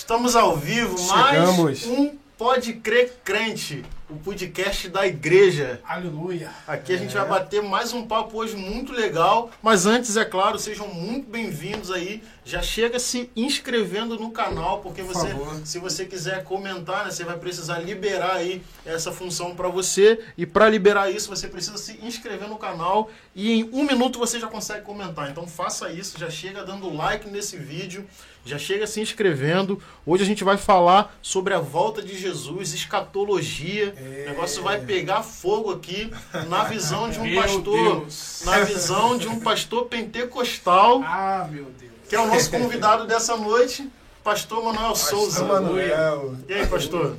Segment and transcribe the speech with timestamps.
[0.00, 1.58] Estamos ao vivo, Chegamos.
[1.58, 5.80] mais um Pode Crer Crente, o podcast da igreja.
[5.84, 6.50] Aleluia.
[6.66, 7.20] Aqui a gente É.
[7.20, 9.50] vai bater mais um papo hoje muito legal.
[9.62, 12.22] Mas antes, é claro, sejam muito bem-vindos aí.
[12.44, 15.60] Já chega se inscrevendo no canal, porque Por você, favor.
[15.64, 20.18] se você quiser comentar, né, você vai precisar liberar aí essa função para você.
[20.36, 23.10] E para liberar isso, você precisa se inscrever no canal.
[23.36, 25.30] E em um minuto você já consegue comentar.
[25.30, 28.04] Então faça isso, já chega dando like nesse vídeo.
[28.42, 29.80] Já chega se inscrevendo.
[30.04, 33.94] Hoje a gente vai falar sobre a volta de Jesus, escatologia.
[34.02, 34.24] É.
[34.26, 36.10] O negócio vai pegar fogo aqui
[36.48, 38.42] na visão de um Meu pastor, Deus.
[38.46, 41.92] na visão de um pastor pentecostal, Ah, meu Deus.
[42.08, 43.90] que é o nosso convidado dessa noite,
[44.24, 45.44] pastor Manuel Souza.
[45.44, 46.36] Manuel.
[46.48, 47.16] E aí, pastor?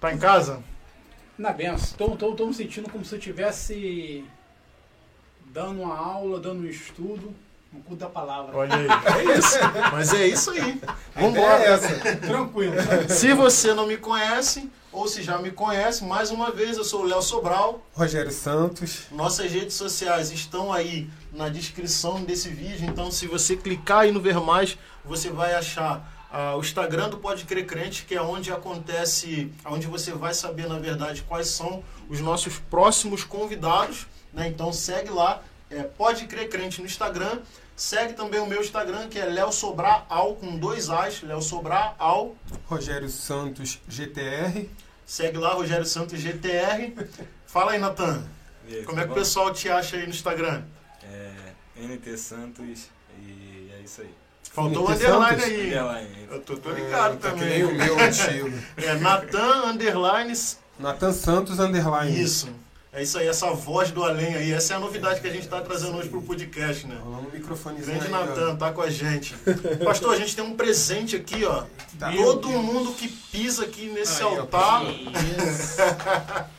[0.00, 0.62] Tá em casa?
[1.36, 1.96] Na benção.
[1.96, 4.24] Tô, tô, tô me sentindo como se eu estivesse
[5.46, 7.34] dando uma aula, dando um estudo,
[7.72, 8.56] no culto da palavra.
[8.56, 8.86] Olha aí.
[8.86, 9.58] É isso.
[9.92, 10.60] Mas é isso aí.
[10.60, 10.76] A ideia
[11.14, 11.64] é Vambora.
[11.64, 12.16] essa.
[12.16, 12.74] Tranquilo.
[13.08, 17.02] Se você não me conhece, ou se já me conhece, mais uma vez, eu sou
[17.02, 17.82] o Léo Sobral.
[17.94, 19.06] Rogério Santos.
[19.10, 24.20] Nossas redes sociais estão aí na descrição desse vídeo, então se você clicar aí no
[24.20, 28.52] Ver Mais, você vai achar ah, o Instagram do Pode Crer Crente, que é onde
[28.52, 34.06] acontece, onde você vai saber, na verdade, quais são os nossos próximos convidados.
[34.32, 34.48] Né?
[34.48, 37.38] Então segue lá, é, Pode Crer Crente no Instagram.
[37.76, 41.94] Segue também o meu Instagram, que é Léo Sobrar Al, com dois As, Léo Sobrar
[41.98, 42.36] Al.
[42.66, 44.68] Rogério Santos GTR.
[45.06, 46.92] Segue lá, Rogério Santos GTR.
[47.46, 48.24] Fala aí, Natan.
[48.68, 50.62] Aí, Como é que o pessoal te acha aí no Instagram?
[51.02, 51.32] É,
[51.76, 52.86] NT Santos
[53.18, 54.14] e é isso aí.
[54.52, 55.44] Faltou o NT underline Santos?
[55.44, 55.66] aí.
[55.74, 56.28] Underline.
[56.30, 57.48] Eu tô, tô ligado Tá que também.
[57.48, 58.50] nem o meu antigo.
[58.76, 60.32] É Natan Underline.
[60.78, 62.22] Nathan Santos Underline.
[62.22, 62.48] Isso.
[62.94, 64.52] É isso aí, essa voz do além aí.
[64.52, 67.00] Essa é a novidade que a gente tá trazendo hoje pro podcast, né?
[67.02, 68.26] Um microfonezinho Grande aí, ó.
[68.26, 69.34] Natan, tá com a gente.
[69.82, 71.64] Pastor, a gente tem um presente aqui, ó.
[71.98, 72.12] Tá.
[72.12, 74.82] Todo mundo que pisa aqui nesse Aí, altar,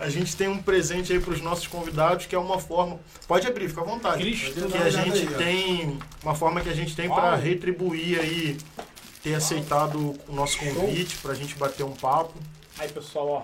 [0.00, 2.98] a gente tem um presente aí pros nossos convidados, que é uma forma.
[3.28, 4.20] Pode abrir, fica à vontade.
[4.20, 4.54] Cristo.
[4.54, 8.58] que a olhada gente tem uma forma que a gente tem para retribuir aí
[9.22, 12.34] ter aceitado o nosso convite para a gente bater um papo.
[12.76, 13.42] Aí, pessoal, ó.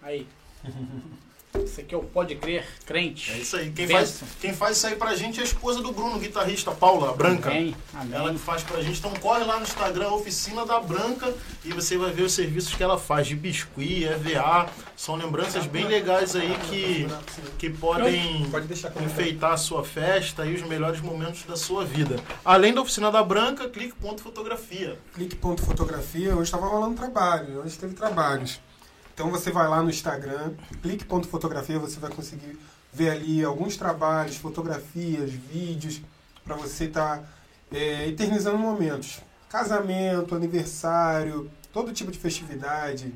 [0.00, 0.28] Aí.
[1.54, 3.30] Esse aqui é o Pode Crer Crente.
[3.30, 3.70] É isso aí.
[3.70, 4.26] Quem Benção.
[4.26, 7.12] faz, quem faz isso aí pra gente é a esposa do Bruno, guitarrista Paula, a
[7.12, 7.50] Branca.
[7.50, 7.76] Amém.
[7.94, 8.14] Amém.
[8.14, 8.98] Ela que faz pra gente.
[8.98, 11.32] Então corre lá no Instagram, Oficina da Branca,
[11.64, 14.68] e você vai ver os serviços que ela faz de biscuit, EVA.
[14.96, 17.06] São lembranças bem legais aí que,
[17.58, 22.16] que podem Pode enfeitar a sua festa e os melhores momentos da sua vida.
[22.44, 24.98] Além da Oficina da Branca, clique ponto fotografia.
[25.14, 26.34] Clique ponto fotografia.
[26.34, 27.62] Hoje estava rolando trabalho.
[27.62, 28.60] Hoje teve trabalhos.
[29.14, 32.58] Então você vai lá no Instagram, clique ponto fotografia, você vai conseguir
[32.92, 36.00] ver ali alguns trabalhos, fotografias, vídeos,
[36.44, 37.22] para você estar
[37.70, 39.20] eternizando momentos.
[39.48, 43.14] Casamento, aniversário, todo tipo de festividade.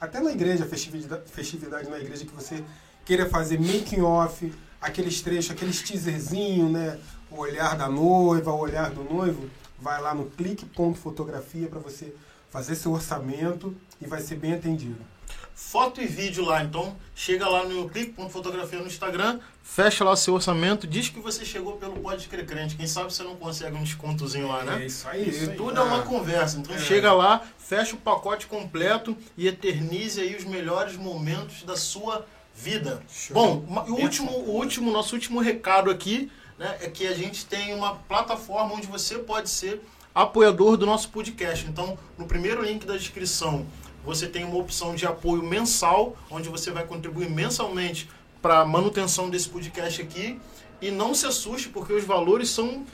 [0.00, 2.62] Até na igreja, festividade, festividade na igreja que você
[3.04, 6.98] queira fazer making off, aqueles trechos, aqueles teaserzinho, né?
[7.30, 9.48] O olhar da noiva, o olhar do noivo,
[9.78, 12.14] vai lá no clique.fotografia para você
[12.50, 15.15] fazer seu orçamento e vai ser bem atendido.
[15.58, 20.86] Foto e vídeo lá, então chega lá no clique.fotografia no Instagram, fecha lá seu orçamento,
[20.86, 22.76] diz que você chegou pelo Pode Crer Crente.
[22.76, 24.82] Quem sabe você não consegue um descontozinho lá, né?
[24.82, 25.26] É isso aí.
[25.26, 26.58] Isso tudo é uma conversa.
[26.58, 26.78] Então É.
[26.78, 33.02] chega lá, fecha o pacote completo e eternize aí os melhores momentos da sua vida.
[33.08, 33.34] Show.
[33.34, 37.74] Bom, o último, o último, nosso último recado aqui, né, é que a gente tem
[37.74, 39.80] uma plataforma onde você pode ser
[40.14, 41.66] apoiador do nosso podcast.
[41.66, 43.66] Então, no primeiro link da descrição,
[44.06, 48.08] você tem uma opção de apoio mensal, onde você vai contribuir mensalmente
[48.40, 50.40] para a manutenção desse podcast aqui.
[50.80, 52.86] E não se assuste, porque os valores são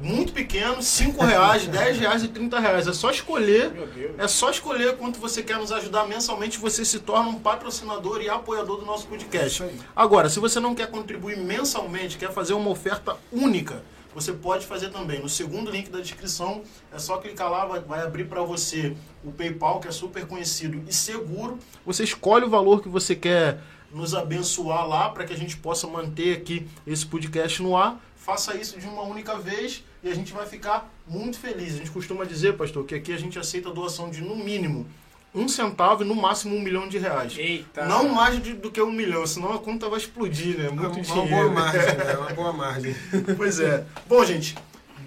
[0.00, 2.86] muito pequenos, 5 reais, 10 reais e 30 reais.
[2.86, 3.72] É só escolher
[4.16, 8.28] é só escolher quanto você quer nos ajudar mensalmente, você se torna um patrocinador e
[8.30, 9.64] apoiador do nosso podcast.
[9.94, 13.82] Agora, se você não quer contribuir mensalmente, quer fazer uma oferta única,
[14.14, 15.20] você pode fazer também.
[15.20, 19.30] No segundo link da descrição, é só clicar lá, vai, vai abrir para você o
[19.30, 21.58] PayPal, que é super conhecido e seguro.
[21.84, 23.60] Você escolhe o valor que você quer
[23.92, 28.00] nos abençoar lá para que a gente possa manter aqui esse podcast no ar.
[28.16, 31.74] Faça isso de uma única vez e a gente vai ficar muito feliz.
[31.74, 34.86] A gente costuma dizer, pastor, que aqui a gente aceita doação de no mínimo
[35.34, 37.34] um centavo e no máximo um milhão de reais.
[37.36, 37.84] Eita.
[37.86, 40.66] Não mais de- do que um milhão, senão a conta vai explodir, né?
[40.66, 41.28] É Muito uma dinheiro.
[41.28, 42.14] boa margem, né?
[42.16, 42.96] Uma boa margem.
[43.36, 43.84] Pois é.
[44.08, 44.56] Bom, gente,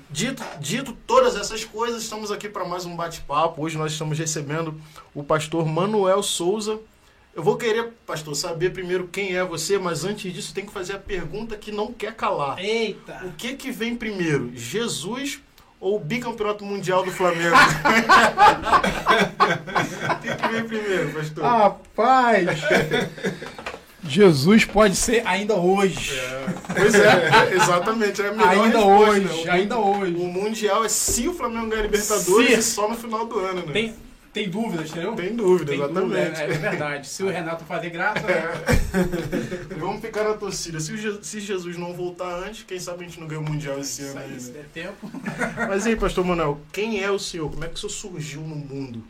[0.09, 3.63] dito, dito todas essas coisas, estamos aqui para mais um bate-papo.
[3.63, 4.79] Hoje nós estamos recebendo
[5.13, 6.79] o pastor Manuel Souza.
[7.33, 10.93] Eu vou querer, pastor, saber primeiro quem é você, mas antes disso tem que fazer
[10.93, 12.59] a pergunta que não quer calar.
[12.59, 13.21] Eita.
[13.25, 15.39] O que que vem primeiro, Jesus
[15.79, 17.55] ou o bicampeonato mundial do Flamengo?
[20.61, 21.43] O que, que vem primeiro, pastor?
[21.43, 22.47] Rapaz!
[24.03, 26.11] Jesus pode ser ainda hoje.
[26.75, 28.21] Pois é, exatamente.
[28.21, 29.51] É a melhor ainda resposta, hoje, né?
[29.51, 30.13] O- ainda hoje.
[30.15, 32.53] O Mundial é se o Flamengo ganhar Libertadores Se.
[32.59, 33.71] e só no final do ano, né?
[33.71, 33.93] Tem,
[34.33, 35.13] tem dúvidas, entendeu?
[35.13, 36.03] Tem dúvida, Tem exatamente.
[36.09, 37.07] dúvida, é, é verdade.
[37.07, 38.43] Se o Renato fazer graça, né?
[39.77, 40.79] Vamos ficar na torcida.
[40.79, 43.79] Se, o se Jesus não voltar antes, quem sabe a gente não ganha o Mundial
[43.79, 44.61] esse isso ano aí, aí, se né?
[44.73, 45.11] der tempo.
[45.67, 47.51] Mas aí, pastor Manuel, quem é o senhor?
[47.51, 49.03] Como é que o senhor surgiu no mundo?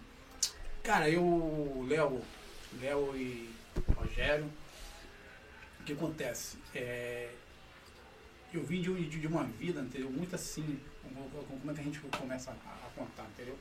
[0.84, 2.22] Cara, eu, Léo,
[2.82, 3.54] Léo e
[3.96, 4.52] Rogério,
[5.80, 6.58] o que acontece?
[6.74, 7.30] É,
[8.52, 10.10] eu vim de, de, de uma vida, entendeu?
[10.10, 13.56] Muito assim, como, como é que a gente começa a, a contar, entendeu?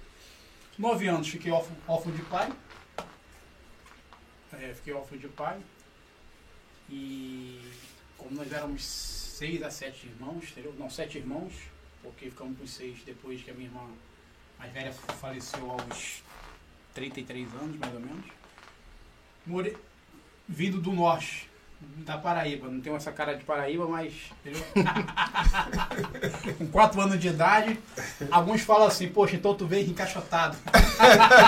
[0.79, 2.51] Nove anos fiquei órfão, de pai.
[4.55, 5.61] É, fiquei órfão de pai.
[6.89, 7.61] E
[8.17, 10.75] como nós éramos seis a sete irmãos, entendeu?
[10.79, 11.53] Não, sete irmãos,
[12.03, 13.87] porque ficamos com seis depois que a minha irmã
[14.59, 16.23] mais velha faleceu aos
[16.95, 18.25] 33 anos, mais ou menos.
[19.47, 19.77] More...
[20.49, 21.49] Vindo do norte,
[21.99, 22.69] da Paraíba.
[22.69, 24.13] Não tenho essa cara de Paraíba, mas.
[26.59, 27.79] Com 4 anos de idade,
[28.31, 30.57] alguns falam assim, poxa, então tu veio encaixotado.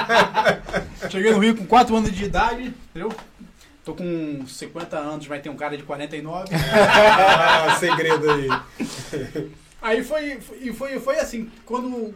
[1.11, 3.12] Cheguei no Rio com 4 anos de idade, entendeu?
[3.85, 6.49] Tô com 50 anos, vai ter um cara de 49.
[6.55, 8.49] Ah, segredo aí.
[9.81, 12.15] Aí foi, foi, foi, foi assim, quando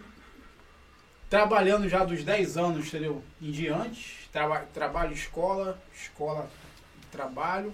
[1.28, 3.23] trabalhando já dos 10 anos, entendeu?
[3.40, 6.49] Em diante, traba, trabalho, escola, escola,
[7.11, 7.73] trabalho,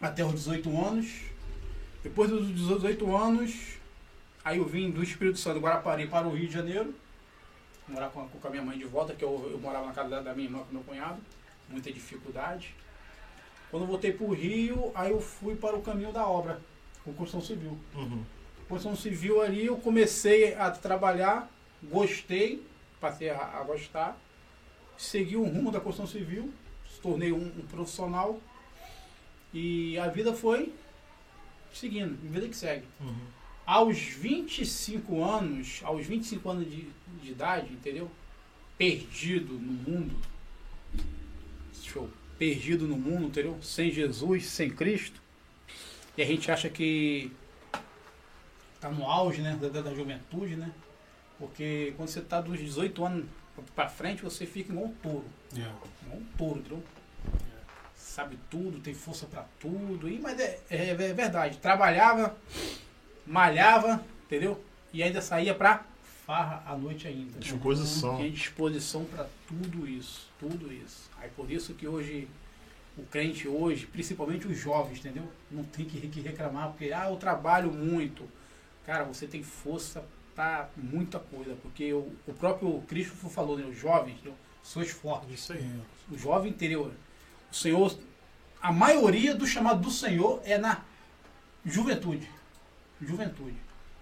[0.00, 1.06] até os 18 anos.
[2.02, 3.54] Depois dos 18 anos,
[4.44, 6.94] aí eu vim do Espírito Santo, Guarapari, para o Rio de Janeiro,
[7.88, 10.08] morar com, a- com a minha mãe de volta, que eu, eu morava na casa
[10.08, 11.18] da, da minha irmã com meu cunhado,
[11.68, 12.74] muita dificuldade.
[13.70, 16.60] Quando voltei para o Rio, aí eu fui para o caminho da obra,
[17.04, 17.78] com construção civil.
[17.94, 18.22] Uhum.
[18.68, 21.48] Construção civil ali, eu comecei a trabalhar,
[21.90, 22.62] gostei,
[23.00, 24.18] passei a, a gostar,
[24.96, 26.52] segui o rumo da construção civil,
[26.92, 28.40] se tornei um, um profissional
[29.52, 30.72] e a vida foi
[31.72, 32.84] seguindo, vida que segue.
[33.00, 33.16] Uhum.
[33.64, 36.86] Aos 25 anos, aos 25 anos de,
[37.22, 38.10] de idade, entendeu?
[38.76, 40.16] Perdido no mundo,
[41.82, 42.08] show,
[42.38, 43.58] perdido no mundo, entendeu?
[43.62, 45.20] Sem Jesus, sem Cristo.
[46.16, 47.30] E a gente acha que
[48.80, 50.72] tá no auge, né, da- da juventude, né?
[51.52, 53.26] Porque quando você tá dos 18 anos
[53.74, 55.24] pra frente, você fica igual um touro.
[55.52, 55.76] Yeah.
[56.04, 56.82] Igual um touro, entendeu?
[57.96, 60.08] Sabe tudo, tem força pra tudo.
[60.08, 61.58] E, mas é, é- é verdade.
[61.58, 62.36] Trabalhava,
[63.26, 64.62] malhava, entendeu?
[64.92, 65.84] E ainda saía pra
[66.24, 67.40] farra à noite ainda.
[67.40, 68.18] Disposição.
[68.18, 70.28] Tinha disposição pra tudo isso.
[70.38, 71.10] Tudo isso.
[71.20, 72.28] Aí por isso que hoje,
[72.96, 75.24] o crente hoje, principalmente os jovens, entendeu?
[75.50, 78.28] Não tem que, que reclamar, porque, ah, eu trabalho muito.
[78.86, 83.64] Cara, você tem força pra muita coisa, porque o, o próprio Cristo falou, né?
[83.64, 84.34] Os jovens, entendeu?
[84.62, 85.34] sois fortes.
[85.40, 85.80] Isso aí.
[86.10, 86.92] O jovem interior.
[87.50, 87.96] O Senhor,
[88.60, 90.82] a maioria do chamado do Senhor é na
[91.64, 92.28] juventude.
[93.00, 93.56] Juventude.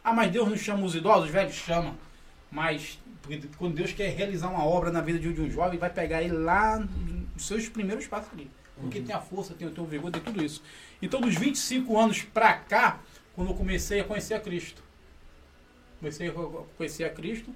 [0.04, 1.96] Ah, mas Deus não chama os idosos, os velhos chama.
[2.50, 2.98] Mas
[3.56, 6.78] quando Deus quer realizar uma obra na vida de um- jovem, vai pegar ele lá
[6.78, 8.50] nos seus primeiros passos ali.
[8.76, 10.62] Porque tem a força, tem, tem o vigor, tem tudo isso.
[11.02, 13.00] Então, dos 25 anos pra cá,
[13.34, 14.82] quando eu comecei a conhecer a Cristo,
[16.00, 16.32] comecei a
[16.76, 17.54] conhecer a Cristo,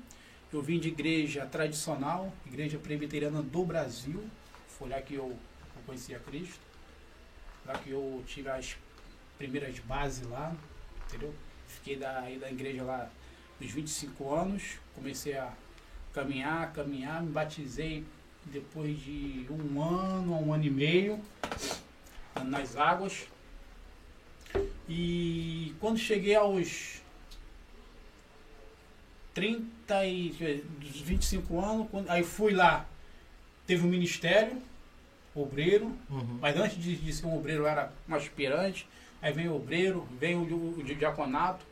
[0.53, 4.23] eu vim de igreja tradicional, igreja presbiteriana do Brasil.
[4.69, 5.37] Foi lá que eu,
[5.85, 6.61] conheci a Cristo.
[7.67, 8.77] Lá que eu tive as
[9.37, 10.55] primeiras bases lá,
[11.09, 11.35] entendeu?
[11.67, 13.11] Fiquei da, da igreja lá
[13.59, 15.53] dos 25 anos, comecei a
[16.13, 18.05] caminhar, caminhar, me batizei
[18.45, 21.21] depois de um ano, um ano e meio
[22.45, 23.27] nas águas.
[24.89, 27.03] E quando cheguei aos
[29.35, 32.87] 30 e dos 25 anos, quando, aí fui lá,
[33.67, 34.57] teve um ministério,
[35.35, 36.39] obreiro, Uhum.
[36.41, 38.87] mas antes de, de ser um obreiro eu era um aspirante,
[39.21, 41.65] aí vem o obreiro, vem o, o, o diaconato,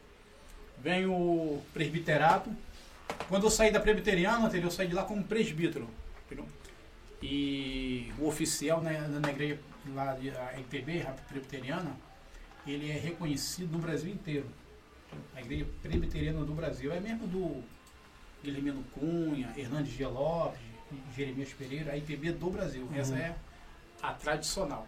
[0.83, 2.51] vem o presbiterato.
[3.29, 5.89] Quando eu saí da presbiteriana, eu saí de lá como presbítero.
[6.27, 6.47] entendeu?
[7.23, 9.59] E o oficial né, na igreja
[9.95, 11.93] lá, de- a IPB, a presbiteriana,
[12.67, 14.47] ele é reconhecido no Brasil inteiro.
[15.35, 17.63] A igreja presbiteriana do Brasil é mesmo do
[18.43, 20.61] Guilhermino Cunha, Hernandes Lopes,
[21.17, 22.89] Jeremias Pereira, a IPB do Brasil.
[22.95, 23.37] Essa é
[24.03, 24.87] a tradicional.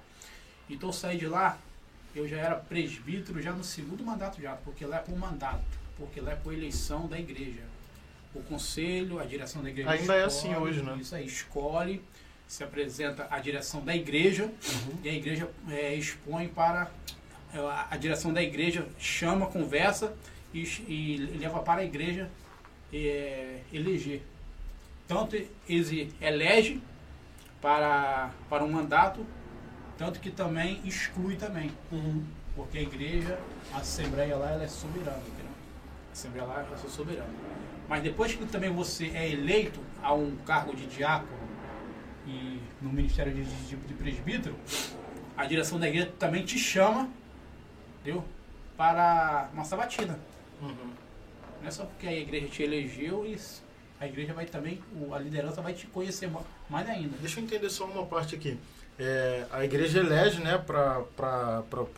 [0.69, 1.59] Então eu saí de lá,
[2.15, 5.65] eu já era presbítero já no segundo mandato já, porque lá é por mandato,
[5.97, 7.63] porque lá é por eleição da igreja.
[8.35, 10.97] O conselho, a direção da igreja Ainda é assim hoje, né?
[11.01, 12.03] Isso aí, escolhe,
[12.49, 14.99] se apresenta a direção da igreja Uhum.
[15.05, 16.91] e a igreja é, expõe para
[17.91, 20.15] a, direção da igreja chama, conversa
[20.53, 22.29] e, e leva para a igreja
[22.93, 24.23] é, eleger.
[25.07, 26.81] Tanto ele elege
[27.61, 29.25] para, para um mandato,
[29.99, 31.71] tanto que também exclui também.
[31.93, 32.25] Uhum.
[32.57, 33.39] Porque a igreja,
[33.73, 35.19] a assembleia lá, ela é soberana.
[35.19, 35.53] Entendeu?
[36.09, 37.35] A assembleia lá é soberana.
[37.89, 41.45] Mas depois que também você é eleito a um cargo de diácono
[42.27, 44.55] e no ministério de, de, de presbítero,
[45.37, 47.09] a direção da igreja também te chama,
[48.05, 48.25] entendeu?
[48.77, 50.19] Para uma sabatina.
[50.61, 50.91] Uhum.
[51.61, 53.39] Não é só porque a igreja te elegeu e
[53.99, 54.81] a igreja vai também,
[55.13, 57.17] a liderança vai te conhecer ma- mais ainda.
[57.19, 58.59] Deixa eu entender só uma parte aqui.
[58.99, 61.03] É, a igreja elege, né, para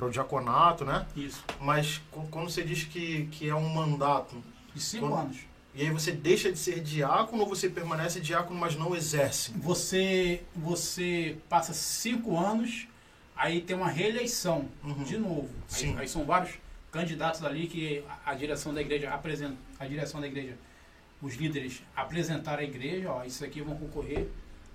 [0.01, 1.05] o diaconato, né?
[1.17, 1.45] Isso.
[1.61, 4.43] Mas quando você diz que, que é um mandato,
[4.75, 5.39] De cinco Quando- anos.
[5.75, 9.51] e aí você deixa de ser diácono ou você permanece diácono, mas não exerce?
[9.53, 12.87] Você, você passa cinco anos,
[13.37, 15.05] aí tem uma reeleição Uhum.
[15.05, 15.51] de novo.
[15.75, 16.55] Aí, aí são vários
[16.91, 20.57] candidatos ali que a, a direção da igreja apresenta, a direção da igreja,
[21.21, 24.29] os líderes apresentaram à igreja, ó, isso aqui vão concorrer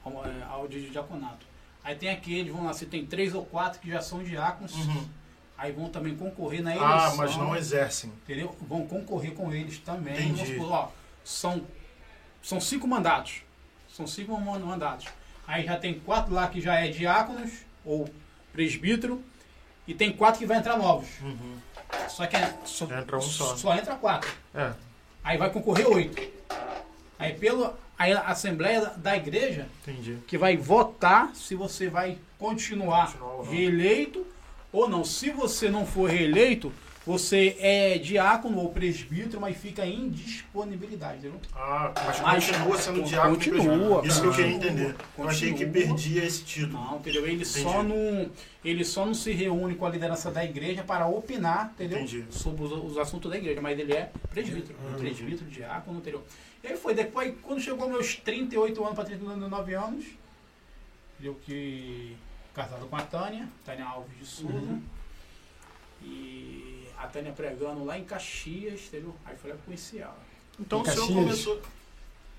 [0.03, 1.45] ao, é, ao di- diaconato.
[1.83, 5.07] Aí tem aqueles, vão lá, se tem três ou quatro que já são diáconos, Uhum.
[5.57, 6.89] aí vão também concorrer na eleição.
[6.97, 8.11] Ah, mas não exercem.
[8.23, 8.55] Entendeu?
[8.61, 10.13] Vão concorrer com eles também.
[10.13, 10.55] Entendi.
[10.57, 10.91] Vamos ó,
[11.23, 11.65] são,
[12.41, 13.41] são cinco mandatos.
[13.89, 15.07] São cinco man- mandatos.
[15.47, 17.51] Aí já tem quatro lá que já é diáconos
[17.83, 18.07] ou
[18.53, 19.21] presbítero.
[19.87, 21.07] E tem quatro que vai entrar novos.
[21.21, 21.55] Uhum.
[22.07, 23.55] Só que é, só, Entra um só.
[23.55, 24.29] só entra quatro.
[24.53, 24.71] É.
[25.23, 26.21] Aí vai concorrer oito.
[27.19, 30.17] Aí pelo aí a Assembleia da- Igreja Entendi.
[30.27, 34.25] que vai votar se você vai continuar Continuar ou reeleito
[34.71, 35.03] ou não.
[35.03, 36.71] Se você não for reeleito,
[37.05, 41.39] você é diácono ou presbítero, mas fica em disponibilidade, entendeu?
[41.55, 43.35] Ah, mas, Mas continua sendo con- diácono.
[43.35, 44.95] continua, Isso que eu queria continua, entender.
[45.17, 45.87] Eu achei que continua.
[45.87, 46.73] perdia esse título.
[46.73, 47.23] Não, entendeu?
[47.25, 47.45] Ele Entendi.
[47.49, 48.31] só não,
[48.63, 51.97] ele só não se reúne com a liderança da igreja para opinar, entendeu?
[51.97, 52.25] Entendi.
[52.29, 55.15] Sobre os, os assuntos da igreja, mas ele é presbítero, Entendi.
[55.15, 56.23] presbítero, diácono, entendeu?
[56.63, 60.05] E aí foi, depois, quando chegou meus 38 anos para 39 anos,
[61.19, 62.15] eu que
[62.53, 64.81] casado com a Tânia, Tânia Alves de Souza, Uhum.
[66.03, 66.60] e
[67.03, 69.15] a Tânia pregando lá em Caxias, entendeu?
[69.25, 70.17] Aí foi lá que eu conheci ela.
[70.59, 71.61] Então Em o senhor começou.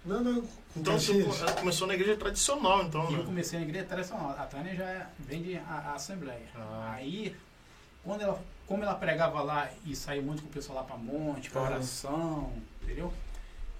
[0.04, 0.44] Não, não.
[0.76, 3.24] Então o senhor co- começou na igreja tradicional, então, E eu né?
[3.24, 4.30] comecei na igreja tradicional.
[4.30, 6.46] A Tânia já vem de a, a Assembleia.
[6.56, 6.92] Ah.
[6.96, 7.36] Aí,
[8.04, 11.50] quando ela, como ela pregava lá e saiu muito com o pessoal lá pra monte,
[11.50, 11.64] pra Ah.
[11.64, 12.52] oração,
[12.82, 13.12] entendeu?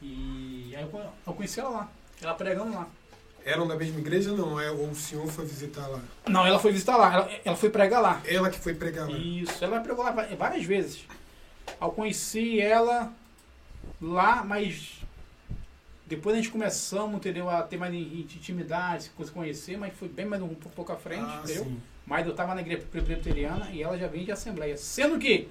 [0.01, 1.89] E aí eu, eu conheci ela lá,
[2.21, 2.89] ela pregando lá.
[3.45, 4.59] Eram da mesma igreja, não?
[4.61, 6.01] É, ou o senhor foi visitar lá?
[6.29, 8.21] Não, ela foi visitar lá, ela, ela foi pregar lá.
[8.25, 9.17] Ela que foi pregar lá.
[9.17, 11.05] Isso, ela pregou lá várias vezes.
[11.81, 13.13] Eu conheci ela
[14.01, 15.01] lá, mas
[16.07, 20.27] depois a gente começamos, entendeu, a ter mais in- intimidade, se conhecer, mas foi bem
[20.27, 21.65] mais um pouco à frente, ah, entendeu?
[21.65, 21.81] sim.
[22.07, 24.77] Mas eu estava na igreja presbiteriana e ela já vem de assembleia.
[24.77, 25.49] Sendo que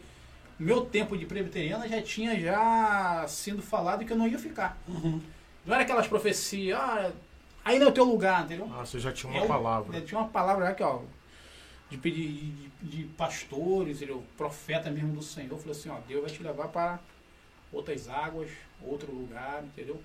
[0.60, 4.77] meu tempo de presbiteriana já tinha já sido falado que eu não ia ficar.
[4.88, 5.19] Uhum.
[5.65, 7.12] Não era aquelas profecias, ah,
[7.65, 8.69] aí não é o teu lugar, entendeu?
[8.73, 9.97] Ah, você já tinha uma Eu- palavra.
[9.97, 11.01] Eu tinha uma palavra que, ó,
[11.89, 12.27] de pedir
[12.81, 14.23] de, de pastores, entendeu?
[14.37, 16.99] profeta mesmo do Senhor, falou assim, ó, Deus vai te levar para
[17.71, 18.49] outras águas,
[18.81, 20.01] outro lugar, entendeu?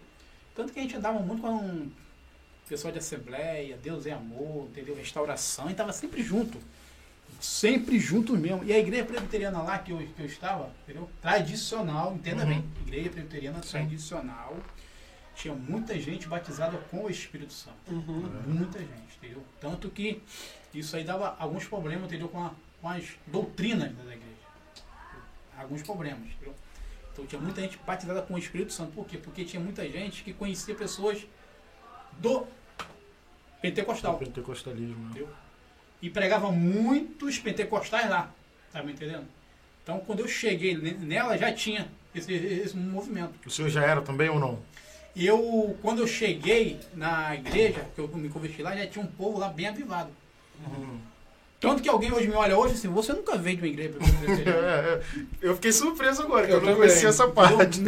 [0.55, 1.91] Tanto que a gente andava muito com um
[2.69, 4.97] pessoal de assembleia, Deus é amor, entendeu?
[4.97, 6.59] Restauração, e estava sempre junto.
[7.41, 8.65] Sempre junto mesmo.
[8.65, 11.09] E a igreja presbiteriana lá que eu, que eu estava, entendeu?
[11.21, 12.49] Tradicional, entenda Uhum.
[12.49, 12.65] bem.
[12.87, 13.71] Igreja presbiteriana Sim.
[13.71, 14.57] tradicional.
[15.37, 17.77] Tinha muita gente batizada com o Espírito Santo.
[17.93, 18.29] Uhum.
[18.47, 19.43] Muita gente, entendeu?
[19.61, 20.23] Tanto que
[20.75, 22.29] isso aí dava alguns problemas, entendeu?
[22.29, 24.23] Com, a- com as doutrinas da igreja.
[25.59, 26.55] Alguns problemas, entendeu?
[27.13, 28.93] Então tinha muita gente batizada com o Espírito Santo.
[28.93, 29.17] Por quê?
[29.19, 31.27] Porque tinha muita gente que conhecia pessoas
[32.19, 32.47] do
[33.61, 34.19] pentecostal.
[34.19, 35.15] Pentecostalismo.
[35.15, 35.27] né?
[36.01, 38.31] E pregava muitos pentecostais lá.
[38.73, 39.27] Tá me entendendo?
[39.83, 43.35] Então quando eu cheguei ne- nela já tinha esse, esse movimento.
[43.47, 44.59] O senhor já era também ou não?
[45.17, 49.39] Eu, quando eu cheguei na igreja, que eu me converti lá, já tinha um povo
[49.39, 50.11] lá bem avivado.
[51.59, 53.95] Tanto que alguém hoje me olha hoje assim, você nunca veio de uma igreja
[55.41, 56.89] eu fiquei surpreso agora, que Eu eu, não também.
[56.89, 57.81] conhecia essa parte.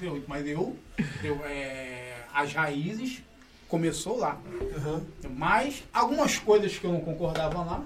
[0.00, 0.76] Eu eu- mas eu,
[1.22, 3.22] eu, é, as raízes
[3.68, 4.40] começou lá.
[4.50, 5.04] Uhum.
[5.36, 7.84] Mas algumas coisas que eu não concordava lá,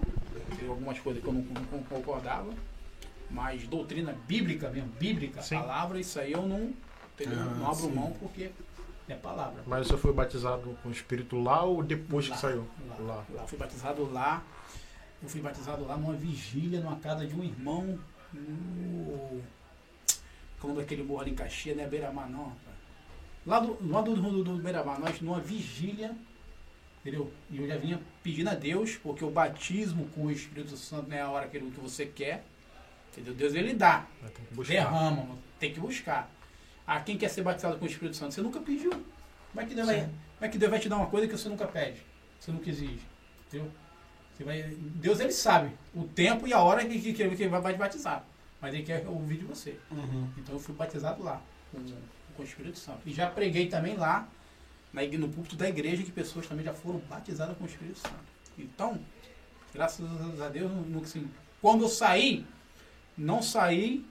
[0.68, 2.50] algumas coisas que eu não, não concordava,
[3.28, 5.56] mas doutrina bíblica mesmo, bíblica, Sim.
[5.56, 6.72] palavra, isso aí eu não,
[7.22, 7.40] entendeu?
[7.40, 7.92] Ah, não abro sim.
[7.92, 8.50] mão porque
[9.08, 9.62] é palavra.
[9.66, 12.66] Mas você foi batizado com o Espírito lá ou depois Lá, que saiu?
[12.88, 13.24] Lá, Lá.
[13.34, 13.46] lá.
[13.46, 14.42] Fui batizado lá.
[15.22, 17.98] Eu fui batizado lá numa vigília, numa casa de um irmão
[18.32, 19.40] no.
[20.60, 22.52] Como daquele morro ali em Caxias, não é Beira-Mar não.
[23.44, 26.14] Lá do, lá do, do, do Beira-Mar, nós numa vigília,
[27.00, 27.32] entendeu?
[27.50, 31.16] E eu já vinha pedindo a Deus, porque o batismo com o Espírito Santo não
[31.16, 32.44] é a hora que, que você quer,
[33.12, 33.34] Entendeu?
[33.34, 34.06] Deus ele dá,
[34.66, 36.30] derrama, tem que buscar.
[36.86, 38.34] Ah, quem quer ser batizado com o Espírito Santo?
[38.34, 38.90] Você nunca pediu.
[38.90, 40.12] Como é que Deus, vai, como
[40.42, 42.02] é que Deus vai te dar uma coisa que você nunca pede?
[42.40, 43.00] Você nunca exige.
[43.46, 43.70] Entendeu?
[44.34, 47.72] Você vai, Deus ele sabe o tempo e a hora que, que, que ele vai
[47.72, 48.24] te batizar.
[48.60, 49.78] Mas ele quer ouvir de você.
[49.90, 50.28] Uhum.
[50.38, 51.78] Então eu fui batizado lá, com,
[52.36, 53.00] com o Espírito Santo.
[53.04, 54.26] E já preguei também lá,
[54.92, 58.24] na, no púlpito da igreja, que pessoas também já foram batizadas com o Espírito Santo.
[58.58, 59.00] Então,
[59.74, 60.06] graças
[60.40, 61.28] a Deus, no, no- assim,
[61.60, 62.46] quando eu saí,
[63.16, 64.04] não saí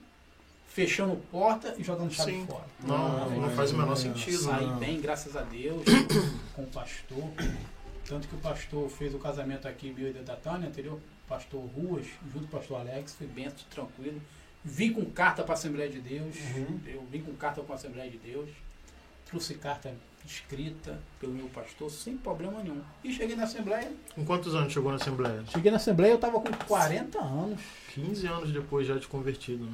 [0.72, 2.46] fechando porta e jogando chave Sim.
[2.46, 2.64] fora.
[2.82, 4.38] Não, não faz o menor sentido.
[4.38, 4.78] Saí não.
[4.78, 5.84] bem, graças a Deus,
[6.56, 7.24] com o pastor.
[8.06, 10.98] Tanto que o pastor fez o casamento aqui em Bio da Tânia, entendeu?
[11.28, 14.20] Pastor Ruas, junto com o pastor Alex, foi bem tranquilo.
[14.64, 16.80] Vim com carta para a Assembleia de Deus, Uhum.
[16.86, 18.48] eu vim com carta para a Assembleia de Deus,
[19.26, 19.92] trouxe carta
[20.24, 22.80] escrita pelo meu pastor sem problema nenhum.
[23.02, 23.90] E cheguei na Assembleia.
[24.14, 25.42] Com quantos anos chegou na Assembleia?
[25.48, 27.60] Cheguei na Assembleia, eu estava com 40 anos.
[27.94, 29.72] 15 anos depois já de convertido, né?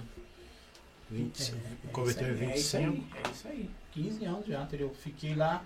[1.11, 1.55] 20,
[1.93, 3.17] converteu em É isso aí, 25.
[3.17, 3.71] É isso aí.
[3.93, 4.95] 15 anos já, entendeu?
[4.95, 5.65] Fiquei lá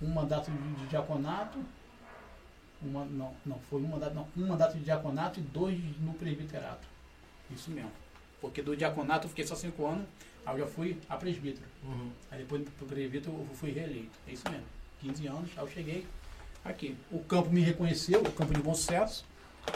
[0.00, 1.58] um mandato de, de diaconato.
[2.80, 4.28] Uma, não, não, foi um mandato, não.
[4.36, 6.86] Um mandato de diaconato e dois no presbiterato.
[7.50, 7.90] Isso mesmo.
[8.40, 10.06] Porque do diaconato eu fiquei só 5 anos,
[10.44, 11.66] aí eu já fui a presbítero.
[11.82, 12.10] Uhum.
[12.30, 14.12] Aí depois do presbítero eu fui reeleito.
[14.28, 14.66] É isso mesmo.
[15.00, 16.06] 15 anos, aí eu cheguei
[16.64, 16.96] aqui.
[17.10, 19.24] O campo me reconheceu, o campo de bom sucesso.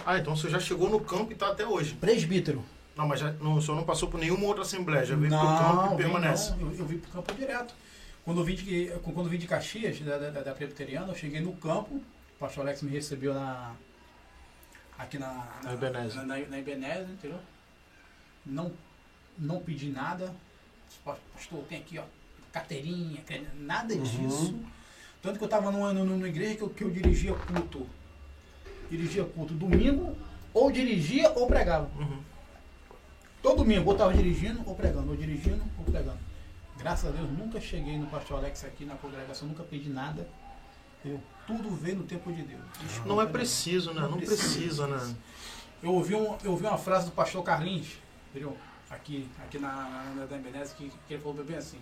[0.07, 1.95] Ah, então você já chegou no campo e tá até hoje.
[1.95, 2.65] Presbítero.
[3.01, 5.39] Não, mas já, não, o senhor não passou por nenhuma outra assembleia, já veio pro
[5.41, 6.51] campo e permanece.
[6.51, 6.61] não.
[6.71, 7.75] Eu, eu vim pro campo direto.
[8.27, 11.41] Quando eu vim de, quando eu vim de Caxias, da, da, da Presbiteriana, eu cheguei
[11.41, 12.03] no campo, o
[12.39, 13.73] pastor Alex me recebeu na,
[14.99, 15.71] aqui na, Na.
[15.75, 17.39] Na, na, na Ebenezer, entendeu?
[18.45, 18.71] Não,
[19.39, 20.35] não pedi nada.
[21.03, 22.03] Pastor, tem aqui, ó,
[22.53, 23.23] carteirinha,
[23.59, 24.03] nada Uhum.
[24.03, 24.55] disso.
[25.23, 27.87] Tanto que eu estava numa, numa, numa igreja que eu, que eu dirigia culto.
[28.91, 30.15] Dirigia culto domingo,
[30.53, 31.89] ou dirigia ou pregava.
[31.99, 32.21] Uhum.
[33.43, 36.19] Todo domingo, ou estava dirigindo ou pregando, ou dirigindo ou pregando.
[36.79, 40.27] Graças a Deus, nunca cheguei no pastor Alex aqui na congregação, nunca pedi nada.
[41.05, 42.61] Eu, tudo veio no tempo de Deus.
[42.81, 44.03] Desculpa, Não é preciso, né?
[44.03, 44.43] Não Não precisa.
[44.43, 45.17] precisa, né?
[45.83, 47.99] Eu ouvi, um, eu ouvi uma frase do pastor Carlinhos,
[48.31, 48.57] entendeu?
[48.91, 50.27] Aqui, aqui na, na,
[50.77, 51.79] que, que ele falou bem assim: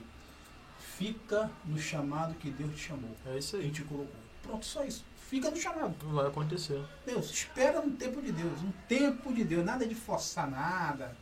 [0.78, 3.10] Fica no chamado que Deus te chamou.
[3.26, 3.70] É isso Ele aí.
[3.70, 4.14] te colocou.
[4.42, 5.04] Pronto, só isso.
[5.28, 5.94] Fica no chamado.
[6.04, 6.80] Não vai acontecer.
[7.04, 11.16] Deus, espera no tempo de Deus, no tempo de Deus, nada de forçar nada.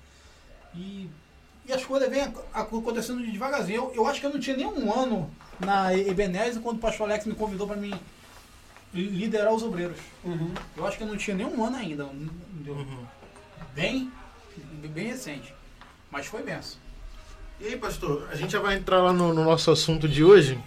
[0.77, 1.09] E,
[1.67, 3.77] e as coisas vêm ac- acontecendo devagarzinho.
[3.77, 7.09] Eu, eu acho que eu não tinha nem um ano na Ebenezer quando o pastor
[7.09, 7.93] Alex me convidou para mim
[8.93, 9.99] liderar os obreiros.
[10.25, 10.53] Uhum.
[10.77, 12.05] Eu acho que eu não tinha nem um ano ainda.
[12.05, 13.05] Uhum.
[13.75, 14.11] Bem,
[14.89, 15.53] bem recente.
[16.11, 16.79] Mas foi benção.
[17.61, 20.59] E aí, pastor, a gente já vai entrar lá no, no nosso assunto de hoje,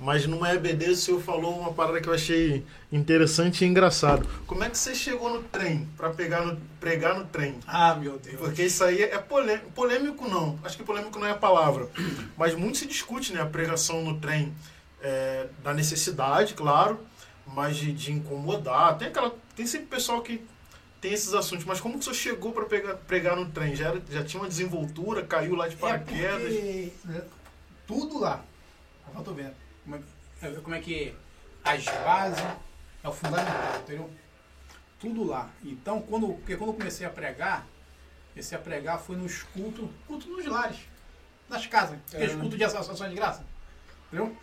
[0.00, 4.26] mas numa EBD o senhor falou uma parada que eu achei interessante e engraçado.
[4.46, 7.56] Como é que você chegou no trem para pegar no, pregar no trem?
[7.66, 8.36] Ah, meu Deus.
[8.36, 11.88] Porque isso aí é polêmico, polêmico não, acho que polêmico não é a palavra,
[12.36, 14.52] mas muito se discute né, a pregação no trem
[15.02, 16.98] é, da necessidade, claro,
[17.46, 18.96] mas de, de incomodar.
[18.96, 20.42] Tem, aquela, tem sempre pessoal que
[21.00, 23.74] tem esses assuntos, mas como que o senhor chegou para pregar, pregar no trem?
[23.76, 26.54] Já, era- já tinha uma desenvoltura, caiu lá de É paraquedas?
[27.04, 27.22] né,
[27.86, 28.42] tudo lá.
[29.24, 29.59] Tô vendo.
[29.84, 30.00] Como é,
[30.42, 31.14] é- como é que
[31.64, 32.42] as bases
[33.02, 34.10] é o fundamental, entendeu?
[34.98, 35.50] Tudo lá.
[35.64, 37.66] Então, quando, porque quando eu comecei a pregar,
[38.32, 40.78] comecei a pregar foi nos cultos, culto nos lares,
[41.48, 42.26] nas casas, É.
[42.28, 43.44] cultos de associação de graça.
[44.08, 44.36] Entendeu?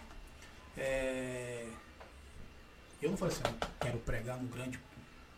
[0.76, 1.68] É,
[3.02, 4.80] eu não falei assim, "Ah, quero pregar no grande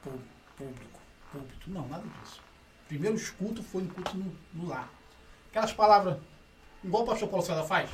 [0.04, 0.26] público,
[0.58, 1.00] público.
[1.68, 2.42] Não, nada disso.
[2.88, 4.90] Primeiro os cultos foi no culto no, no lar.
[5.50, 6.18] Aquelas palavras,
[6.84, 7.90] igual o pastor Paulo César faz,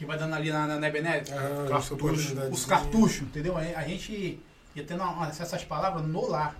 [0.00, 2.34] que vai dando ali na, na, Ah, Cartucho.
[2.50, 3.54] os cartuchos, entendeu?
[3.54, 4.40] A a gente
[4.74, 6.56] ia tendo essas palavras no lar.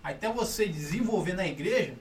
[0.00, 1.94] Até você desenvolver na igreja.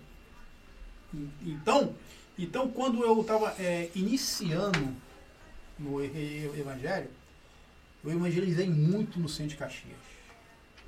[1.41, 1.95] Então,
[2.37, 3.55] então quando eu estava
[3.95, 4.95] iniciando
[5.79, 7.09] no evangelho,
[8.03, 9.97] eu evangelizei muito no centro de Caxias.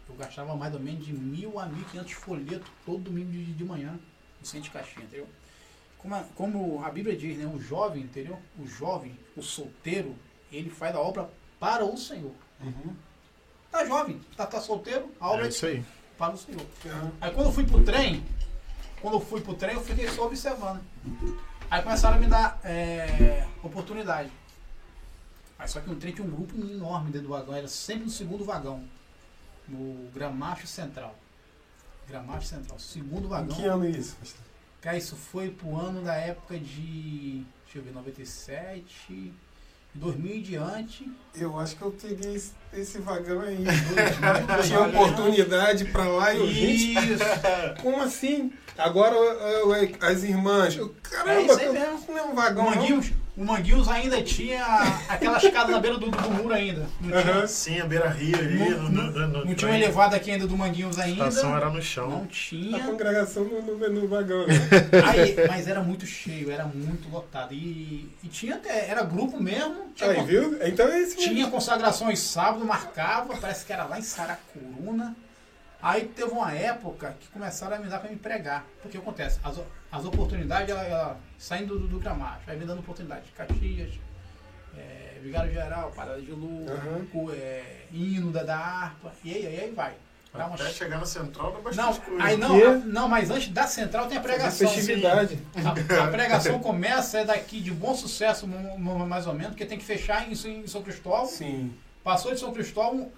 [0.08, 3.64] Eu gastava mais ou menos de mil a mil quinhentos folhetos todo domingo de, de
[3.64, 4.00] manhã
[4.40, 5.28] no centro de Caxias, entendeu?
[6.00, 7.46] Como a, como a Bíblia diz, né?
[7.46, 8.40] O jovem, entendeu?
[8.58, 10.16] O jovem, o solteiro,
[10.52, 12.34] ele faz a obra para o Senhor.
[12.62, 12.96] Uhum.
[13.72, 15.84] Tá jovem, tá, tá solteiro, a obra É isso aí.
[16.18, 16.62] para o Senhor.
[16.86, 17.12] Uhum.
[17.22, 18.24] Aí quando eu fui pro trem,
[19.02, 20.82] quando eu fui pro trem, eu fiquei só observando.
[21.70, 24.32] Aí começaram a me dar é, oportunidade.
[25.60, 28.10] Aí só que um trem tinha um grupo enorme dentro do vagão, era sempre no
[28.10, 28.84] segundo vagão.
[29.68, 31.14] No Gramacho Central.
[32.08, 33.56] Gramacho Central, segundo Em vagão.
[33.56, 34.42] que ano é isso, pastor?
[34.82, 37.44] Cara, isso foi pro ano da época de.
[37.66, 39.34] Deixa eu ver, 97 e
[39.94, 41.12] 2000 em diante.
[41.36, 43.58] Eu acho que eu peguei esse, esse vagão aí.
[43.58, 47.24] 2000 Tinha oportunidade pra lá e eu gente, Isso.
[47.82, 48.52] como assim?
[48.78, 50.76] Agora eu- eu- as irmãs.
[50.78, 52.00] eu- É Caramba, isso aí eu- mesmo.
[52.08, 52.66] não é um vagão.
[52.66, 54.62] Manguinhos, o Manguinhos ainda tinha
[55.08, 56.86] aquela escada na beira do, do muro ainda.
[57.00, 57.48] Não tinha, Aham.
[57.48, 58.58] Sim, a beira-rio ali.
[58.70, 59.76] Não- no- não- no- no- não tinha um trem.
[59.82, 61.28] elevado aqui ainda do Manguinhos A ainda.
[61.30, 62.10] estação era no chão.
[62.10, 62.84] Não A tinha.
[62.84, 64.54] congregação no, no, no vagão, né?
[65.08, 67.54] Aí, mas era muito cheio, era muito lotado.
[67.54, 69.86] E, e tinha até, era grupo mesmo.
[69.96, 70.60] Tinha, Aí, viu?
[70.68, 71.34] Então é esse mesmo.
[71.34, 75.16] tinha consagrações sábado, marcava, parece que era lá em Saracuruna.
[75.82, 78.66] Aí teve uma época que começaram a me dar para me pregar.
[78.82, 79.58] Porque acontece, as,
[79.92, 83.24] as oportunidades ela, ela, saindo do, do Gramacho, aí me dando oportunidade.
[83.36, 83.92] Caxias,
[84.78, 86.78] é, Vigário Geral, Parada de Lua,
[87.12, 89.94] co- é, hino da, da harpa, e aí, aí, aí vai.
[90.32, 92.24] Dá uma Até chegar na central dá não, bastante coisa.
[92.24, 94.70] aí não, a- não, mas antes da central tem a pregação.
[94.70, 95.40] Festividade.
[95.56, 99.84] A, a pregação começa é daqui de bom sucesso, mais ou menos, porque tem que
[99.84, 101.26] fechar em, em São Cristóvão.
[101.26, 101.74] Sim,
[102.04, 103.12] Passou de São Cristóvão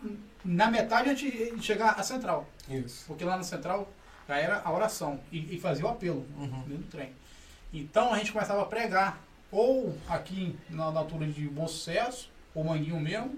[0.44, 2.48] na metade antes de chegar à central.
[2.70, 3.04] isso.
[3.08, 3.92] Porque lá na central
[4.32, 6.48] já era a oração e, e fazia o apelo Uhum.
[6.68, 7.10] dentro do trem.
[7.74, 12.64] Então a gente começava a pregar, ou aqui na, na altura de Bom Sucesso, ou
[12.64, 13.38] Manguinho mesmo,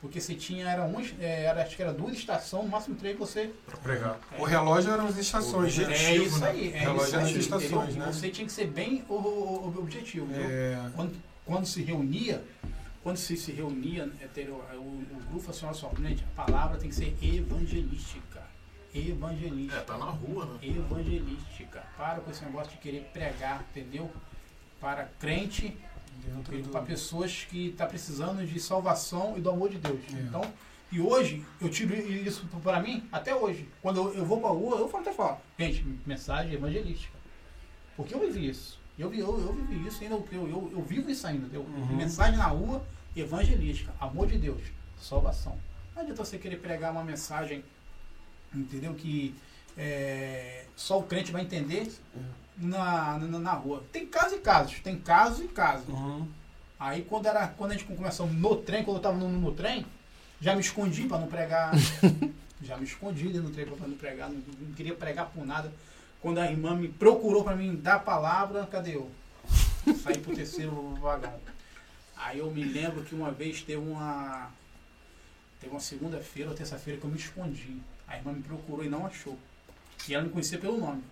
[0.00, 3.14] porque você tinha, era, um, é, era acho que era duas estações, no máximo três
[3.14, 4.18] que você Pra pregar.
[4.38, 5.92] O relógio eram as estações, né?
[5.94, 7.38] é isso aí, é Relógio isso nas aí.
[7.38, 8.06] estações, entendeu?
[8.06, 8.12] né?
[8.12, 10.26] Você tinha que ser bem o, o- o objetivo.
[10.34, 11.14] É, Quando,
[11.44, 12.42] quando se reunia,
[13.02, 16.24] quando se, se reunia, é, ter o, o, o grupo falou assim, olha só, gente,
[16.36, 18.31] a palavra tem que ser evangelística.
[18.94, 19.76] Evangelística.
[19.76, 20.58] É, tá na rua, né?
[20.62, 21.82] Evangelística.
[21.96, 24.10] Para com esse negócio de querer pregar, entendeu?
[24.80, 25.76] Para crente,
[26.70, 30.00] para pessoas que estão precisando de salvação e do amor de Deus.
[30.14, 30.20] É.
[30.20, 30.42] Então,
[30.90, 33.66] e hoje, eu tiro isso para mim, até hoje.
[33.80, 37.16] Quando eu, eu vou para a rua, eu falo até falo, gente, mensagem evangelística.
[37.96, 38.78] Porque eu vivi isso.
[38.98, 41.46] Eu, vi- eu, eu vivi isso ainda, eu, eu, eu vivo isso ainda.
[41.46, 41.62] entendeu?
[41.62, 41.96] Uhum.
[41.96, 42.84] Mensagem na rua,
[43.16, 44.60] evangelística, amor de Deus,
[45.00, 45.56] salvação.
[45.94, 47.64] Não adianta você querer pregar uma mensagem,
[48.54, 48.94] entendeu?
[48.94, 49.34] Que
[49.76, 51.90] é, só o crente vai entender
[52.56, 53.84] na, na, na rua.
[53.92, 55.88] Tem casos e casos, tem casos e casos.
[55.88, 56.26] Uhum.
[56.78, 59.86] Aí quando era quando a gente começou no trem, quando eu tava no, no trem,
[60.40, 61.72] já me escondi para não pregar.
[62.62, 65.72] já me escondi dentro do trem para não pregar, não, não queria pregar por nada.
[66.20, 69.10] Quando a irmã me procurou para mim dar a palavra, cadê eu?
[70.02, 71.34] Saí pro terceiro vagão.
[72.16, 74.50] Aí eu me lembro que uma vez teve uma
[75.60, 77.80] teve uma segunda-feira ou terça-feira que eu me escondi.
[78.06, 79.38] A irmã me procurou e não achou.
[80.08, 81.02] E ela me conhecia pelo nome.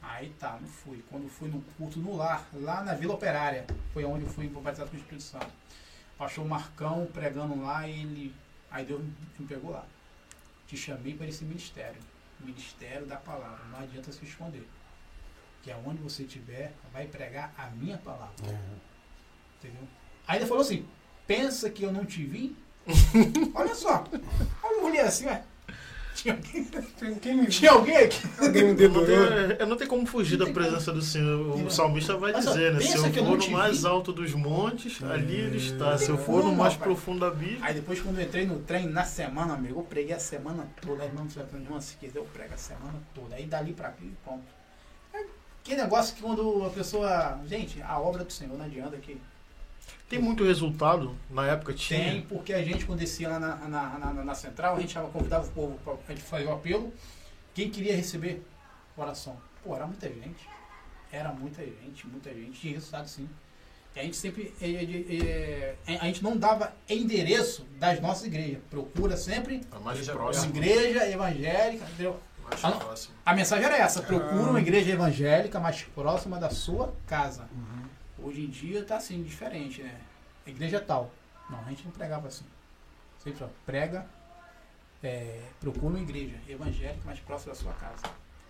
[0.00, 1.04] Aí tá, não fui.
[1.10, 4.90] Quando fui no culto no lar, lá na Vila Operária, foi onde eu fui batizado
[4.90, 5.50] com o Espírito Santo.
[6.18, 8.34] Achou o Marcão pregando lá e ele.
[8.70, 9.02] Aí Deus
[9.38, 9.84] me pegou lá.
[10.66, 12.00] Te chamei para esse ministério.
[12.40, 13.64] Ministério da palavra.
[13.70, 14.66] Não adianta se esconder.
[15.62, 18.34] Que aonde você estiver, vai pregar a minha palavra.
[19.58, 19.86] Entendeu?
[20.26, 20.86] Aí ele falou assim:
[21.26, 22.56] pensa que eu não te vi?
[23.54, 24.04] Olha só.
[24.88, 25.42] Mulher assim, ué.
[26.14, 28.26] Tinha alguém, Tem- Quem me tinha alguém aqui?
[28.40, 29.26] Alguém me Eu não, dedurou.
[29.56, 31.54] eu não tenho como fugir Não da presença do Senhor.
[31.54, 31.70] O Não.
[31.70, 32.80] salmista vai Mas, dizer, né?
[32.80, 33.86] Se eu eu for não no mais vi.
[33.86, 35.92] alto dos montes, ali ele está.
[35.92, 36.78] Não Se eu for no mais rapaz.
[36.78, 37.60] profundo da Bíblia.
[37.62, 41.04] Aí depois quando eu entrei no trem na semana, amigo, eu preguei a semana toda.
[41.04, 41.24] Aí irmão,
[41.54, 43.36] irmão, se quiser eu prego a semana toda.
[43.36, 44.42] Aí dali pra aqui, pronto.
[45.14, 45.24] É
[45.62, 47.38] que negócio que quando a pessoa.
[47.46, 49.20] Gente, a obra do Senhor não adianta que.
[50.08, 51.14] Tem muito resultado?
[51.30, 52.00] Na época tinha.
[52.12, 55.08] Tem, porque a gente, quando descia lá na, na, na, na central, a gente tava-
[55.10, 56.92] convidava o povo pra a gente fazer o apelo.
[57.54, 58.42] Quem queria receber
[58.96, 59.36] oração?
[59.64, 60.48] Pô, era muita gente.
[61.12, 62.52] Era muita gente, muita gente.
[62.60, 63.28] Tinha resultado sim.
[63.96, 64.54] E a gente sempre.
[64.60, 68.58] é, a gente não dava endereço das nossas igrejas.
[68.70, 70.46] Procura sempre A mais Igreja próxima.
[70.56, 71.84] igreja evangélica.
[71.84, 72.20] Entendeu?
[72.44, 72.78] Mais Ah, não.
[72.78, 73.14] próxima.
[73.26, 74.50] A mensagem era essa: procura Ah.
[74.50, 77.48] uma igreja evangélica mais próxima da sua casa.
[77.52, 77.77] Uhum.
[78.28, 79.98] Hoje em dia tá assim, diferente, né?
[80.46, 81.10] A igreja tal.
[81.48, 82.44] Não, a gente não pregava assim.
[83.24, 84.06] Sempre ó, prega,
[85.02, 88.02] é, procura uma igreja evangélica mais próxima da sua casa.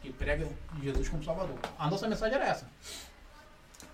[0.03, 0.49] E prega
[0.83, 1.57] Jesus como Salvador.
[1.79, 2.69] A nossa mensagem era essa.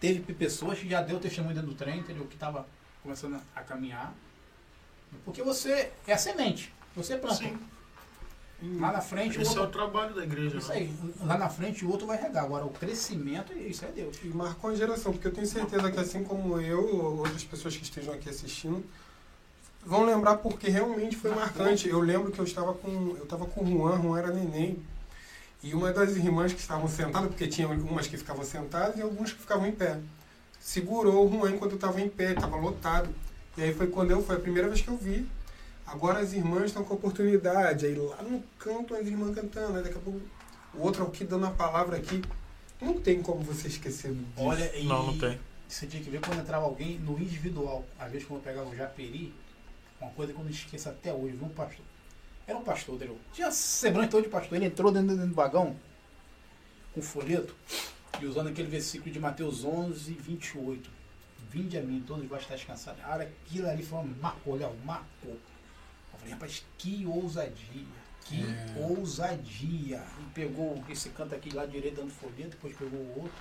[0.01, 2.27] Teve pessoas que já deu testemunho dentro do trem, entendeu?
[2.27, 2.67] Que estava
[3.03, 4.15] começando a caminhar.
[5.23, 6.73] Porque você é a semente.
[6.97, 7.37] Você planta.
[7.37, 7.59] Sim.
[8.63, 9.79] Lá na frente, o Esse é o outro.
[9.79, 10.57] trabalho da igreja.
[10.57, 10.77] Isso né?
[10.77, 10.95] aí.
[11.21, 12.45] Lá na frente, o outro vai regar.
[12.45, 14.17] Agora, o crescimento, isso é Deus.
[14.23, 17.77] E marcou a geração, porque eu tenho certeza que assim como eu, ou outras pessoas
[17.77, 18.83] que estejam aqui assistindo,
[19.85, 21.89] vão lembrar porque realmente foi marcante.
[21.89, 23.15] Eu lembro que eu estava com.
[23.17, 24.83] Eu estava com o Juan, Juan era neném.
[25.63, 29.33] E uma das irmãs que estavam sentadas, porque tinha umas que ficavam sentadas e algumas
[29.33, 29.99] que ficavam em pé.
[30.61, 33.09] Segurou o Juan enquanto eu estava em pé, estava lotado.
[33.57, 35.27] E aí foi quando eu, foi a primeira vez que eu vi.
[35.87, 37.87] Agora as irmãs estão com oportunidade.
[37.87, 40.21] Aí lá no canto as irmãs cantando, aí daqui a pouco
[40.75, 42.23] o outro aqui dando a palavra aqui.
[42.81, 44.27] Não tem como você esquecer disso.
[44.37, 45.39] Olha, e, Não, não tem.
[45.69, 47.85] Você tinha que ver quando entrava alguém no individual.
[47.99, 49.33] Às vezes quando eu pegava o Japeri,
[50.01, 51.85] uma coisa que eu não esqueço até hoje, viu um pastor.
[52.47, 53.19] Era um pastor, entendeu?
[53.33, 54.57] Tinha semblante todo de pastor.
[54.57, 55.77] Ele entrou dentro, dentro do vagão
[56.95, 57.55] com folheto
[58.21, 60.91] e usando aquele versículo de Mateus 11, 28.
[61.51, 63.01] Vinde a mim, todos vós estáis cansados.
[63.05, 65.37] Aquilo ali foi uma marcou, olha, marcou.
[66.25, 67.87] Falei, rapaz, que ousadia.
[68.25, 68.87] Que É.
[68.89, 70.03] ousadia.
[70.21, 73.33] E pegou esse canto aqui lá direito dando folheto, depois pegou o outro.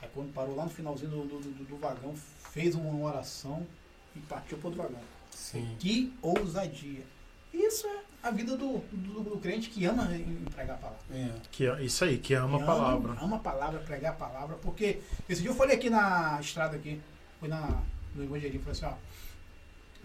[0.00, 2.14] Aí quando parou lá no finalzinho do, do, do- do vagão,
[2.52, 3.66] fez uma oração
[4.14, 5.00] e partiu para outro vagão.
[5.30, 5.76] Sim.
[5.80, 7.04] Que ousadia.
[7.52, 10.08] Isso é a vida do, do, do crente que ama
[10.54, 11.00] pregar a palavra.
[11.12, 11.32] É.
[11.50, 13.12] Que, é- isso aí, que ama a Que palavra.
[13.12, 14.56] Ama, ama a palavra, pregar a palavra.
[14.58, 17.00] Porque esse dia eu falei aqui na estrada aqui,
[17.40, 17.82] fui na,
[18.14, 18.94] no Evangelismo, falei assim, ó,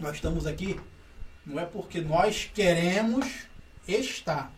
[0.00, 0.80] nós estamos aqui,
[1.46, 3.26] não é porque nós queremos
[3.86, 4.52] estar.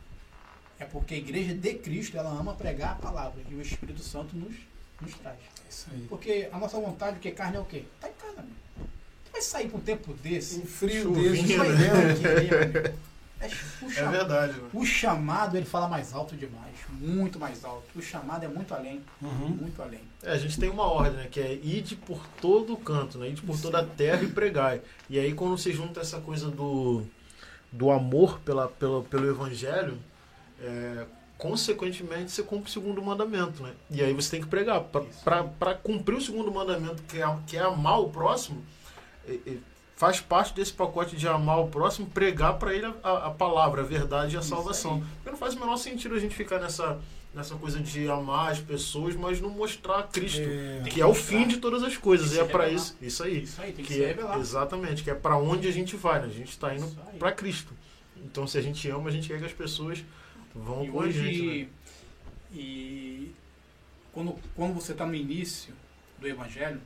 [0.78, 3.40] É porque a igreja de Cristo, ela ama pregar a palavra.
[3.50, 4.54] E o Espírito Santo nos,
[5.00, 5.38] nos traz.
[5.38, 6.06] É isso aí.
[6.08, 7.84] Porque a nossa vontade, porque carne é o quê?
[8.00, 8.46] Tá em casa.
[9.24, 10.58] Tu vai sair pra um tempo desse.
[10.58, 12.94] Um frio desse, vai né?
[13.82, 13.98] O meu?
[13.98, 14.68] É, verdade, né?
[14.72, 16.74] o chamado, ele fala mais alto demais.
[16.88, 17.84] Muito mais alto.
[17.94, 19.02] O chamado é muito além.
[19.20, 19.48] Uhum.
[19.48, 20.00] Muito além.
[20.22, 21.28] É, a gente tem uma ordem, né?
[21.30, 23.28] Que é ide por todo canto, né?
[23.28, 24.80] Ide por toda a terra e pregai.
[25.08, 27.04] E aí quando você junta essa coisa do,
[27.72, 29.98] do amor pela, pela, pelo evangelho,
[30.60, 31.06] é,
[31.38, 33.72] consequentemente você cumpre o segundo mandamento, né?
[33.90, 34.82] E aí você tem que pregar.
[35.24, 38.62] Para cumprir o segundo mandamento, que é, que é amar o próximo,
[39.96, 43.84] faz parte desse pacote de amar o próximo, pregar para ele a, a- palavra, a
[43.84, 44.96] verdade e a Isso salvação.
[44.96, 45.02] aí.
[45.16, 47.00] Porque não faz o menor sentido a gente ficar nessa,
[47.34, 50.42] nessa coisa de amar as pessoas, mas não mostrar Cristo.
[50.42, 50.82] É.
[50.90, 52.32] Que é o fim de todas as coisas.
[52.34, 52.94] E é para isso.
[53.00, 53.42] Isso aí.
[53.42, 56.26] Isso aí, tem que, Que é, exatamente, que é para onde a gente vai, né?
[56.26, 56.86] A gente está indo
[57.18, 57.72] para Cristo.
[58.18, 60.04] Então, se a gente ama, a gente quer que as pessoas
[60.54, 61.18] vão E com a gente.
[61.26, 61.68] hoje, né?
[62.54, 63.32] e
[64.12, 65.72] quando, quando você está no início
[66.18, 66.80] do evangelho,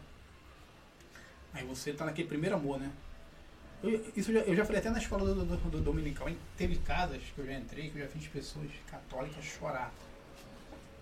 [1.52, 2.90] aí você está naquele primeiro amor, né?
[3.82, 6.76] Eu, isso eu já, eu já falei até na escola do, do, do dominical, teve
[6.76, 9.92] casas que eu já entrei, que eu já fiz pessoas católicas chorar.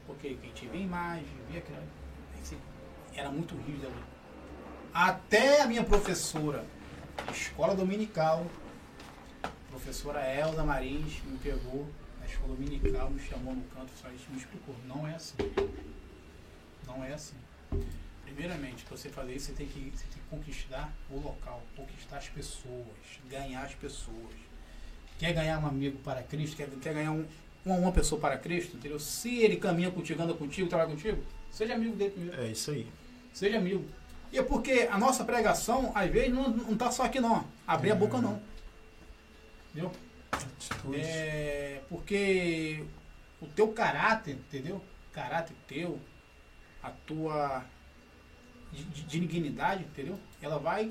[0.06, 1.78] Porque quem te via a imagem, via aquilo,
[3.14, 4.02] era muito rígido ali.
[4.94, 6.64] Até a minha professora,
[7.32, 8.46] escola dominical,
[9.70, 11.86] professora Elza Marins, me pegou
[12.20, 14.74] na escola dominical, me chamou no canto e falou, "Isso me explicou.
[14.86, 15.36] Não é assim.
[16.86, 17.36] Não é assim.
[18.38, 22.18] Primeiramente, para você fazer isso, você tem, que, você tem que conquistar o local, conquistar
[22.18, 22.86] as pessoas,
[23.28, 24.32] ganhar as pessoas.
[25.18, 27.26] Quer ganhar um amigo para Cristo, quer, quer ganhar um,
[27.66, 29.00] uma, uma pessoa para Cristo, entendeu?
[29.00, 31.20] Se ele caminha contigo, anda contigo, trabalha contigo,
[31.50, 32.40] seja amigo dele primeiro.
[32.40, 32.86] É isso aí.
[33.32, 33.84] Seja amigo.
[34.30, 37.44] E é porque a nossa pregação, às vezes, não, não tá só aqui não.
[37.66, 38.40] Abrir a boca não.
[39.72, 39.90] Entendeu?
[40.30, 41.04] Atitudes.
[41.04, 42.84] É porque
[43.40, 44.76] o teu caráter, entendeu?
[44.76, 45.98] O caráter teu,
[46.80, 47.66] a tua
[48.72, 50.18] di- di- dignidade, entendeu?
[50.40, 50.90] Ela vai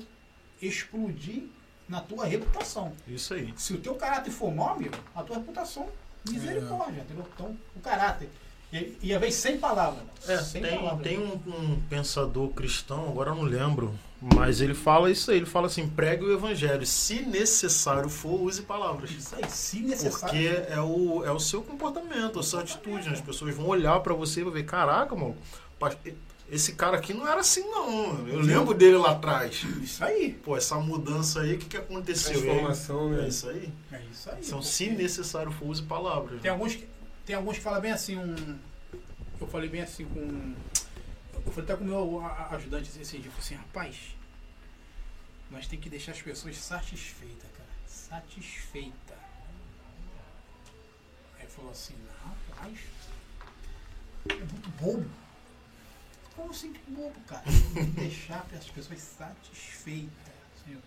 [0.60, 1.44] explodir
[1.88, 2.92] na tua reputação.
[3.06, 3.52] Isso aí.
[3.56, 5.88] Se o teu caráter for mau, amigo, a tua reputação,
[6.28, 7.26] misericórdia, entendeu?
[7.34, 8.28] Então, o caráter.
[8.70, 10.04] E, e vezes sem palavra.
[10.26, 11.02] É, sem tem, palavra.
[11.02, 15.46] tem um, um pensador cristão, agora eu não lembro, mas ele fala isso aí, ele
[15.46, 19.10] fala assim, pregue o evangelho, se necessário for, use palavras.
[19.10, 20.20] Isso aí, se necessário.
[20.20, 23.14] Porque é o, é o seu comportamento, a sua atitude, né?
[23.14, 25.34] As pessoas vão olhar pra você e vão ver, caraca, mano,
[26.50, 29.62] esse cara aqui não era assim não, eu lembro dele lá atrás.
[29.82, 30.32] Isso aí.
[30.32, 32.40] Pô, essa mudança aí, o que, que aconteceu?
[32.40, 33.24] Transformação, né?
[33.24, 33.72] É isso aí.
[33.92, 34.42] É isso aí.
[34.44, 36.40] Porque- se necessário for, use palavras.
[36.40, 36.88] Tem alguns, que-
[37.26, 38.58] tem alguns que falam bem assim, um.
[39.40, 40.54] Eu falei bem assim com.
[41.46, 43.96] Eu falei até com o meu ajudante esse dia, eu falei assim, rapaz,
[45.50, 47.68] nós tem que deixar as pessoas satisfeitas, cara.
[47.86, 49.14] Satisfeita.
[51.36, 52.78] Aí ele falou assim, rapaz.
[54.30, 55.08] É muito bobo.
[56.38, 57.42] Como que bobo, cara?
[57.98, 60.10] Deixar as pessoas satisfeitas.
[60.64, 60.80] Senhor.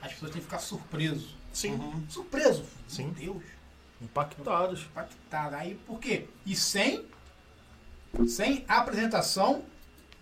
[0.00, 1.36] As pessoas têm que ficar surpreso.
[1.52, 2.04] Sim, Uhum.
[2.08, 2.64] Surpreso.
[2.86, 3.06] Sim.
[3.06, 3.42] Meu Deus
[4.00, 4.82] impactados.
[4.82, 5.56] impactada.
[5.56, 6.28] Aí por quê?
[6.46, 7.04] E sem,
[8.28, 9.64] sem apresentação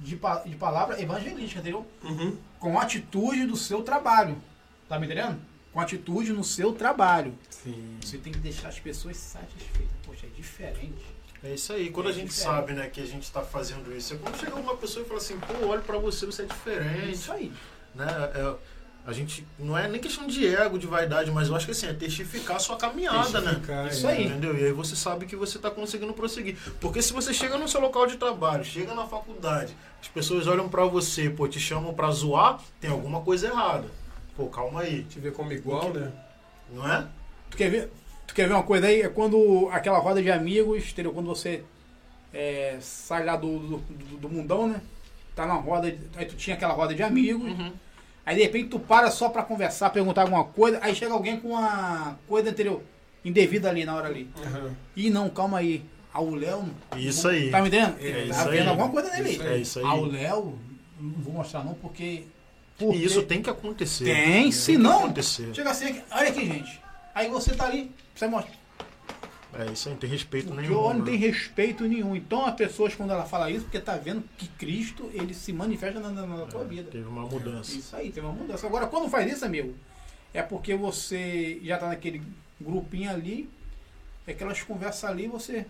[0.00, 1.86] de, de palavra evangelística, entendeu?
[2.02, 2.38] Uhum.
[2.58, 4.40] Com atitude do seu trabalho.
[4.88, 5.38] Tá me entendendo?
[5.72, 7.38] Com atitude no seu trabalho.
[7.50, 7.98] Sim.
[8.00, 9.94] Você tem que deixar as pessoas satisfeitas.
[10.06, 11.04] Poxa, é diferente.
[11.44, 11.90] É isso aí.
[11.90, 12.54] Quando É a gente diferente.
[12.56, 15.20] sabe, né, que a gente está fazendo isso, é quando chega uma pessoa e fala
[15.20, 17.52] assim, pô, olha pra você, você é É diferente, isso aí.
[17.94, 18.06] né?
[18.34, 18.54] É,
[19.06, 21.86] a gente não é nem questão de ego, de vaidade, mas eu acho que assim,
[21.86, 23.50] é testificar a sua caminhada, né?
[23.50, 24.12] Testificar, Isso é.
[24.12, 24.26] aí.
[24.26, 24.58] Entendeu?
[24.58, 26.56] E aí você sabe que você está conseguindo prosseguir.
[26.80, 30.68] Porque se você chega no seu local de trabalho, chega na faculdade, as pessoas olham
[30.68, 33.86] pra você, pô, te chamam pra zoar, tem alguma coisa errada.
[34.36, 36.10] Pô, calma aí, Te ver como igual, né?
[36.72, 37.06] não é?
[37.48, 37.92] Tu quer ver?
[38.26, 39.02] Tu quer ver uma coisa aí?
[39.02, 41.12] É quando aquela roda de amigos, entendeu?
[41.12, 41.62] Quando você
[42.34, 44.80] é, sai lá do, do, do- do mundão, né?
[45.34, 47.70] tá na roda, de- aí tu tinha aquela roda de amigos, Uhum.
[48.24, 51.48] aí de repente tu para só pra conversar, perguntar alguma coisa, aí chega alguém com
[51.50, 52.82] uma coisa anterior,
[53.22, 54.30] indevida ali na hora ali.
[54.42, 54.74] Aham.
[54.96, 55.84] Ih, não, calma aí.
[56.12, 56.64] Ah, o Léo.
[56.96, 57.50] Isso aí.
[57.50, 57.96] Tá me entendendo?
[58.00, 58.68] É tá isso vendo aí.
[58.68, 59.28] alguma coisa nele.
[59.32, 59.84] Isso É isso aí.
[59.84, 60.58] Ah, o Léo,
[60.98, 62.22] não vou mostrar não, porque.
[62.78, 64.06] porque E isso tem que acontecer.
[64.06, 65.00] tem, se que não.
[65.00, 65.54] acontecer.
[65.54, 66.80] Chega assim, olha aqui, gente.
[67.16, 68.52] Aí você tá ali, você mostra.
[69.54, 70.78] É isso aí, não tem respeito nenhum.
[70.78, 71.04] o não né?
[71.06, 72.14] tem respeito nenhum.
[72.14, 75.98] Então as pessoas, quando ela fala isso, porque tá vendo que Cristo, ele se manifesta
[75.98, 76.90] na, na, na tua vida.
[76.90, 77.74] Teve uma mudança.
[77.74, 78.66] Isso aí, teve uma mudança.
[78.66, 79.74] Agora, quando faz isso, amigo,
[80.34, 82.22] é porque você já tá naquele
[82.60, 83.48] grupinho ali,
[84.28, 85.64] aquelas conversas ali, você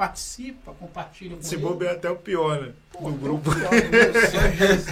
[0.00, 1.62] participa, compartilha com Se ele.
[1.62, 2.72] bobear até o pior, né?
[2.90, 3.50] Pô, Do grupo.
[3.52, 4.84] Só Jesus.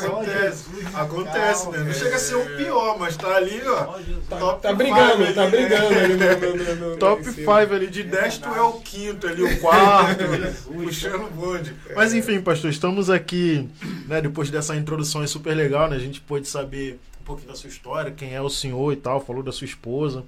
[0.00, 0.70] Só Acontece.
[0.70, 0.94] Jesus.
[0.94, 1.78] Acontece, né?
[1.78, 3.98] Não chega a ser o pior, mas tá ali, ó.
[4.38, 5.50] Top Tá brigando, tá né?
[5.50, 7.56] brigando ali no, no, no, no, Top em 5 cima.
[7.62, 10.22] ali de 10, tu é o quinto ali, o quarto,
[10.72, 11.74] puxando o bonde.
[11.96, 13.68] Mas enfim, pastor, estamos aqui,
[14.06, 15.96] né, depois dessa introdução aí super legal, né?
[15.96, 19.18] A gente pôde saber um pouquinho da sua história, quem é o senhor e tal,
[19.20, 20.24] falou da sua esposa.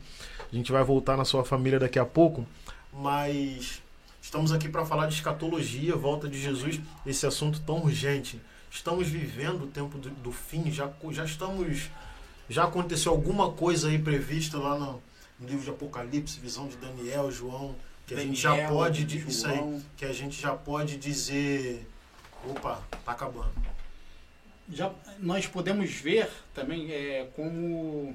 [0.53, 2.45] A gente vai voltar na sua família daqui a pouco,
[2.93, 3.81] mas
[4.31, 8.41] estamos aqui para falar de escatologia, volta de Jesus, esse assunto tão urgente.
[8.71, 11.91] Estamos vivendo o tempo do, do fim, já, já estamos.
[12.49, 15.03] Já aconteceu alguma coisa aí prevista lá no,
[15.41, 17.75] no livro de Apocalipse, visão de Daniel, João,
[18.07, 19.05] que a gente já Daniel, pode.
[19.05, 19.83] di- Isso aí, João.
[19.97, 21.85] que a gente já pode dizer.
[22.49, 23.51] Opa, tá acabando.
[24.73, 28.15] Já, nós podemos ver também é, como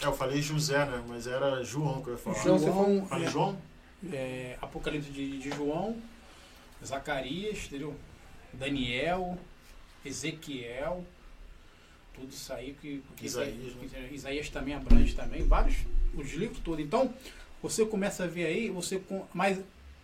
[0.00, 1.00] É, eu falei José, né?
[1.08, 2.42] Mas era João que eu ia falar.
[2.42, 3.56] João, você João, Falei é, João?
[4.12, 5.96] É, Apocalipse de, de João,
[6.84, 7.94] Zacarias, entendeu?
[8.52, 9.38] Daniel,
[10.04, 11.04] Ezequiel,
[12.14, 15.76] tudo isso aí que, que Isaías, que- Isaías também abrange também, vários,
[16.14, 16.84] os livros todos.
[16.84, 17.12] Então,
[17.62, 19.58] você começa a ver aí, você com, mas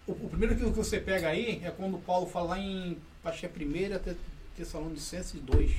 [0.07, 2.97] o, o primeiro que você pega aí é quando Paulo fala lá em,
[3.39, 3.51] que é
[3.93, 4.15] 1 até
[4.57, 5.73] Tessalonicenses 2,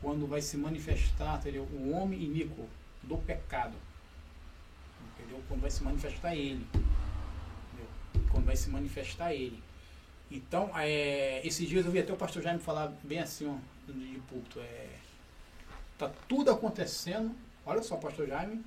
[0.00, 1.62] quando vai se manifestar, entendeu?
[1.72, 2.68] O homem iníquo
[3.02, 3.74] do pecado.
[5.14, 5.40] Entendeu?
[5.48, 6.66] Quando vai se manifestar ele.
[8.30, 9.62] Quando vai se manifestar ele.
[10.30, 13.56] Então, é, esses dias eu vi até o pastor Jaime falar bem assim, ó,
[13.92, 14.58] de púlpito.
[14.60, 14.88] É,
[15.96, 17.34] tá tudo acontecendo.
[17.64, 18.64] Olha só, pastor Jaime,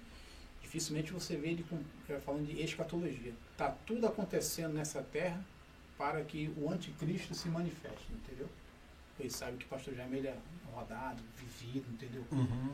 [0.62, 1.78] dificilmente você vê ele com,
[2.12, 3.34] é, falando de escatologia.
[3.58, 5.44] Tá tudo acontecendo nessa terra
[5.98, 8.48] para que o anticristo se manifeste, entendeu?
[9.20, 10.36] Ele sabe que o pastor Jaime ele é
[10.74, 12.24] rodado, vivido, entendeu?
[12.32, 12.72] Uhum.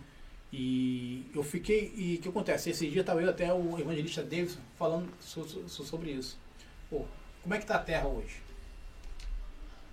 [0.54, 1.92] E eu fiquei.
[1.98, 2.70] E o que acontece?
[2.70, 6.38] Esse dia estava eu até o evangelista Davidson falando so- so- sobre isso.
[6.96, 7.06] Pô,
[7.44, 8.42] como é que tá a terra hoje?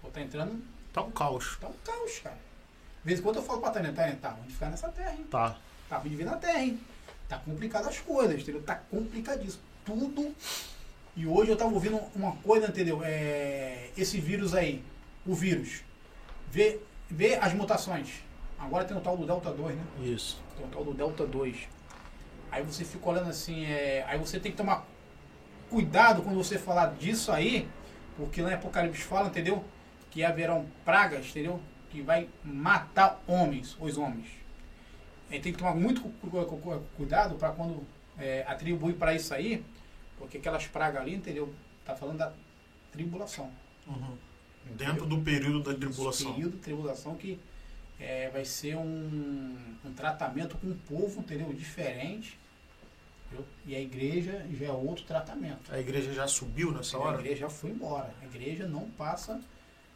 [0.01, 0.63] Pô, tá entrando.
[0.93, 1.57] Tá um caos.
[1.61, 2.37] Tá um caos, cara.
[2.37, 5.13] De vez em quando eu falo pra Tânia, Tânia, tá ruim de ficar nessa terra,
[5.13, 5.27] hein?
[5.29, 5.57] Tá.
[5.89, 6.81] Tá ruim vir na terra, hein?
[7.29, 8.63] Tá complicado as coisas, entendeu?
[8.63, 9.63] Tá complicadíssimo.
[9.85, 10.33] Tudo.
[11.17, 13.01] E hoje eu tava ouvindo uma coisa, entendeu?
[13.03, 14.85] É, esse vírus aí,
[15.27, 15.83] o vírus.
[16.51, 16.79] Vê,
[17.11, 18.23] vê as mutações.
[18.59, 19.85] Agora tem o tal do Delta 2, né?
[20.03, 20.41] Isso.
[20.57, 21.69] Tem o tal do Delta 2.
[22.53, 24.87] Aí você fica olhando assim, é, aí você tem que tomar
[25.77, 27.67] cuidado quando você falar disso aí,
[28.17, 29.65] porque lá em Apocalipse fala, entendeu?
[30.11, 31.59] Que haverão pragas, entendeu?
[31.91, 34.27] Que vai matar homens, os homens.
[35.31, 37.87] Aí tem que tomar muito cu- cu- cu- cuidado para quando
[38.19, 39.65] é, atribuir para isso aí,
[40.19, 41.55] porque aquelas pragas ali, entendeu?
[41.87, 42.33] Tá falando da
[42.93, 43.51] tribulação.
[43.87, 44.15] Uhum.
[44.77, 46.35] Dentro do período da tribulação.
[46.35, 47.41] Período de tribulação que
[47.99, 51.51] é, vai ser um, um tratamento com o povo, entendeu?
[51.55, 52.39] Diferente.
[53.33, 53.45] Entendeu?
[53.67, 55.73] E a igreja já é outro tratamento.
[55.73, 57.19] A igreja já subiu nessa A hora?
[57.21, 58.11] igreja já foi embora.
[58.21, 59.41] A igreja não passa.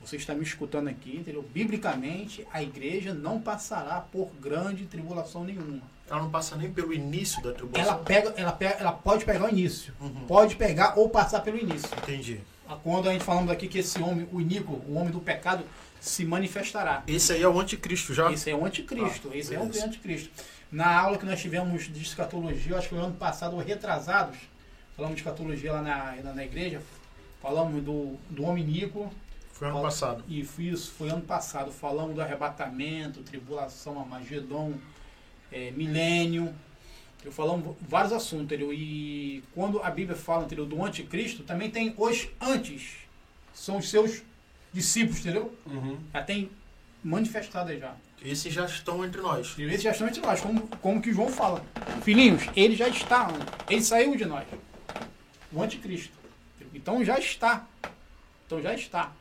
[0.01, 1.43] Você está me escutando aqui, entendeu?
[1.43, 5.81] Biblicamente, a igreja não passará por grande tribulação nenhuma.
[6.09, 7.93] Ela não passa nem pelo início da tribulação.
[7.95, 9.95] Ela pega, ela pega, ela pode pegar o início.
[10.01, 10.27] Uhum.
[10.27, 11.89] Pode pegar ou passar pelo início.
[11.97, 12.41] Entendi.
[12.83, 15.65] Quando a gente falamos aqui que esse homem, o iníquo, o homem do pecado,
[16.01, 17.03] se manifestará.
[17.07, 18.31] Esse aí é o anticristo já?
[18.31, 19.31] Esse é o anticristo.
[19.33, 19.87] Ah, esse é o beleza.
[19.87, 20.31] anticristo.
[20.71, 24.37] Na aula que nós tivemos de escatologia, eu acho que foi ano passado, ou retrasados,
[24.97, 26.83] falamos de escatologia lá na, na, na igreja,
[27.41, 29.13] falamos do, do homem iníquo,
[29.53, 30.25] Foi ano passado.
[30.29, 34.75] e foi isso foi ano passado, falamos do arrebatamento, tribulação, Amagedon,
[35.53, 36.53] é, milênio,
[37.25, 38.73] eu falamos vários assuntos, entendeu?
[38.73, 42.99] E quando a Bíblia fala, entendeu, do anticristo, também tem os antes,
[43.53, 44.23] são os seus
[44.73, 45.53] discípulos, entendeu?
[45.67, 45.99] Uhum.
[46.13, 46.51] Já tem
[47.03, 47.95] manifestado aí já.
[48.27, 49.55] Esses já estão entre nós.
[49.57, 51.65] E Esses já estão entre nós, como, como que João fala.
[52.03, 53.29] Filhinhos, ele já está,
[53.71, 54.45] ele saiu de nós.
[55.53, 56.13] O anticristo.
[56.75, 57.67] Então já está.
[58.45, 59.13] Então já está.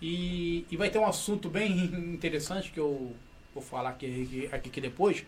[0.00, 1.72] E, e vai ter um assunto bem
[2.14, 3.14] interessante que eu
[3.52, 5.24] vou falar aqui, aqui, aqui depois.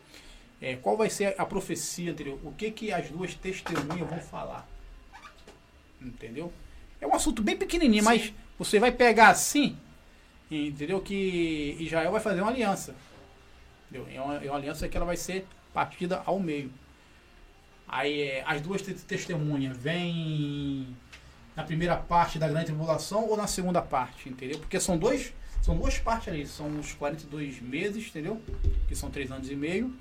[0.61, 2.39] É, qual vai ser a profecia anterior?
[2.45, 4.69] O que, que as duas testemunhas vão falar?
[6.01, 6.53] Entendeu?
[7.01, 9.77] É um assunto bem pequenininho, mas você vai pegar assim.
[10.51, 11.01] Entendeu?
[11.01, 12.95] Que Israel vai fazer uma aliança.
[13.91, 14.09] Entendeu?
[14.13, 16.73] É uma, é uma aliança que ela vai ser partida ao meio.
[17.89, 20.97] Aí é, as duas te- testemunhas vêm
[21.57, 24.59] na primeira parte da grande tribulação ou na segunda parte, entendeu?
[24.59, 28.41] Porque são dois, são duas partes ali, são os 42 meses, entendeu?
[28.87, 29.93] Que são três anos e meio.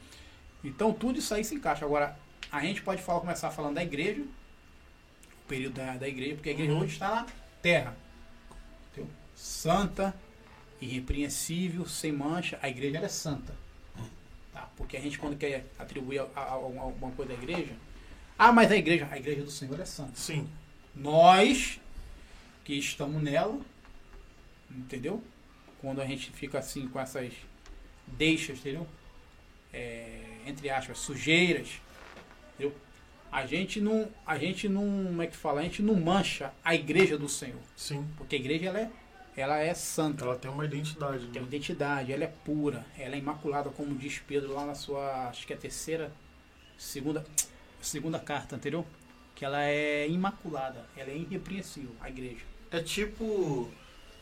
[0.63, 1.83] Então tudo isso aí se encaixa.
[1.85, 2.17] Agora,
[2.51, 6.51] a gente pode falar, começar falando da igreja, o período da, da igreja, porque a
[6.51, 6.79] igreja Uhum.
[6.81, 7.25] hoje está na
[7.61, 7.95] terra.
[8.91, 9.09] Entendeu?
[9.35, 10.13] Santa,
[10.81, 13.53] irrepreensível, sem mancha, a igreja é santa.
[14.53, 14.69] Tá?
[14.77, 17.73] Porque a gente quando quer atribuir alguma coisa à igreja,
[18.37, 20.15] ah, mas a igreja, a igreja do Senhor é santa.
[20.15, 20.47] Sim.
[20.95, 21.79] Nós
[22.63, 23.59] que estamos nela,
[24.69, 25.21] entendeu?
[25.81, 27.33] Quando a gente fica assim com essas
[28.07, 28.87] deixas, entendeu?
[29.73, 31.81] É, entre aspas, sujeiras,
[32.53, 32.75] entendeu?
[33.31, 35.61] A gente não, a gente não, como é que fala?
[35.61, 38.07] A gente não mancha a igreja do Senhor, Sim.
[38.17, 38.89] porque a igreja ela é,
[39.39, 41.19] ela é santa, Ela tem uma identidade.
[41.19, 41.39] tem Né?
[41.39, 45.47] uma identidade, ela é pura, ela é imaculada, como diz Pedro lá na sua, acho
[45.47, 46.11] que é a terceira,
[46.77, 47.25] segunda,
[47.81, 48.85] segunda carta, entendeu?
[49.35, 52.43] Que ela é imaculada, ela é irrepreensível, a igreja.
[52.71, 53.69] É tipo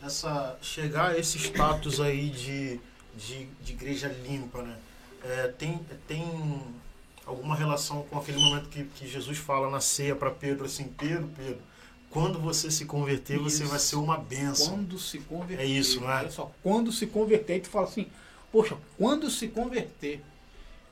[0.01, 2.79] essa chegar a esse status aí de,
[3.15, 4.77] de, de igreja limpa, né?
[5.23, 6.61] É, tem, tem
[7.25, 11.27] alguma relação com aquele momento que, que Jesus fala na ceia para Pedro assim, Pedro,
[11.35, 11.61] Pedro,
[12.09, 13.71] quando você se converter, você Isso.
[13.71, 14.69] vai ser uma bênção.
[14.75, 15.63] Quando se converter.
[15.63, 16.17] É isso, não é?
[16.19, 18.07] Olha só, quando se converter, tu fala assim,
[18.51, 20.21] poxa, quando se converter.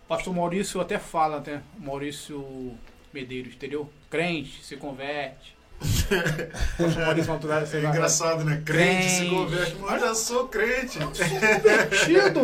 [0.08, 2.74] Pastor Maurício até fala, até, Maurício
[3.14, 3.90] Medeiros, entendeu?
[4.10, 5.56] Crente, se converte.
[6.78, 8.62] Pastor Maurício Maturário, você É vai- engraçado, né?
[8.64, 9.36] Crente se Crente.
[9.36, 11.00] converte, mas eu já sou crente.
[11.00, 12.42] Convertido!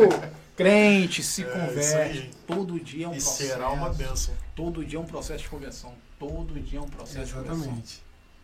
[0.55, 2.31] Crente, se É, converte.
[2.45, 3.37] Todo dia é um E processo.
[3.49, 4.33] será uma bênção.
[4.55, 5.93] Todo dia é um processo de conversão.
[6.19, 7.83] Todo dia é um processo de conversão.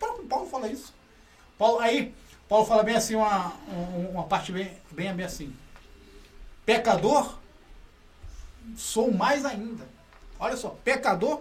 [0.00, 0.94] Paulo, Paulo fala isso.
[1.58, 2.14] Paulo, aí,
[2.48, 5.52] Paulo fala bem assim, uma, um- uma parte bem, bem, bem assim.
[6.64, 7.38] Pecador,
[8.76, 9.84] sou mais ainda.
[10.38, 11.40] Olha só, pecador,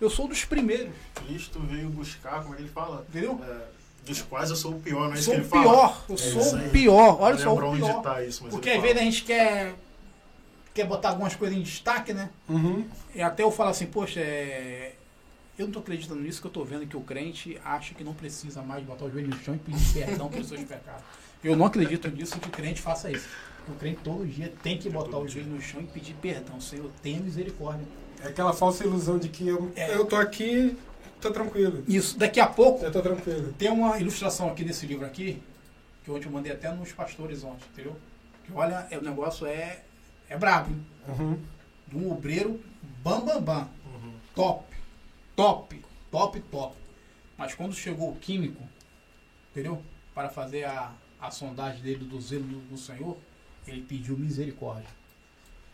[0.00, 0.92] eu sou dos primeiros.
[1.14, 3.04] Cristo veio buscar, como é que ele fala?
[3.08, 3.40] Entendeu?
[3.42, 3.66] É,
[4.06, 5.62] dos quais eu sou o pior, não é isso sou que o ele fala?
[5.62, 6.04] pior.
[6.08, 7.20] Eu É sou isso o pior.
[7.20, 8.02] Olha só, o onde pior.
[8.02, 9.10] tá isso, mas Porque às vezes a fala.
[9.10, 9.74] gente quer,
[10.74, 12.30] quer botar algumas coisas em destaque, né?
[12.48, 12.86] Uhum.
[13.14, 14.94] E até eu falo assim, poxa, é,
[15.60, 18.14] eu não tô acreditando nisso que eu tô vendo que o crente acha que não
[18.14, 21.02] precisa mais botar o joelho no chão e pedir perdão pelos seus pecados.
[21.42, 23.28] Eu não acredito nisso que o crente faça isso.
[23.68, 26.60] O crente todo dia tem que botar o joelho no chão e pedir perdão.
[26.60, 27.86] Senhor, tenha misericórdia.
[28.22, 29.94] É aquela falsa ilusão de que eu, É.
[29.94, 30.76] eu tô aqui,
[31.20, 31.82] tô tranquilo.
[31.88, 33.52] Isso, daqui a pouco Eu tô tranquilo.
[33.58, 35.42] tem uma ilustração aqui nesse livro aqui,
[36.04, 37.96] que ontem eu mandei até nos pastores ontem, entendeu?
[38.44, 39.80] Que olha, é, o negócio é,
[40.28, 40.86] é brabo, hein?
[41.08, 41.38] Uhum.
[41.88, 42.60] De um obreiro
[43.02, 43.68] bam bam bam.
[43.86, 44.12] Uhum.
[44.34, 44.64] top,
[45.40, 46.76] top, top, top.
[47.38, 48.62] Mas quando chegou o químico,
[49.50, 49.82] entendeu?
[50.14, 53.16] Para fazer a, a sondagem dele do zelo do, do Senhor,
[53.66, 54.90] ele pediu misericórdia.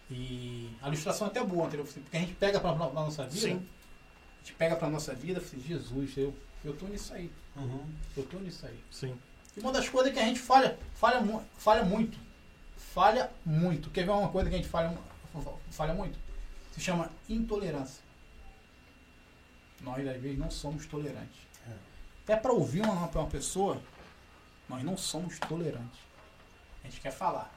[0.09, 1.85] E a ilustração é até boa, entendeu?
[1.85, 3.55] Porque a gente pega para a nossa vida, Sim.
[3.57, 6.33] a gente pega para nossa vida assim, Jesus, eu,
[6.65, 7.85] eu tô nisso aí, Uhum.
[8.17, 8.79] eu tô nisso aí.
[8.91, 9.17] Sim.
[9.57, 11.21] E uma das coisas que a gente falha, falha,
[11.59, 12.17] falha muito.
[12.77, 13.91] Falha muito.
[13.91, 14.97] Quer ver uma coisa que a gente falha,
[15.71, 16.17] falha muito?
[16.73, 18.06] Se chama intolerância.
[19.87, 21.47] Nós, às vezes, não somos tolerantes.
[21.67, 21.73] É.
[22.25, 23.81] Até para ouvir uma, uma pessoa,
[24.69, 26.01] nós não somos tolerantes.
[26.83, 27.51] A gente quer falar.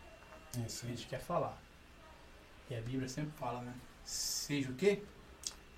[0.66, 1.58] Isso A gente quer falar.
[2.70, 3.74] E a Bíblia sempre fala, né?
[4.06, 5.04] Seja o quê?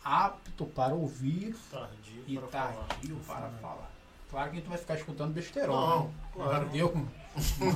[0.04, 2.88] Apto para ouvir Tardio e para falar.
[2.88, 3.92] tardio para falar.
[4.30, 5.80] Claro que a gente vai ficar escutando besteirol.
[5.80, 5.96] né?
[5.96, 6.66] Não, claro.
[6.66, 7.08] Entendeu?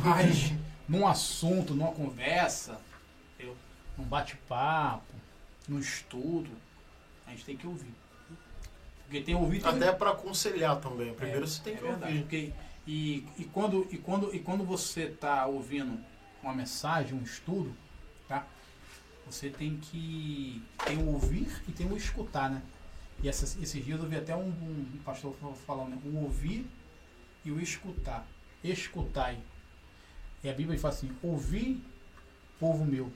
[0.03, 0.53] Mas
[0.87, 2.79] num assunto, numa conversa,
[3.33, 3.55] entendeu?
[3.97, 5.13] num bate-papo,
[5.67, 6.49] num estudo,
[7.27, 7.93] a gente tem que ouvir.
[9.05, 11.13] Porque tem ouvido Até para aconselhar também.
[11.13, 12.21] Primeiro É, você tem é que verdade, ouvir.
[12.21, 12.53] porque-
[12.87, 15.99] e, e, quando, e, quando, e quando você está ouvindo
[16.43, 17.75] uma mensagem, um estudo,
[18.27, 18.45] tá?
[19.25, 22.61] Você tem que tem o ouvir e tem o escutar, né?
[23.23, 25.35] E essas, esses dias eu vi até um, um pastor
[25.65, 25.99] falando, né?
[26.05, 26.67] o ouvir
[27.43, 28.27] e o escutar.
[28.63, 29.39] Escutai.
[30.43, 31.81] E a Bíblia fala assim, ouvir,
[32.59, 33.11] povo meu.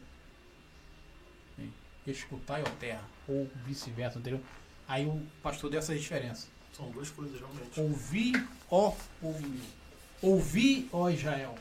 [2.08, 3.04] Escutai, ó terra.
[3.28, 4.42] Ou vice-versa, entendeu?
[4.90, 6.48] Aí o pastor deu essa diferença.
[6.76, 7.80] São duas coisas, realmente.
[7.80, 8.34] Ouvi,
[8.70, 9.62] ó povo meu.
[10.22, 11.56] Ouvi, ó Israel.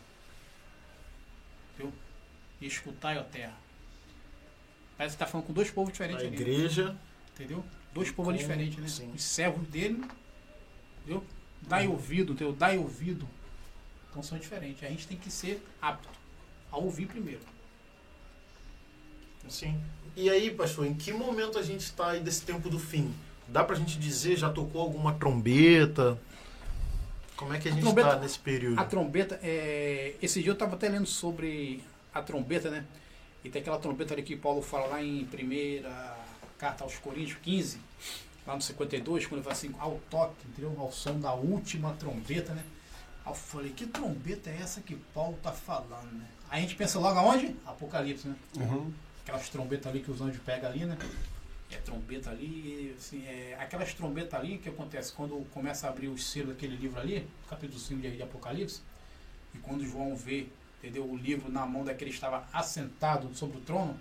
[1.74, 1.92] Entendeu?
[2.60, 3.56] E escutai, ó terra.
[4.96, 6.34] Parece que tá falando com dois povos diferentes A ali.
[6.36, 6.96] igreja,
[7.34, 7.64] Entendeu?
[7.94, 8.88] Dois povos Com- diferentes, né?
[8.88, 9.12] sim.
[9.14, 10.02] Os servos dele,
[11.02, 11.24] entendeu?
[11.62, 12.52] Dai ouvido, entendeu?
[12.52, 13.28] Dai ouvido.
[14.10, 14.82] Então são diferentes.
[14.82, 16.08] A gente tem que ser apto
[16.72, 17.42] a ouvir primeiro.
[19.48, 19.80] sim.
[20.20, 23.14] E aí, pastor, em que momento a gente está aí desse tempo do fim?
[23.46, 26.18] Dá pra gente dizer, já tocou alguma trombeta?
[27.36, 28.80] Como é que a A gente trombeta- está nesse período?
[28.80, 32.84] A trombeta, é, esse dia eu estava até lendo sobre a trombeta, né?
[33.44, 36.16] E tem aquela trombeta ali que Paulo fala lá em primeira
[36.58, 37.78] carta aos Coríntios 15,
[38.44, 40.74] lá no 52, quando ele fala assim, ao toque, entendeu?
[40.80, 42.64] Ao som da última trombeta, né?
[43.24, 46.26] Aí eu falei, que trombeta é essa que Paulo tá falando, né?
[46.50, 47.54] Aí a gente pensa logo aonde?
[47.64, 48.34] Apocalipse, né?
[48.56, 48.92] Uhum.
[49.28, 50.96] Aquelas trombetas ali que os anjos pegam ali, né?
[51.70, 56.24] É trombeta ali, assim, é, aquelas trombetas ali que acontece quando começa a abrir os
[56.30, 58.80] selos daquele livro ali, capítulo 5 de, Apocalipse,
[59.54, 60.46] e quando João vê,
[60.78, 64.00] entendeu, o livro na mão daquele que estava assentado sobre o trono,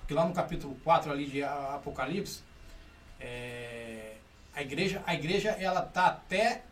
[0.00, 2.42] porque lá no capítulo 4 ali de Apocalipse,
[3.20, 4.16] é,
[4.52, 6.64] a igreja, a igreja ela tá até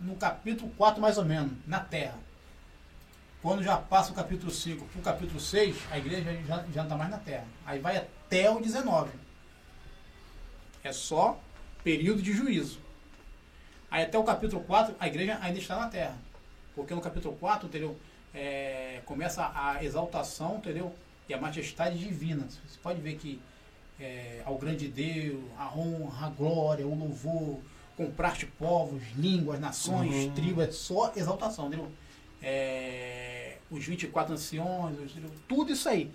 [0.00, 2.18] no capítulo 4 mais ou menos, na terra.
[3.42, 6.82] Quando já passa o capítulo 5 para o capítulo 6, a igreja já, já não
[6.84, 7.44] está mais na terra.
[7.66, 9.10] Aí vai até o 19.
[10.84, 11.40] É só
[11.82, 12.78] período de juízo.
[13.90, 16.16] Aí até o capítulo 4, a igreja ainda está na terra.
[16.74, 17.98] Porque no capítulo 4, entendeu?
[18.32, 20.94] É, começa a exaltação, entendeu?
[21.28, 22.46] E a majestade divina.
[22.46, 23.40] Você pode ver que
[24.00, 27.58] é, ao grande Deus, a honra, a glória, o louvor,
[27.96, 30.32] compraste povos, línguas, nações, Uhum.
[30.32, 31.90] tribos, é só exaltação, entendeu?
[32.40, 33.31] É,
[33.72, 35.12] os 24 anciões, os-
[35.48, 36.12] tudo isso aí.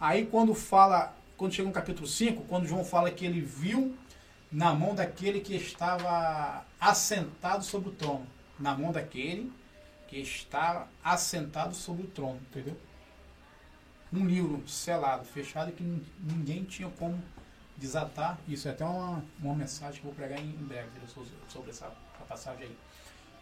[0.00, 3.94] Aí quando fala, quando chega no capítulo 5, quando João fala que ele viu
[4.50, 8.26] na mão daquele que estava assentado sobre o trono.
[8.58, 9.52] Na mão daquele
[10.08, 12.76] que estava assentado sobre o trono, entendeu?
[14.12, 17.20] Um livro selado, fechado, que nin- ninguém tinha como
[17.76, 18.38] desatar.
[18.46, 20.88] Isso é até uma, uma mensagem que eu vou pregar em, breve
[21.48, 22.76] sobre essa, essa passagem aí.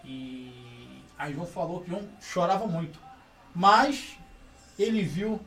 [0.05, 2.99] E aí João falou que João chorava muito.
[3.55, 4.17] Mas
[4.79, 5.41] ele viu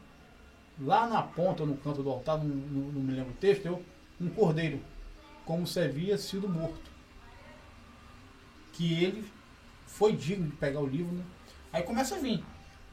[0.79, 3.83] lá na ponta, no canto do altar, não, não- não me lembro o texto, eu,
[4.19, 4.79] um cordeiro,
[5.45, 6.91] como se havia sido morto.
[8.73, 9.25] Que ele
[9.87, 11.23] foi digno de pegar o livro, né?
[11.71, 12.43] Aí começa a vir.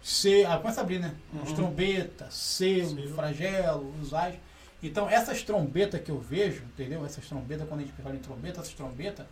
[0.01, 1.15] Se, aí começa a abrir, né?
[1.43, 1.55] As Uhum.
[1.57, 3.15] trombetas, selo, Selo.
[3.15, 4.37] flagelo, os ais.
[4.83, 7.05] Então, essas trombetas que eu vejo, entendeu?
[7.07, 9.27] Essas trombetas, quando a gente fala em trombeta, essas trombetas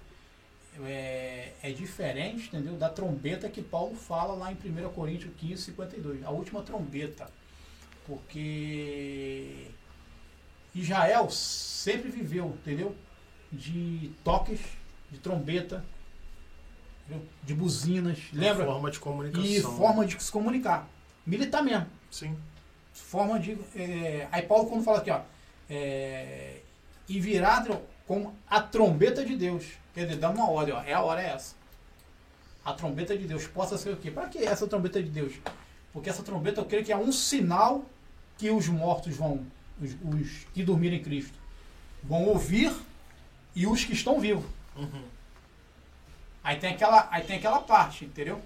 [0.85, 2.75] é, é diferente, entendeu?
[2.77, 6.25] Da trombeta que Paulo fala lá em 1 Coríntios 15, 52.
[6.25, 7.29] A última trombeta.
[8.07, 9.69] Porque
[10.75, 12.95] Israel sempre viveu, entendeu?
[13.53, 14.61] De toques,
[15.11, 15.85] de trombeta,
[17.07, 17.27] entendeu?
[17.43, 18.19] de buzinas.
[18.33, 18.65] Uma Lembra?
[18.65, 19.45] forma de comunicação.
[19.47, 20.89] E forma de se comunicar.
[21.27, 21.87] Militar mesmo.
[22.11, 22.37] Sim.
[22.93, 23.59] Forma de.
[23.77, 25.21] é, aí Paulo quando fala aqui, ó.
[25.69, 26.61] é,
[27.09, 29.65] e viraram com a trombeta de Deus.
[29.95, 30.83] Quer dizer, dá uma ordem, ó.
[30.83, 31.55] É a hora é essa.
[32.65, 34.11] A trombeta de Deus possa ser o quê?
[34.11, 35.35] Para que essa trombeta de Deus?
[35.93, 37.85] Porque essa trombeta eu creio que é um sinal
[38.37, 39.47] que os mortos vão,
[39.81, 41.39] os, os que dormiram em Cristo,
[42.03, 42.75] vão ouvir
[43.55, 44.51] e os que estão vivos.
[44.75, 45.05] Uhum.
[46.43, 48.43] Aí tem aquela, aí tem aquela parte, entendeu?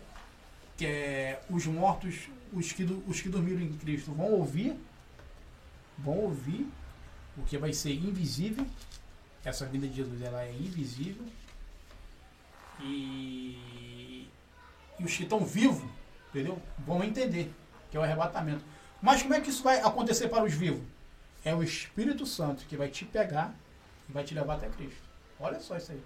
[0.77, 4.79] Que é os mortos, os que, os que dormiram em Cristo vão ouvir,
[5.97, 6.69] vão ouvir
[7.39, 8.67] o que vai ser invisível.
[9.45, 11.25] Essa vida de Jesus ela é invisível.
[12.81, 14.29] E,
[14.99, 15.85] e os que estão vivos,
[16.31, 16.61] entendeu?
[16.79, 17.53] Vão entender
[17.91, 18.65] que é o arrebatamento.
[19.01, 20.83] Mas como é que isso vai acontecer para os vivos?
[21.45, 23.55] É o Espírito Santo que vai te pegar
[24.09, 25.03] e vai te levar até Cristo.
[25.39, 26.03] Olha só isso aí.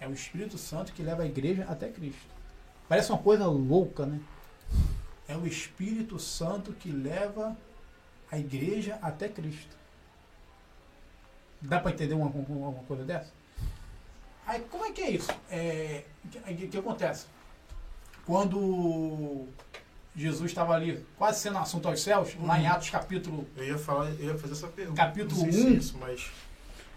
[0.00, 2.34] É o Espírito Santo que leva a igreja até Cristo.
[2.88, 4.20] Parece uma coisa louca, né?
[5.26, 7.56] É o Espírito Santo que leva
[8.30, 9.83] a igreja até Cristo.
[11.66, 13.30] Dá para entender uma, uma, uma coisa dessa?
[14.46, 15.30] Aí, como é que é isso?
[15.50, 17.26] É, o que, o que acontece?
[18.26, 19.46] Quando
[20.16, 22.72] Jesus estava ali, quase sendo assunto aos céus, lá em Uhum.
[22.72, 25.00] Atos capítulo Eu ia falar, eu ia fazer essa pergunta.
[25.02, 25.74] Capítulo Não sei se é um.
[25.74, 26.30] isso, mas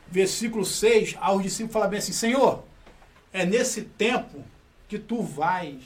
[0.07, 2.63] versículo 6, aos discípulos fala bem assim, Senhor,
[3.34, 4.43] é nesse tempo
[4.88, 5.82] que tu vais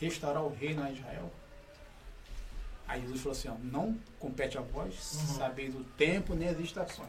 [0.00, 1.30] restaurar o reino a Israel?
[2.86, 5.36] Aí Jesus falou assim, ó, não compete a vós Uhum.
[5.36, 7.08] sabeis o tempo nem as estações,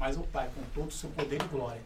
[0.00, 1.80] mas o Pai com todo o seu poder e glória.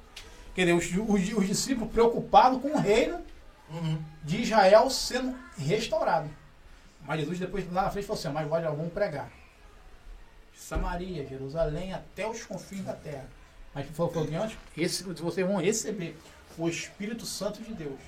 [0.54, 3.20] Quer dizer, os, os- os discípulos preocupados com o reino
[3.68, 3.98] Uhum.
[4.22, 6.30] de Israel sendo restaurado.
[7.02, 9.30] Mas Jesus depois lá na frente falou assim, mas já vão pregar.
[10.54, 13.26] Samaria, Jerusalém, até os confins da terra.
[13.74, 14.56] Mas falou, falou que antes,
[15.20, 16.16] vocês vão receber
[16.56, 17.98] o Espírito Santo de Deus.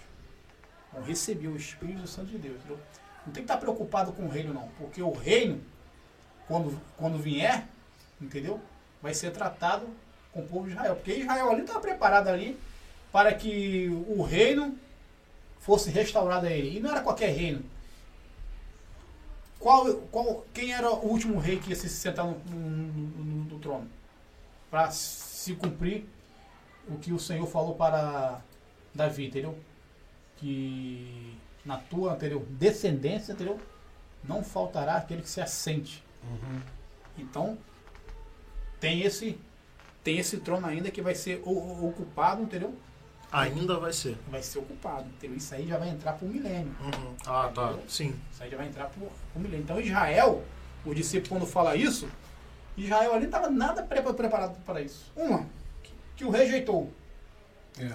[0.92, 2.57] Vão receber o Espírito Santo de Deus.
[2.59, 2.78] entendeu?
[3.26, 4.68] Não tem que estar preocupado com o reino, não.
[4.78, 5.61] Porque o reino,
[6.46, 7.66] quando, quando vier,
[8.20, 8.61] entendeu?
[9.07, 9.86] Vai ser tratado
[10.32, 10.96] com o povo de Israel.
[10.96, 12.59] Porque Israel ali estava preparado ali
[13.12, 14.76] para que o reino
[15.61, 16.76] fosse restaurado a ele.
[16.76, 17.62] E não era qualquer reino.
[19.61, 22.92] Qual, qual, quem era o último rei que ia se sentar no, no-
[23.24, 23.88] no- no trono?
[24.70, 26.04] Para se cumprir
[26.88, 28.40] o que o Senhor falou para
[28.94, 29.57] Davi, entendeu?
[30.38, 31.34] que
[31.64, 32.44] na tua entendeu?
[32.50, 33.59] descendência entendeu?
[34.22, 36.02] não faltará aquele que se assente.
[36.24, 36.61] Uhum.
[37.16, 37.57] Então,
[38.81, 39.39] tem esse
[40.05, 42.72] tem esse trono ainda que vai ser o- o- ocupado, entendeu?
[43.33, 44.16] Ainda vai ser.
[44.31, 45.37] Vai ser ocupado, entendeu?
[45.37, 46.72] Isso aí já vai entrar pro milênio.
[46.81, 47.14] Uhum.
[47.27, 47.77] Ah, tá.
[47.89, 48.14] Sim.
[48.33, 49.64] Isso aí já vai entrar pro, pro milênio.
[49.64, 50.45] Então, Israel,
[50.85, 52.09] o discípulo quando fala isso,
[52.77, 55.11] Israel ali não estava nada pre- preparado para isso.
[55.16, 55.45] Uma,
[55.83, 56.93] que, que o rejeitou.
[57.81, 57.91] É.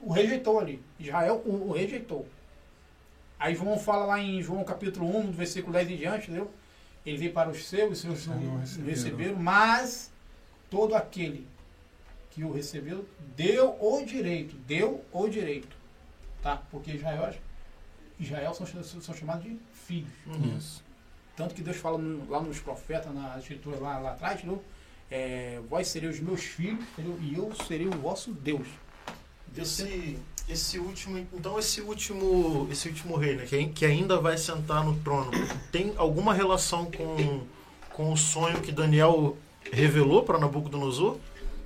[0.00, 0.82] O rejeitou ali.
[1.00, 2.28] Israel o, o rejeitou.
[3.38, 6.50] Aí João fala lá em João capítulo 1, do versículo 10 em diante, entendeu?
[7.08, 8.88] Ele veio para os seus, os seus não não não receberam.
[8.90, 10.10] receberam, mas
[10.70, 11.46] todo aquele
[12.30, 15.76] que o recebeu deu o direito, deu o direito,
[16.42, 16.56] tá?
[16.70, 17.34] Porque Israel,
[18.20, 20.10] Israel são, são chamados de filhos.
[20.26, 20.56] Uhum.
[20.56, 20.84] Isso.
[21.36, 24.62] Tanto que Deus fala no- lá nos profetas, na escritura lá, lá atrás, entendeu?
[25.10, 27.18] É, vós sereis os meus filhos, entendeu?
[27.22, 28.66] E eu serei o vosso Deus.
[29.56, 30.18] Esse,
[30.48, 34.96] esse último, então esse último, esse último rei, né, que, que ainda vai sentar no
[35.00, 35.30] trono,
[35.70, 37.42] tem alguma relação com,
[37.92, 39.36] com o sonho que Daniel
[39.70, 41.16] revelou para Nabucodonosor?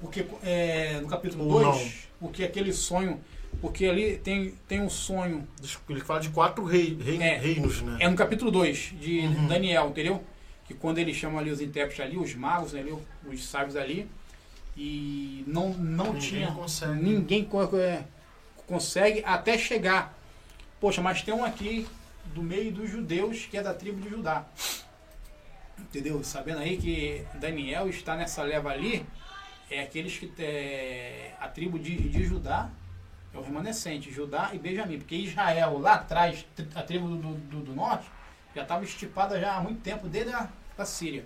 [0.01, 3.21] Porque é, no capítulo Ou 2, porque aquele sonho,
[3.61, 5.47] porque ali tem, tem um sonho,
[5.89, 7.39] Ele fala de quatro rei, rei- É.
[7.39, 7.99] reinos, né?
[8.01, 9.47] é no capítulo 2 de Uhum.
[9.47, 10.25] Daniel, entendeu?
[10.67, 12.93] Que quando ele chama ali os intérpretes ali, os magos, né, ali,
[13.29, 14.09] os sábios ali,
[14.77, 16.51] e não, não Ninguém tinha.
[16.51, 17.01] consegue.
[17.03, 18.03] Ninguém é,
[18.67, 20.15] consegue até chegar.
[20.81, 21.87] Poxa, mas tem um aqui
[22.27, 24.45] do meio dos judeus que é da tribo de Judá.
[25.79, 26.23] Entendeu?
[26.23, 29.05] Sabendo aí que Daniel está nessa leva ali,
[29.71, 30.33] é aqueles que.
[30.39, 32.71] É, a tribo de, de Judá
[33.35, 34.99] é o remanescente, Judá e Benjamim.
[34.99, 38.09] Porque Israel, lá atrás, a tribo do, do, do norte,
[38.55, 41.25] já estava estipada já há muito tempo, desde a da Síria.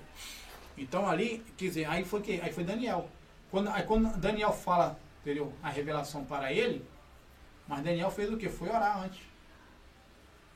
[0.76, 3.08] Então ali, quer dizer, aí foi, que, aí foi Daniel.
[3.50, 6.84] Quando, aí quando Daniel fala, entendeu, a revelação para ele,
[7.68, 8.48] mas Daniel fez o que?
[8.48, 9.20] Foi orar antes.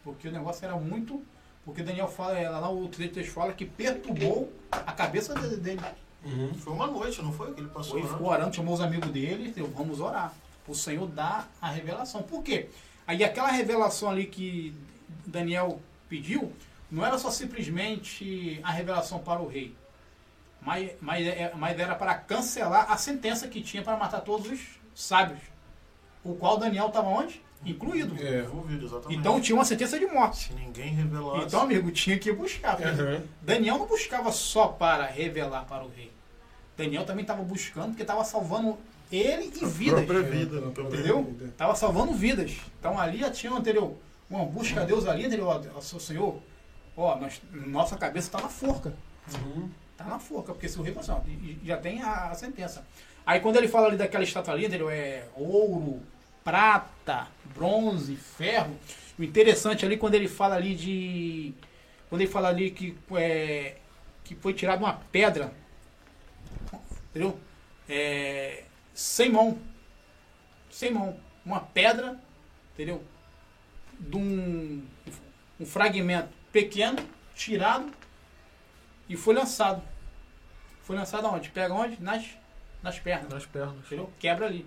[0.04, 1.22] Porque o negócio era muito.
[1.64, 5.80] Porque Daniel fala, ela lá o texto fala que perturbou a cabeça de- dele.
[6.24, 6.54] Uhum.
[6.54, 9.48] Foi uma noite, não foi que ele passou Foi, ficou orando, chamou os amigos dele,
[9.48, 9.70] entendeu?
[9.74, 10.32] vamos orar.
[10.66, 12.22] O Senhor dá a revelação.
[12.22, 12.68] Por quê?
[13.06, 14.74] Aí aquela revelação ali que
[15.26, 16.52] Daniel pediu,
[16.90, 19.74] não era só simplesmente a revelação para o rei.
[20.62, 24.60] Mas, mas, é- mas era para cancelar a sentença que tinha para matar todos os
[24.94, 25.40] sábios.
[26.24, 27.42] O qual Daniel estava onde?
[27.64, 28.16] Incluído.
[28.22, 28.40] É.
[28.40, 29.18] Envolvido, exatamente.
[29.18, 30.48] Então tinha uma sentença de morte.
[30.48, 31.46] se ninguém revelasse.
[31.46, 32.78] Então, amigo, tinha que buscar.
[32.80, 33.22] Uhum.
[33.42, 36.10] Daniel não buscava só para revelar para o rei.
[36.76, 38.78] Daniel também estava buscando porque estava salvando
[39.12, 40.04] ele e vidas.
[40.04, 40.72] própria vida, né.
[40.78, 41.36] Entendeu?
[41.42, 42.56] Estava salvando vidas.
[42.78, 43.98] Então ali já tinha entendeu?
[44.30, 45.46] uma busca a Deus ali, entendeu?
[45.46, 46.40] Ó, ó, seu Senhor,
[46.96, 48.94] ó, nós, nossa cabeça está na forca.
[49.34, 49.68] Uhum.
[49.96, 51.12] Tá na forca, porque se o rei assim,
[51.62, 52.86] e já tem a, a sentença.
[53.24, 54.90] Aí quando ele fala ali daquela estátua ali, entendeu?
[54.90, 56.02] É ouro,
[56.44, 58.78] prata, bronze, ferro.
[59.18, 61.54] O interessante ali quando ele fala ali de.
[62.08, 63.76] Quando ele fala ali que, é,
[64.24, 65.52] que foi tirada uma pedra.
[67.10, 67.38] Entendeu?
[67.88, 68.64] É,
[68.94, 69.58] sem mão.
[70.70, 71.18] Sem mão.
[71.44, 72.20] Uma pedra,
[72.74, 73.02] entendeu?
[73.98, 74.84] De um,
[75.58, 76.98] um fragmento pequeno,
[77.34, 77.92] tirado
[79.08, 79.82] e foi lançado.
[80.82, 81.50] Foi lançado aonde?
[81.50, 82.00] Pega onde?
[82.00, 82.24] Nas,
[82.82, 83.30] nas pernas.
[83.30, 83.86] Nas pernas.
[83.86, 84.10] Entendeu?
[84.18, 84.66] Quebra ali.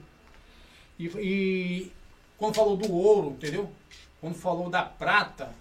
[1.00, 1.92] E, e
[2.38, 3.72] quando falou do ouro, entendeu?
[4.22, 5.54] Quando falou da prata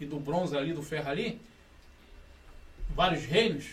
[0.00, 1.40] e do bronze ali, do ferro ali,
[2.90, 3.66] vários reinos,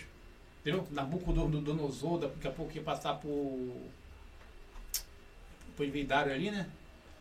[0.62, 0.88] entendeu?
[0.92, 3.76] Nabucodonosor, daqui a pouco ia passar por.
[5.68, 6.70] Depois veio Dário ali, né?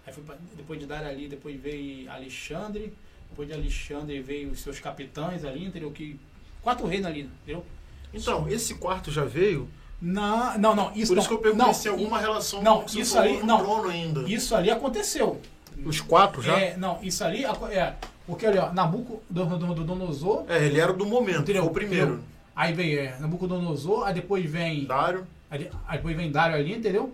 [0.07, 2.93] Aí foi pra- depois de Dário ali, depois veio Alexandre,
[3.29, 5.91] depois de Alexandre veio os seus capitães ali, entendeu?
[5.91, 6.19] Que,
[6.63, 7.65] quatro reinos ali, entendeu?
[8.13, 9.69] Então, esse quarto já veio.
[10.01, 10.93] Não, não, não.
[10.95, 13.19] Isso Por não, isso que eu perguntei não, se tem alguma relação não, com isso
[13.19, 13.59] ali- no não.
[13.59, 14.21] trono ainda.
[14.23, 15.41] Isso ali aconteceu.
[15.85, 16.59] Os quatro já?
[16.59, 17.95] É, não, isso ali é.
[18.27, 21.65] Porque ali, ó, Nabucodonosor, É, ele era do momento, Entendeu?
[21.65, 22.07] o primeiro.
[22.15, 22.25] Entendeu?
[22.55, 24.85] aí vem é, Nabucodonosor, aí depois vem.
[24.85, 25.27] Dário.
[25.51, 27.13] Aí, aí depois vem Dário ali, entendeu?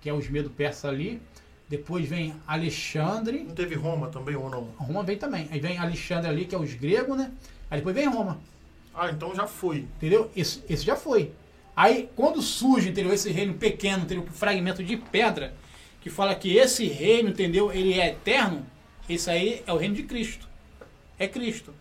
[0.00, 1.20] Que é os medo persa ali.
[1.68, 3.44] Depois vem Alexandre.
[3.44, 4.68] Não teve Roma também ou não?
[4.78, 5.48] Roma vem também.
[5.50, 7.30] Aí vem Alexandre ali, que é os gregos, né?
[7.70, 8.38] Aí depois vem Roma.
[8.94, 9.78] Ah, então já foi.
[9.78, 10.30] Entendeu?
[10.36, 11.32] Esse, esse já foi.
[11.76, 13.12] Aí, quando surge, entendeu?
[13.12, 14.24] Esse reino pequeno, entendeu?
[14.24, 15.52] Um fragmento de pedra,
[16.00, 17.70] que fala que esse reino, entendeu?
[17.70, 18.64] Ele é eterno.
[19.08, 20.48] Esse aí é o reino de Cristo.
[21.18, 21.74] É Cristo.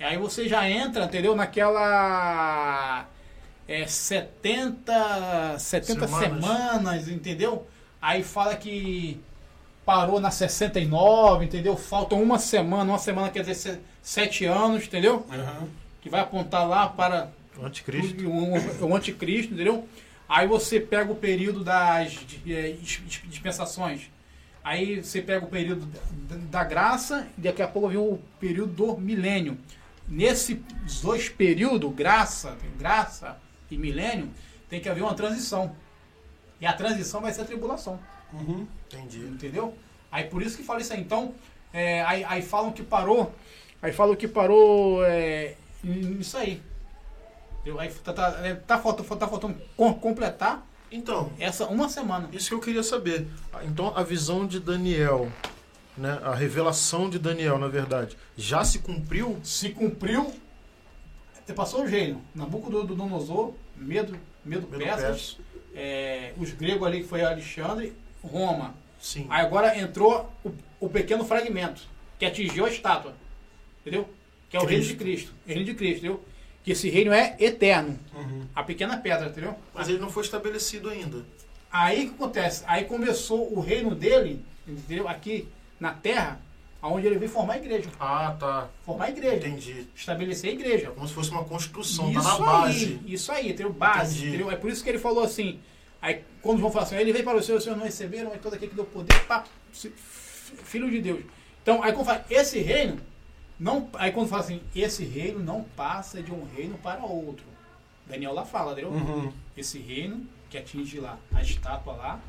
[0.00, 1.34] E aí você já entra, entendeu?
[1.36, 3.06] Naquela.
[3.66, 6.44] É, 70, 70 Semanas.
[6.44, 7.66] semanas, entendeu?
[8.02, 9.18] Aí fala que
[9.86, 11.76] parou na 69, entendeu?
[11.76, 15.24] Faltam uma semana, uma semana quer dizer se- sete anos, entendeu?
[15.30, 15.68] Uhum.
[16.02, 18.28] que vai apontar lá para O anticristo.
[18.28, 19.88] o, o- anticristo, entendeu?
[20.28, 24.10] Aí você pega o período das dis- dispensações
[24.62, 28.72] Aí você pega o período da, da graça e daqui a pouco vem o período
[28.72, 29.58] do milênio.
[30.08, 30.56] Nesses
[31.02, 33.36] dois períodos, graça, graça
[33.70, 34.30] e milênio,
[34.70, 35.76] tem que haver uma transição.
[36.58, 38.00] E a transição vai ser a tribulação.
[38.32, 38.66] Uhum.
[38.86, 39.18] Entendi.
[39.18, 39.76] Entendeu?
[40.10, 41.00] Aí por isso que fala isso aí.
[41.00, 41.34] Então,
[41.70, 43.34] é, aí, aí falam que parou.
[43.82, 46.62] Aí falam que parou é, nisso aí.
[47.64, 47.80] Entendeu?
[47.80, 52.28] Aí tá, tá, é, tá, faltando, tá faltando com- completar Então, essa uma semana.
[52.30, 53.26] isso que eu queria saber.
[53.62, 55.32] Então, a visão de Daniel,
[55.96, 59.40] né, a revelação de Daniel, na verdade, já se cumpriu?
[59.42, 60.30] Se cumpriu,
[61.46, 62.20] você passou o reino.
[62.34, 64.12] Nabucodonosor, medo,
[64.44, 65.38] medo, Medo persas,
[65.74, 68.74] é, os gregos ali que foi Alexandre, Roma.
[69.00, 69.26] Sim.
[69.30, 71.82] Aí agora entrou o, o pequeno fragmento,
[72.18, 73.14] que atingiu a estátua.
[73.80, 74.06] Entendeu?
[74.50, 75.32] Que é o reino de Cristo.
[75.46, 76.24] O reino de Cristo, entendeu?
[76.64, 77.98] Que esse reino é eterno.
[78.14, 78.46] Uhum.
[78.54, 79.54] A pequena pedra, entendeu?
[79.74, 81.24] Mas ele não foi estabelecido ainda.
[81.70, 82.64] Aí o que acontece?
[82.66, 85.06] Aí começou o reino dele, entendeu?
[85.06, 85.46] Aqui
[85.78, 86.40] na terra,
[86.82, 87.90] onde ele veio formar a igreja.
[88.00, 88.68] Ah, tá.
[88.86, 89.36] Formar a igreja.
[89.46, 89.86] Entendi.
[89.94, 90.90] Estabelecer a É igreja.
[90.92, 93.00] como se fosse uma construção, Isso tá na base.
[93.04, 93.72] aí, isso aí, entendeu?
[93.72, 94.28] Base, Entendi.
[94.28, 94.50] entendeu?
[94.50, 95.58] É por isso que ele falou assim.
[96.00, 98.40] Aí quando vão falar assim, ele veio para os seus, os seus não receberam, mas
[98.40, 99.44] todo aquele que deu poder, pá,
[100.64, 101.20] filho de Deus.
[101.62, 102.98] Então, aí quando fala, esse reino,
[103.58, 107.44] não, aí quando fala assim, esse reino não passa de um reino para outro.
[108.06, 108.90] Daniel lá fala, entendeu?
[108.90, 109.32] Uhum.
[109.56, 112.20] Esse reino que atinge lá a estátua lá,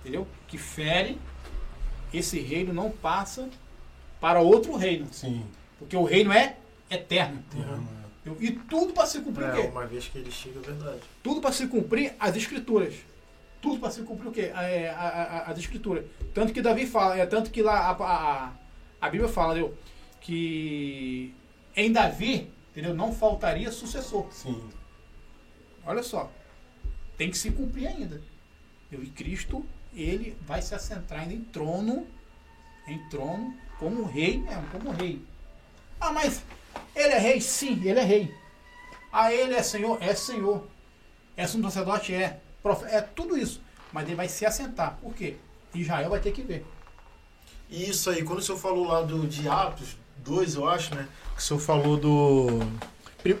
[0.00, 0.26] entendeu?
[0.48, 1.18] Que fere,
[2.12, 3.48] esse reino não passa
[4.20, 5.06] para outro reino.
[5.12, 5.44] Sim.
[5.78, 6.56] Porque o reino é
[6.90, 7.42] eterno.
[7.54, 7.86] Uhum.
[8.24, 8.36] entendeu?
[8.40, 9.68] E tudo para se cumprir o É, quê?
[9.68, 11.00] uma vez que ele chega, é verdade.
[11.22, 12.94] Tudo para se cumprir as escrituras.
[13.60, 14.50] Tudo para se cumprir o quê?
[14.54, 16.04] É, a- a- a- as escrituras.
[16.34, 18.52] Tanto que Davi fala, é tanto que lá a, a,
[19.00, 19.76] a Bíblia fala, entendeu?
[20.22, 21.34] Que
[21.76, 22.94] em Davi, entendeu?
[22.94, 24.26] Não faltaria sucessor.
[24.32, 24.70] Sim.
[25.84, 26.30] Olha só.
[27.16, 28.22] Tem que se cumprir ainda.
[28.90, 29.64] E Cristo,
[29.94, 32.06] ele vai se assentar ainda em trono,
[32.86, 35.22] em trono, como rei mesmo, como rei.
[36.00, 36.42] Ah, mas
[36.94, 37.40] ele é rei?
[37.40, 38.34] Sim, ele é rei.
[39.12, 40.02] Ah, ele é senhor?
[40.02, 40.66] É senhor.
[41.36, 42.14] É sumo sacerdote?
[42.14, 42.40] É.
[42.90, 43.60] É tudo isso.
[43.92, 44.98] Mas ele vai se assentar.
[45.00, 45.36] Por quê?
[45.74, 46.64] Israel vai ter que ver.
[47.70, 51.06] Isso aí, quando o senhor falou lá do, de Atos 2, eu acho, né?
[51.34, 52.60] Que o senhor falou do.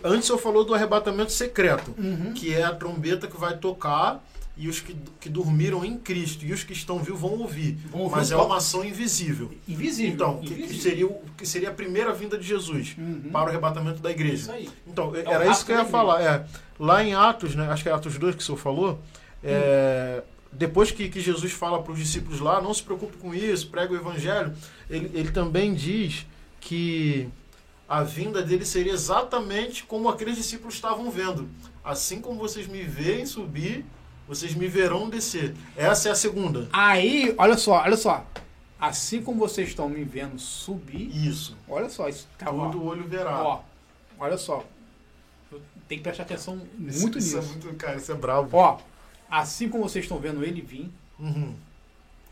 [0.04, 2.32] Antes o senhor falou do arrebatamento secreto, Uhum.
[2.32, 4.24] que é a trombeta que vai tocar
[4.56, 7.78] e os que, que dormiram em Cristo e os que estão vivos vão ouvir.
[7.90, 9.50] Vão ouvir Mas é uma ação invisível.
[9.66, 10.12] Invisível.
[10.12, 10.82] Então, que, que Invisível.
[10.82, 13.30] seria, o- que seria a primeira vinda de Jesus Uhum.
[13.32, 14.56] para o arrebatamento da igreja.
[14.58, 14.72] Isso.
[14.86, 16.22] Então, o era isso que eu ia falar.
[16.22, 16.44] É,
[16.78, 19.00] lá em Atos, né, acho que é Atos 2 que o senhor falou,
[19.42, 20.22] é,
[20.52, 23.92] depois que, que Jesus fala para os discípulos lá, não se preocupe com isso, prega
[23.92, 24.52] o evangelho,
[24.88, 26.26] ele, ele também diz
[26.62, 27.28] que
[27.88, 31.48] a vinda dele seria exatamente como aqueles discípulos estavam vendo.
[31.84, 33.84] Assim como vocês me veem subir,
[34.26, 35.54] vocês me verão descer.
[35.76, 36.68] Essa é a segunda.
[36.72, 38.24] Aí, olha só, olha só.
[38.80, 41.56] Assim como vocês estão me vendo subir, Isso.
[41.68, 43.42] olha só, isso tá ó, Todo olho verá.
[43.42, 43.60] Ó,
[44.18, 44.64] olha só.
[45.88, 47.38] Tem que prestar atenção muito isso, nisso.
[47.38, 48.56] Isso é muito, cara, isso é bravo.
[48.56, 48.78] Ó,
[49.30, 51.54] assim como vocês estão vendo ele vir, Uhum.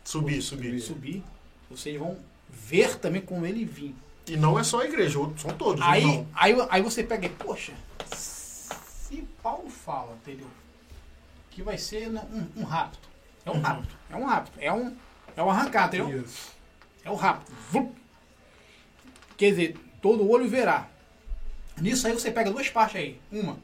[0.03, 0.79] Subir, subir.
[0.79, 1.23] subir,
[1.69, 2.17] vocês vão
[2.49, 3.95] ver também como ele vir.
[4.27, 5.81] E não é só a igreja, são todos.
[5.85, 7.73] Aí, aí, aí você pega e, poxa,
[8.15, 10.47] se Paulo fala, entendeu?
[11.49, 13.09] Que vai ser um, um rapto.
[13.45, 13.61] É um Uhum.
[13.61, 13.95] rapto.
[14.09, 14.59] É um rapto.
[14.59, 14.95] É um,
[15.35, 16.21] é um arrancar, entendeu?
[16.21, 16.51] Isso.
[17.03, 17.51] É o rápido.
[17.71, 17.91] Vup.
[19.35, 20.87] Quer dizer, todo olho verá.
[21.77, 23.19] Nisso aí você pega duas partes aí.
[23.31, 23.57] Uma,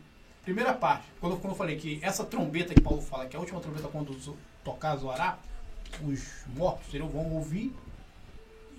[0.44, 3.42] primeira parte, quando, quando eu falei que essa trombeta que Paulo fala, que é a
[3.42, 4.16] última trombeta quando
[4.64, 5.38] tocar zoará,
[6.04, 7.08] os mortos entendeu?
[7.08, 7.74] vão ouvir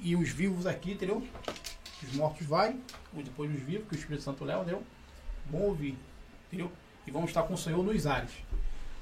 [0.02, 1.26] e os vivos aqui, entendeu?
[2.02, 2.76] Os mortos vai,
[3.14, 4.82] ou depois os vivos, que o Espírito Santo leva, entendeu?
[5.50, 5.98] Vão ouvir,
[6.46, 6.70] entendeu?
[7.06, 8.30] E vão estar com o Senhor nos ares.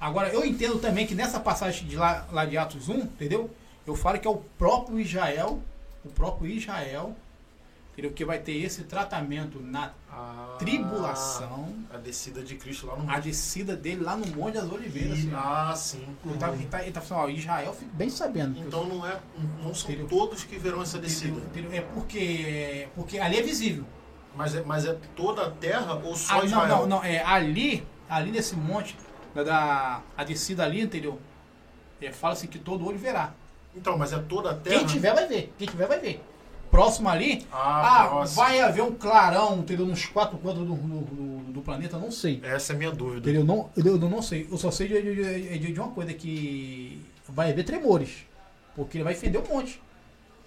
[0.01, 3.51] Agora, eu entendo também que nessa passagem de lá, lá de Atos 1, entendeu?
[3.87, 5.63] Eu falo que é o próprio Israel,
[6.05, 7.17] o próprio Israel,
[7.97, 8.13] entendeu?
[8.13, 13.19] Que vai ter esse tratamento na Ah, tribulação, A descida de Cristo lá no a
[13.19, 15.19] descida dele lá no Monte das Oliveiras.
[15.19, 16.07] Assim, ah, sim.
[16.25, 18.59] Ele tá, ele tá, ele tá falando, ó, Israel, fique bem sabendo.
[18.59, 19.19] Então não, é,
[19.63, 20.09] não são Entendeu?
[20.09, 21.39] todos que verão essa descida.
[21.39, 21.71] Entendeu?
[21.73, 23.85] É porque, porque ali é visível.
[24.35, 26.69] Mas é, mas é toda a terra ou só Ah, não, Israel?
[26.69, 28.97] não, não, é ali, ali nesse monte,
[29.35, 31.19] da, da- a descida ali, entendeu?
[32.01, 33.33] É, fala assim que todo olho verá.
[33.75, 34.79] Então, mas é toda a terra?
[34.79, 36.23] Quem tiver vai ver, quem tiver vai ver.
[36.77, 39.87] Próximo ali, Ah, ah, vai haver um clarão, entendeu?
[39.87, 42.39] Nos quatro cantos do, do, do- planeta, não sei.
[42.45, 43.19] Essa é a minha dúvida.
[43.31, 43.45] Entendeu?
[43.45, 44.47] Não, eu, não sei.
[44.51, 48.27] Eu só sei de, de- de- de uma coisa que vai haver tremores.
[48.75, 49.81] Porque ele vai fender um monte.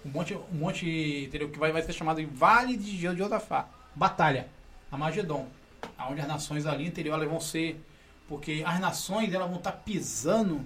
[0.06, 1.48] Um monte, um monte entendeu?
[1.50, 3.68] que vai, vai ser chamado de Vale de Josafá.
[3.94, 4.46] Batalha.
[4.90, 5.46] Amagedon.
[6.08, 7.12] Onde as nações ali, entendeu?
[7.12, 7.84] Elas vão ser.
[8.28, 10.64] Porque as nações elas vão estar pisando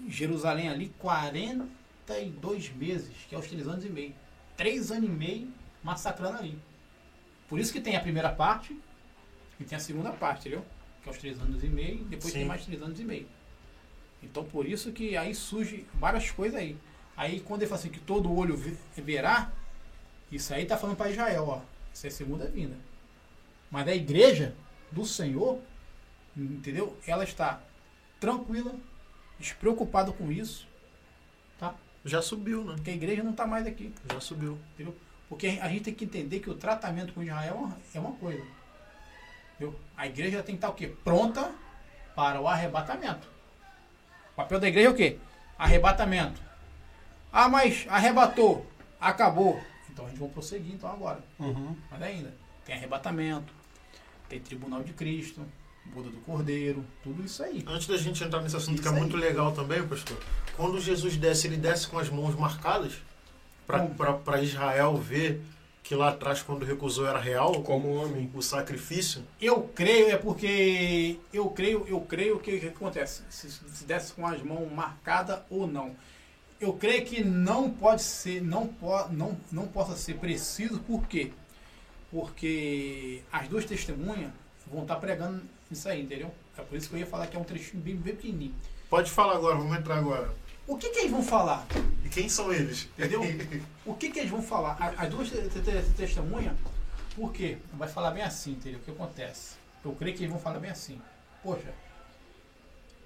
[0.00, 4.12] em Jerusalém ali 42 meses, que é os três anos e meio.
[4.56, 5.52] Três anos e meio
[5.82, 6.58] massacrando ali.
[7.48, 8.78] Por isso que tem a primeira parte
[9.60, 10.64] e tem a segunda parte, entendeu?
[11.02, 12.40] Que é os três anos e meio, depois Sim.
[12.40, 13.28] tem mais três anos e meio.
[14.22, 16.76] Então por isso que aí surge várias coisas aí.
[17.16, 19.52] Aí quando ele fala assim que todo olho ve- verá,
[20.32, 21.60] isso aí tá falando para Israel, ó.
[21.92, 22.76] Isso é segunda vinda.
[23.70, 24.54] Mas a igreja
[24.90, 25.60] do Senhor,
[26.36, 26.96] entendeu?
[27.06, 27.60] Ela está
[28.18, 28.74] tranquila,
[29.38, 30.66] despreocupada com isso?
[32.04, 32.74] Já subiu, né?
[32.76, 34.58] Porque a igreja não está mais aqui, Já subiu.
[34.74, 34.94] entendeu?
[35.28, 38.12] Porque a gente tem que entender que o tratamento com Israel é uma- é uma
[38.12, 38.44] coisa.
[39.56, 39.78] Entendeu?
[39.96, 40.88] A igreja tem que estar o quê?
[41.02, 41.50] Pronta
[42.14, 43.26] para o arrebatamento.
[44.32, 45.18] O papel da igreja é o quê?
[45.58, 46.40] Arrebatamento.
[47.32, 48.66] Ah, mas arrebatou,
[49.00, 49.60] acabou.
[49.90, 51.20] Então a gente vai prosseguir então agora.
[51.38, 51.76] Uhum.
[51.90, 52.34] Mas ainda,
[52.64, 53.52] tem arrebatamento,
[54.28, 55.44] tem tribunal de Cristo,
[55.86, 57.64] Buda do Cordeiro, tudo isso aí.
[57.66, 59.00] Antes da gente entrar nesse assunto que é Isso aí.
[59.00, 60.18] muito legal também, pastor,
[60.56, 62.94] quando Jesus desce, ele desce com as mãos marcadas
[63.66, 65.40] para Israel ver
[65.82, 68.30] que lá atrás, quando recusou, era real Como homem.
[68.34, 69.22] o sacrifício.
[69.38, 73.22] Eu creio, é porque eu creio, eu creio que que acontece?
[73.28, 75.94] Se, se desse com as mãos marcadas ou não.
[76.58, 81.30] Eu creio que não pode ser, não, po, não, não possa ser preciso, por quê?
[82.10, 84.30] Porque as duas testemunhas
[84.66, 85.42] vão estar pregando
[85.74, 86.32] isso aí, entendeu?
[86.56, 88.54] É por isso que eu ia falar que é um trechinho bem, bem pequenininho.
[88.88, 90.32] Pode falar agora, vamos entrar agora.
[90.66, 91.66] O que, que eles vão falar?
[92.04, 92.88] E quem são eles?
[92.98, 93.20] Entendeu?
[93.84, 94.78] O que, que eles vão falar?
[94.96, 96.56] As duas te- te- te- testemunhas,
[97.14, 97.58] por quê?
[97.74, 98.80] Vai falar bem assim, entendeu?
[98.80, 99.56] O que acontece?
[99.84, 100.98] Eu creio que eles vão falar bem assim.
[101.42, 101.74] Poxa,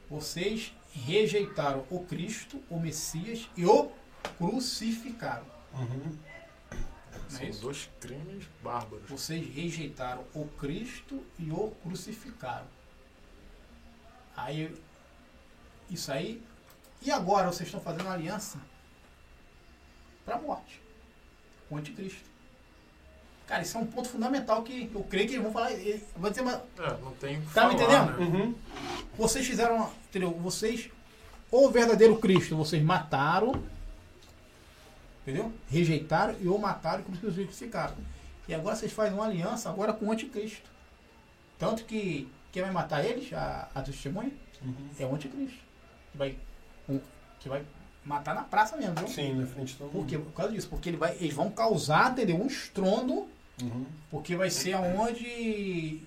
[0.08, 3.90] vocês rejeitaram o Cristo, o Messias e o
[4.38, 5.44] crucificaram.
[5.74, 6.12] Uhum.
[7.30, 7.60] Não é São isso?
[7.60, 9.08] dois crimes bárbaros.
[9.08, 12.66] Vocês rejeitaram o Cristo e o crucificaram.
[14.36, 14.74] Aí,
[15.90, 16.42] isso aí.
[17.02, 18.58] E agora vocês estão fazendo uma aliança
[20.24, 20.80] para a morte
[21.68, 22.28] com o anticristo.
[23.46, 25.72] Cara, isso é um ponto fundamental que eu creio que eles vão falar.
[25.72, 28.18] ele- Vai dizer, mas É, não tem Tá me falar, entendendo?
[28.18, 28.26] né?
[28.38, 28.54] Uhum.
[29.16, 30.30] vocês fizeram, entendeu?
[30.32, 30.90] Vocês,
[31.50, 33.52] o verdadeiro Cristo, vocês mataram,
[35.28, 35.52] entendeu?
[35.68, 37.94] Rejeitaram e o mataram e crucificaram.
[38.48, 40.70] E agora vocês fazem uma aliança agora com o anticristo.
[41.58, 44.88] Tanto que quem vai matar eles, a, a testemunha, Uhum.
[44.98, 45.58] é o anticristo.
[46.10, 46.36] Que vai,
[46.88, 47.00] um-
[47.38, 47.62] que vai
[48.04, 49.06] matar na praça mesmo, viu?
[49.08, 50.18] Sim, na frente do Por quê?
[50.18, 50.68] Por causa disso.
[50.68, 52.40] Porque ele vai, eles vão causar, entendeu?
[52.42, 53.28] Um estrondo
[53.62, 53.86] Uhum.
[54.10, 56.00] porque vai ser aonde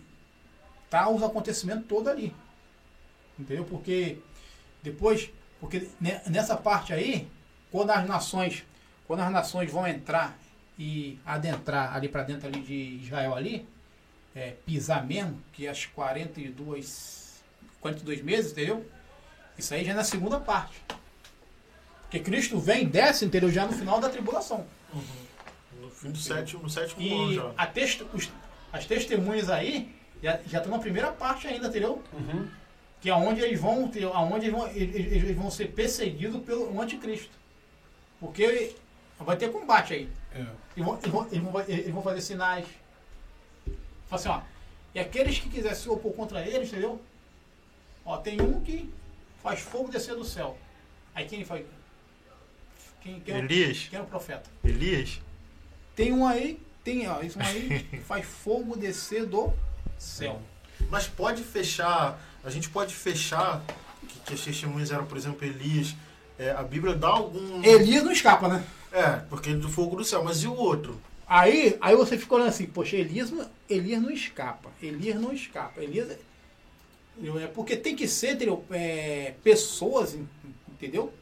[0.89, 2.34] tá os acontecimentos todos ali.
[3.39, 3.63] Entendeu?
[3.65, 4.17] Porque
[4.84, 7.30] depois, porque ne- nessa parte aí,
[7.72, 8.63] quando as nações,
[9.12, 10.39] quando as nações vão entrar
[10.80, 13.68] e adentrar ali para dentro ali de Israel ali,
[14.34, 17.43] é, pisar mesmo, que as 42
[17.82, 18.86] 42 meses, entendeu?
[19.57, 20.82] Isso aí já é na segunda parte.
[22.03, 23.51] Porque Cristo vem e desce, entendeu?
[23.51, 24.66] Já no final da tribulação.
[25.82, 27.51] No fim do sétimo, no sétimo ano E já.
[27.57, 28.32] a teste- os-
[28.72, 29.93] as testemunhas aí
[30.24, 32.01] já, já estão na primeira parte ainda, entendeu?
[32.14, 32.47] Uhum.
[33.01, 36.80] Que é onde eles vão, ter- aonde eles vão, eles- eles vão ser perseguidos pelo
[36.82, 37.41] anticristo.
[38.22, 38.74] Porque
[39.26, 40.09] vai ter combate aí.
[40.34, 40.45] É.
[40.76, 42.65] Eles vão, eles vão, eles vão, eles vão fazer sinais.
[44.07, 44.41] Fala assim, ó.
[44.93, 47.01] E aqueles que quiserem se opor contra eles, entendeu?
[48.05, 48.89] Ó, tem um que
[49.41, 50.57] faz fogo descer do céu.
[51.15, 51.65] Aí quem faz?
[53.01, 53.88] Quem, quem, é, o- Elias?
[53.89, 54.49] quem é o profeta?
[54.63, 55.19] Elias?
[55.95, 59.53] Tem um aí, tem, ó, isso aí que faz fogo descer do
[59.97, 60.41] céu.
[60.89, 63.61] Mas pode fechar, a gente pode fechar
[64.07, 65.95] que, que as testemunhas eram, por exemplo, Elias.
[66.39, 67.63] É, a Bíblia dá algum.
[67.63, 68.63] Elias não escapa, né?
[68.92, 70.24] É, porque ele é do fogo do céu.
[70.24, 71.00] Mas e o outro?
[71.28, 74.70] Aí, aí você ficou olhando assim, poxa, Elias, não- Elias não escapa.
[74.82, 75.82] Elias não escapa.
[75.82, 76.20] Elias é-
[77.44, 78.66] é porque tem que ser entendeu?
[78.70, 80.28] É, pessoas, en-
[80.68, 81.14] entendeu?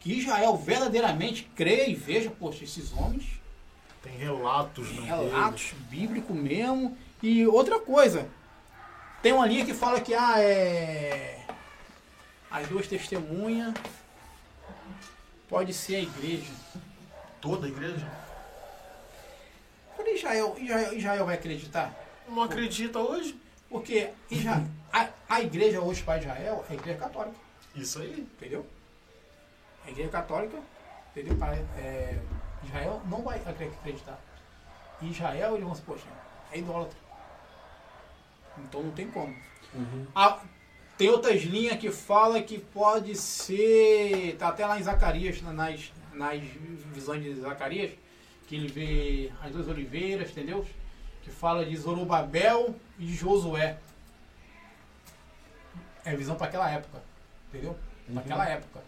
[0.00, 3.24] Que Israel verdadeiramente creia e veja, poxa, esses homens
[4.02, 5.06] Tem relatos, Tem né?
[5.06, 6.96] relatos bíblicos mesmo.
[7.20, 8.28] E outra coisa,
[9.20, 11.40] tem uma linha que fala que ah, é.
[12.48, 13.74] As duas testemunhas
[15.48, 16.52] pode ser a igreja.
[17.40, 18.06] Toda a igreja?
[19.96, 21.94] Por Israel, Israel, Israel vai acreditar?
[22.28, 23.38] Não acredita hoje?
[23.68, 27.36] Porque Isra- a, a igreja hoje para Israel é a igreja católica,
[27.74, 28.20] Isso aí.
[28.20, 28.66] entendeu?
[29.86, 30.58] A igreja católica,
[31.10, 31.36] entendeu?
[31.36, 32.18] Para, é,
[32.64, 34.18] Israel não vai acreditar.
[35.02, 36.06] Israel, eles vão se, poxa,
[36.52, 36.96] é idólatra.
[38.58, 39.34] Então não tem como.
[39.74, 40.06] Uhum.
[40.14, 40.38] Ah,
[40.96, 44.36] tem outras linhas que fala que pode ser.
[44.38, 46.40] Tá até lá em Zacarias, na- nas, nas
[46.92, 47.92] visões de Zacarias,
[48.46, 50.66] que ele vê as duas oliveiras, entendeu?
[51.22, 53.78] Que fala de Zorobabel e de Josué.
[56.04, 57.02] É visão para aquela época,
[57.48, 57.76] entendeu?
[58.12, 58.80] Para aquela época.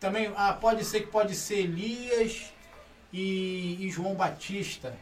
[0.00, 2.52] Também ah, pode ser que pode ser Elias
[3.12, 4.96] e, e João Batista.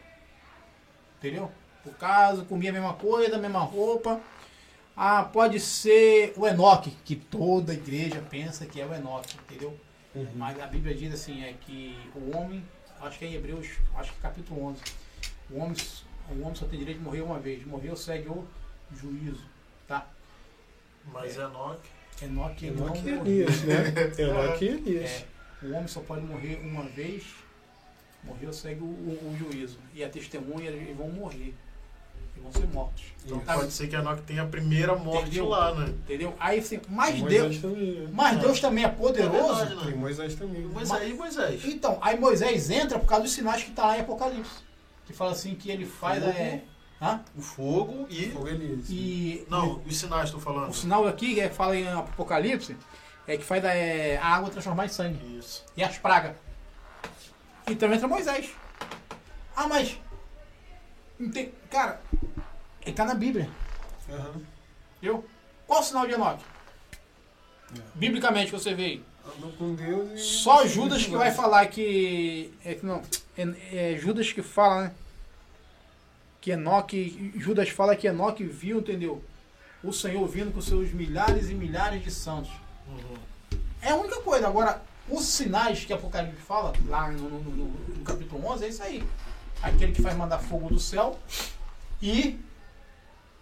[1.17, 1.51] Entendeu?
[1.83, 4.21] Por caso, comia a mesma coisa, a mesma roupa.
[4.95, 9.75] Ah, pode ser o Enoque, que toda igreja pensa que é o Enoque, entendeu?
[10.15, 10.27] Uhum.
[10.35, 12.63] Mas a Bíblia diz assim, é que o homem,
[12.99, 14.81] acho que é em Hebreus, acho que capítulo 11,
[15.49, 15.75] o homem,
[16.29, 17.65] o homem só tem direito de morrer uma vez.
[17.65, 18.45] Morreu, segue o
[18.95, 19.45] juízo,
[19.87, 20.07] tá?
[21.11, 21.89] Mas Enoque.
[22.21, 23.25] Enoque não Enoque e morreu.
[23.25, 23.75] Elias, né?
[24.19, 25.09] Enoque e Elias.
[25.63, 27.23] É, o homem só pode morrer uma vez,
[28.23, 29.79] morreu, segue o, o- o juízo.
[29.93, 31.55] E a testemunha, eles vão morrer.
[32.41, 33.03] E vão ser mortos.
[33.23, 33.53] Então Tá?
[33.53, 35.47] pode ser que Enoque tenha a primeira morte Entendeu?
[35.49, 35.85] lá, né?
[35.89, 36.33] Entendeu?
[36.39, 38.09] Aí assim, mas Moisés Deus, também, né?
[38.11, 39.55] mas Deus também é É poderoso.
[39.55, 39.97] verdade, Tem né?
[39.97, 40.61] Moisés também.
[40.63, 41.61] Moisés e Moisés.
[41.65, 44.51] Então, aí Moisés entra por causa dos sinais que tá lá em Apocalipse.
[45.05, 46.31] Que fala assim que ele faz Fogo.
[46.37, 46.61] é,
[47.01, 47.21] hã?
[47.37, 48.29] O fogo e.
[48.31, 48.85] Fogo Elias.
[48.89, 50.69] e Não, os sinais, estou falando.
[50.69, 52.75] o sinal aqui que fala em Apocalipse
[53.27, 55.63] é que faz é, a água transformar em sangue Isso.
[55.77, 56.35] e as pragas.
[57.67, 58.49] Então entra Moisés.
[59.55, 59.97] Ah, mas
[61.29, 62.01] tem- cara,
[62.85, 63.49] ele tá na Bíblia.
[64.09, 64.41] Aham.
[65.01, 65.25] Viu?
[65.67, 66.43] Qual o sinal de Enoque?
[67.77, 67.81] É.
[67.95, 69.05] Biblicamente você vê aí.
[69.37, 70.23] Andou com Deus e...
[70.23, 72.51] Só Judas que vai falar que.
[72.65, 73.01] É, que não.
[73.37, 74.91] É, é Judas que fala, né?
[76.41, 77.31] Que Enoque.
[77.35, 79.23] Judas fala que Enoque viu, entendeu?
[79.83, 82.51] O Senhor vindo com seus milhares e milhares de santos.
[82.87, 83.17] Uhum.
[83.81, 84.47] É a única coisa.
[84.47, 88.83] Agora, os sinais que Apocalipse fala, lá no, no- no- no capítulo 11, é isso
[88.83, 89.03] aí.
[89.61, 91.19] Aquele que faz mandar fogo do céu
[92.01, 92.39] e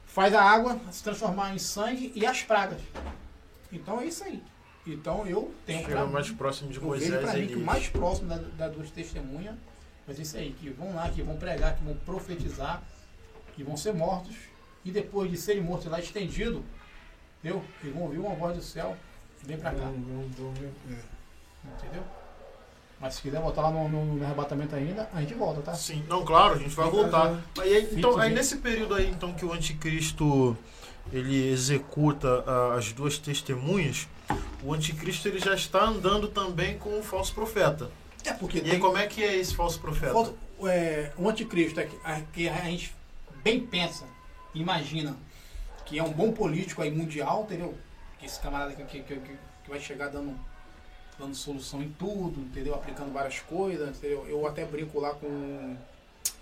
[0.05, 2.81] faz a água se transformar em sangue e as pragas.
[3.71, 4.43] Então é isso aí.
[4.85, 8.35] Então eu tenho Chega mais mim- próximo de Moisés mim que o mais próximo da,
[8.37, 9.55] da duas testemunhas
[10.05, 12.81] ser isso aí, que vão lá, que vão pregar, que vão profetizar,
[13.55, 14.35] que vão ser mortos,
[14.83, 16.65] e depois de serem mortos lá estendido,
[17.39, 17.63] entendeu?
[17.83, 18.97] E vão ouvir uma voz do céu
[19.43, 19.85] e vem pra cá.
[21.63, 22.03] Entendeu?
[22.99, 25.73] Mas se quiser voltar lá no, no- no arrebatamento ainda, a gente volta, tá?
[25.73, 27.41] Sim, não, claro, a gente vai voltar.
[27.55, 30.57] Mas aí, então, aí nesse período aí, então, que o anticristo
[31.11, 34.07] ele executa ah, as duas testemunhas,
[34.61, 37.89] o anticristo ele já está andando também com o falso profeta.
[38.25, 40.33] É porque E aí, como é que é esse falso profeta?
[40.65, 42.93] é, o anticristo é que a, que a gente
[43.41, 44.03] bem pensa,
[44.53, 45.15] imagina
[45.85, 47.75] que é um bom político aí mundial, entendeu?
[48.19, 49.15] Que esse camarada que, que, que,
[49.63, 50.37] que vai chegar dando,
[51.19, 52.73] dando solução em tudo, entendeu?
[52.73, 54.25] Aplicando várias coisas, entendeu?
[54.27, 55.75] Eu até brinco lá com.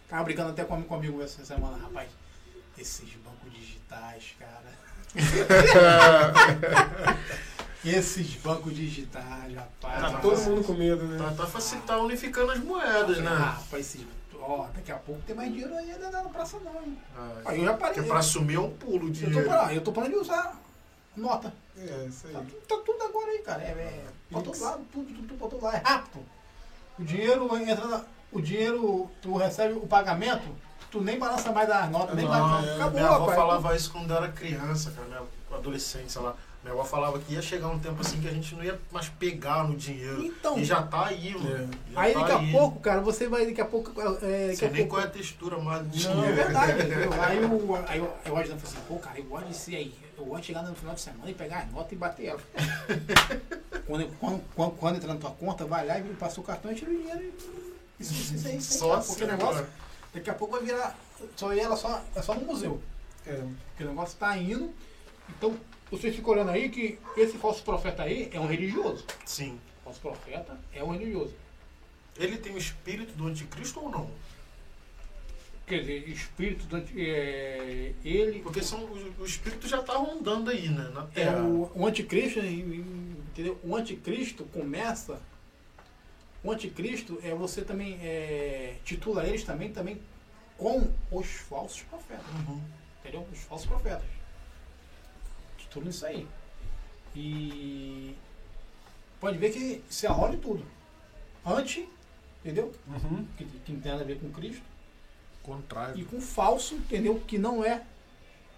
[0.07, 2.07] Tava brincando até com, com um amigo essa semana, rapaz.
[2.77, 4.77] Esses bancos digitais, cara.
[7.85, 10.01] Esses bancos digitais, rapaz.
[10.11, 11.17] Tá todo mundo com medo, né?
[11.17, 13.29] Tá, tá, faci- tá unificando as moedas, né?
[13.31, 14.05] Ah, rapaz, esses.
[14.39, 16.97] Ó, daqui a pouco tem mais dinheiro aí ainda na praça não, hein?
[17.17, 17.95] Ah, Aí eu já parei.
[17.95, 20.61] porque pra assumir é um pulo de Eu tô, parando, eu tô parando de usar
[21.17, 21.53] nota.
[21.77, 22.33] É, isso aí.
[22.33, 23.61] Tá, tudo- tá tudo agora aí, cara.
[23.63, 25.75] É, é pra todo lado, tudo, tudo, tudo pra todo lado.
[25.75, 26.25] É rápido.
[26.99, 28.01] O dinheiro entra na,
[28.31, 30.43] O dinheiro, tu recebe o pagamento,
[30.91, 32.67] tu nem balança mais das notas, nem Não, balança.
[32.67, 33.37] é, Acabou, minha avó rapaz.
[33.37, 35.23] falava isso quando eu era criança, cara, minha
[35.57, 36.35] adolescente, sei lá.
[36.67, 39.07] Minha avó falava que ia chegar um tempo assim que a gente não ia mais
[39.07, 40.21] pegar no dinheiro.
[40.21, 41.69] Então, E já tá aí, mano.
[41.93, 42.51] Já aí tá daqui a aí.
[42.51, 43.89] pouco, cara, você vai daqui a pouco.
[44.01, 46.35] É, daqui Sei a nem pouco qual é a textura mais do Não, é dinheiro.
[46.35, 46.71] verdade.
[47.27, 49.95] Aí eu, aí eu, eu falar assim, pô, cara, eu gosto de ser aí.
[50.17, 52.39] Eu gosto de chegar no final de semana e pegar as notas e bater ela.
[53.87, 56.75] quando, quando, quando, quando entra na tua conta, vai lá e passa o cartão e
[56.75, 57.21] tira o dinheiro.
[57.23, 57.33] e-
[58.03, 59.65] Isso, isso, isso isso Só assim, porque o negócio,
[60.13, 60.97] daqui a pouco vai virar.
[61.37, 62.81] Só ela só, é só no museu.
[63.25, 63.41] É.
[63.69, 64.69] Porque o negócio tá indo.
[65.29, 65.55] Então,
[65.89, 69.05] vocês ficam olhando aí que esse falso profeta aí é um religioso.
[69.25, 69.59] Sim.
[69.81, 71.33] O falso profeta é um religioso.
[72.17, 74.09] Ele tem o espírito do anticristo ou não?
[75.65, 80.49] Quer dizer, espírito do anti- é, ele Porque são, o, o espírito já tá rondando
[80.49, 80.89] aí, né?
[80.93, 81.41] Na É, Terra.
[81.43, 83.59] o, o anticristo, entendeu?
[83.63, 85.21] O anticristo começa.
[86.41, 89.99] O anticristo é você também é, titula eles também também
[90.57, 92.61] com os falsos profetas, Uhum.
[93.01, 93.27] entendeu?
[93.31, 94.07] Os falsos profetas.
[95.77, 96.27] Titula isso aí.
[97.15, 98.15] E
[99.19, 100.65] pode ver que se arrola em tudo.
[101.45, 101.87] Anti,
[102.43, 102.73] entendeu?
[102.87, 103.25] Uhum.
[103.37, 104.63] Que, que não tem nada a ver com Cristo.
[105.43, 105.97] Contrário.
[105.97, 107.21] E com falso, entendeu?
[107.27, 107.83] Que não é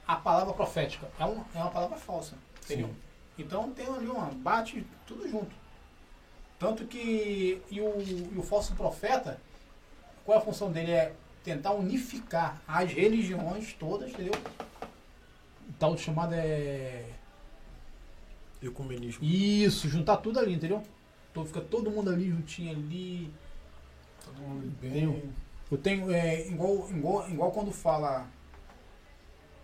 [0.07, 1.09] a palavra profética.
[1.19, 2.35] É uma, é uma palavra falsa.
[2.63, 2.87] Entendeu?
[2.87, 2.95] Sim.
[3.37, 4.25] Então tem ali uma.
[4.31, 5.55] Bate tudo junto.
[6.57, 7.61] Tanto que.
[7.69, 9.39] E o, e o falso profeta,
[10.25, 10.91] qual é a função dele?
[10.91, 11.13] É
[11.43, 14.33] tentar unificar as religiões todas, entendeu?
[15.77, 17.05] Tal chamado é.
[18.61, 19.23] Ecumenismo.
[19.23, 20.83] Isso, juntar tudo ali, entendeu?
[21.31, 23.33] Então fica todo mundo ali juntinho ali.
[24.25, 25.03] Todo mundo bem.
[25.03, 25.29] Entendeu?
[25.71, 28.27] Eu tenho, é, igual, igual, igual quando fala.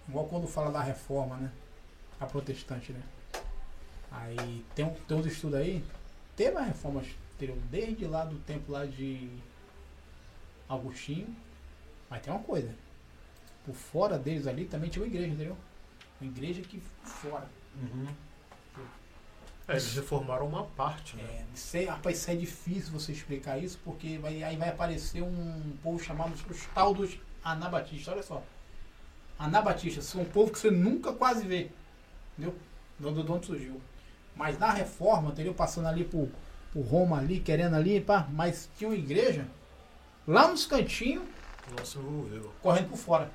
[0.07, 1.51] Igual quando fala da reforma, né?
[2.19, 3.01] A protestante, né?
[4.11, 5.83] Aí tem, tem uns estudos aí
[6.35, 7.01] teve a reforma,
[7.35, 7.57] entendeu?
[7.71, 9.29] Desde lá do tempo lá de
[10.67, 11.35] Agostinho.
[12.09, 12.73] Mas tem uma coisa.
[13.65, 15.57] Por fora deles ali também tinha uma igreja, entendeu?
[16.19, 17.47] Uma igreja que fora.
[17.75, 18.07] Uhum.
[19.67, 21.45] É, eles reformaram uma parte, né?
[21.73, 26.01] É, rapaz, isso é difícil você explicar isso, porque vai, aí vai aparecer um povo
[26.01, 28.13] chamado os tal dos anabatistas.
[28.13, 28.43] Olha só.
[29.39, 31.71] Anabatistas são um povo que você nunca quase vê.
[32.33, 32.55] Entendeu?
[32.99, 33.81] De onde, de onde surgiu.
[34.35, 35.53] Mas na reforma, entendeu?
[35.53, 36.29] Passando ali por,
[36.71, 39.47] por Roma ali, querendo ali, pá, mas tinha uma igreja
[40.27, 41.23] lá nos cantinhos,
[41.95, 42.53] envolveu.
[42.61, 43.31] correndo por fora.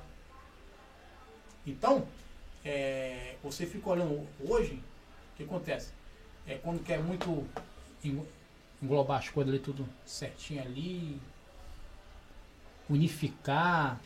[1.65, 2.07] Então,
[2.63, 4.73] é, você fica olhando hoje,
[5.33, 5.91] o que acontece?
[6.47, 7.45] É quando quer muito
[8.03, 8.25] en-
[8.81, 11.19] englobar as coisas ali tudo certinho ali,
[12.89, 13.99] unificar.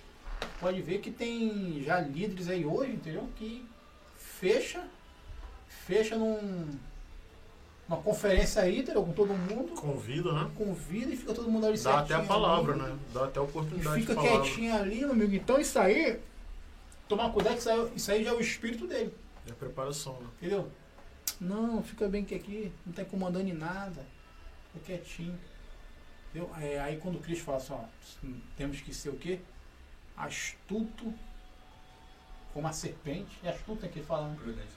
[0.59, 3.27] Pode ver que tem já líderes aí hoje, entendeu?
[3.35, 3.65] Que
[4.17, 4.83] fecha,
[5.67, 6.69] fecha num,
[7.87, 9.03] numa conferência aí, entendeu?
[9.03, 10.51] Com todo mundo, Convida, né?
[10.55, 12.83] convida e fica todo mundo ali Dá até a certinho palavra, ali.
[12.83, 12.97] né?
[13.13, 14.41] Dá até a E oportunidade fica de palavra.
[14.43, 15.35] quietinho ali, meu amigo.
[15.35, 16.19] Então isso aí,
[17.07, 19.13] tomar cuidado que isso aí, isso aí já é o espírito dele,
[19.47, 20.27] É a preparação, né?
[20.37, 20.71] entendeu?
[21.39, 24.05] Não, fica bem que aqui, não tá incomodando em nada.
[24.73, 25.37] Fica quietinho.
[26.29, 26.51] Entendeu?
[26.57, 27.83] É, aí quando o Cristo fala assim, ó,
[28.55, 29.39] temos que ser o quê?
[30.15, 31.13] Astuto
[32.53, 33.37] como a serpente.
[33.43, 34.37] É astuto é que ele fala, né?
[34.41, 34.69] Prudente.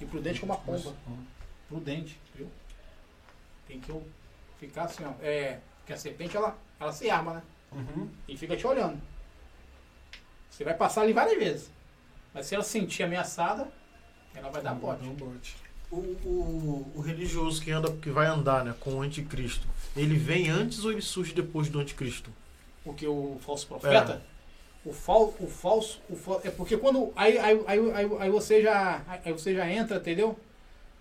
[0.00, 0.94] E prudente como a pomba.
[1.68, 2.50] Prudente, viu?
[3.68, 4.04] Tem que eu
[4.58, 5.12] ficar assim, ó.
[5.20, 7.42] É, porque a serpente, ela, ela se arma, né?
[7.72, 8.10] Uhum.
[8.28, 9.00] e fica te olhando.
[10.62, 11.70] Você vai passar ali várias vezes.
[12.32, 13.66] Mas se ela se sentir ameaçada,
[14.32, 15.04] ela vai dar bote.
[15.04, 15.56] Um bote.
[15.90, 20.48] O, o, o religioso que anda, que vai andar, né, com o anticristo, ele vem
[20.48, 22.30] antes ou ele surge depois do anticristo?
[22.84, 24.22] Porque o falso profeta,
[24.84, 28.62] o, fal, o falso, o fal, é porque quando aí, aí, aí, aí, aí você
[28.62, 30.38] já aí você já entra, entendeu?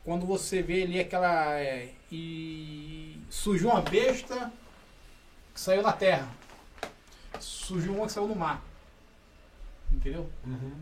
[0.03, 4.51] Quando você vê ali aquela é, e surgiu uma besta
[5.53, 6.27] que saiu da terra,
[7.39, 8.61] surgiu uma que saiu no mar,
[9.91, 10.29] entendeu?
[10.45, 10.73] Uhum.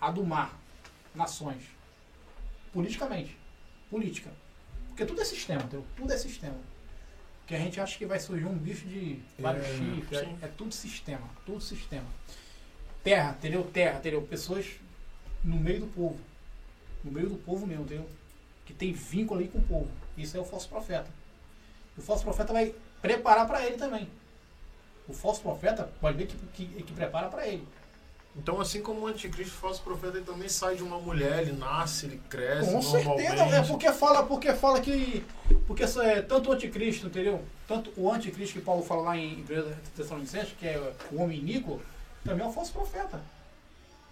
[0.00, 0.56] a do mar,
[1.14, 1.62] nações.
[2.72, 3.36] Politicamente.
[3.90, 4.30] Política.
[4.88, 5.84] Porque tudo é sistema, entendeu?
[5.96, 6.56] Tudo é sistema.
[7.46, 10.20] Que a gente acha que vai surgir um bicho de vários É, chifres.
[10.20, 10.38] sim.
[10.42, 11.26] É, é tudo sistema.
[11.46, 12.06] Tudo sistema.
[13.02, 13.64] Terra, entendeu?
[13.72, 14.22] Terra, entendeu?
[14.22, 14.66] Pessoas
[15.42, 16.18] no meio do povo.
[17.02, 18.08] No meio do povo mesmo, entendeu?
[18.66, 19.90] Que tem vínculo ali com o povo.
[20.16, 21.08] Isso é o falso profeta.
[21.96, 24.08] O falso profeta vai preparar para ele também.
[25.08, 26.36] O falso profeta pode ver que,
[26.66, 27.66] que, que prepara para ele.
[28.36, 31.52] Então, assim como o anticristo, o falso profeta, ele também sai de uma mulher, ele
[31.52, 35.24] nasce, ele cresce Com certeza, é porque fala, porque fala que.
[35.66, 37.44] Porque é tanto o anticristo, entendeu?
[37.66, 39.44] Tanto o anticristo que Paulo fala lá em 1
[39.96, 41.80] Tessalonicenses, que é o homem iníquo,
[42.24, 43.20] também é um falso profeta.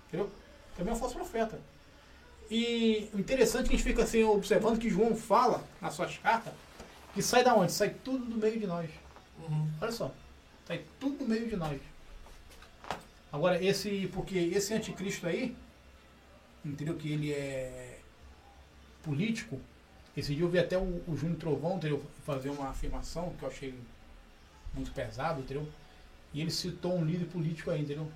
[0.08, 0.30] Entendeu?
[0.76, 1.58] Também é um falso profeta.
[2.50, 6.16] E o interessante é que a gente fica assim observando que João fala nas suas
[6.18, 6.52] cartas
[7.16, 7.72] que sai da onde?
[7.72, 8.90] Sai tudo do meio de nós.
[9.48, 9.70] Uhum.
[9.80, 10.12] Olha só.
[10.66, 11.80] Sai tudo no meio de nós.
[13.36, 14.08] Agora, esse.
[14.14, 15.54] Porque esse anticristo aí,
[16.64, 16.94] entendeu?
[16.94, 17.98] Que ele é
[19.02, 19.60] político.
[20.16, 22.02] Esse dia eu vi até o, o Júnior Trovão, entendeu?
[22.24, 23.74] Fazer uma afirmação que eu achei
[24.72, 25.68] muito pesado, entendeu?
[26.32, 28.10] E ele citou um líder político aí, entendeu?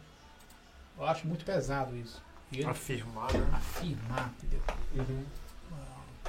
[0.97, 2.23] Eu acho muito pesado isso.
[2.51, 3.47] Ele Afirmar, né?
[3.53, 4.62] afirmar, entendeu?
[4.95, 5.25] Uhum.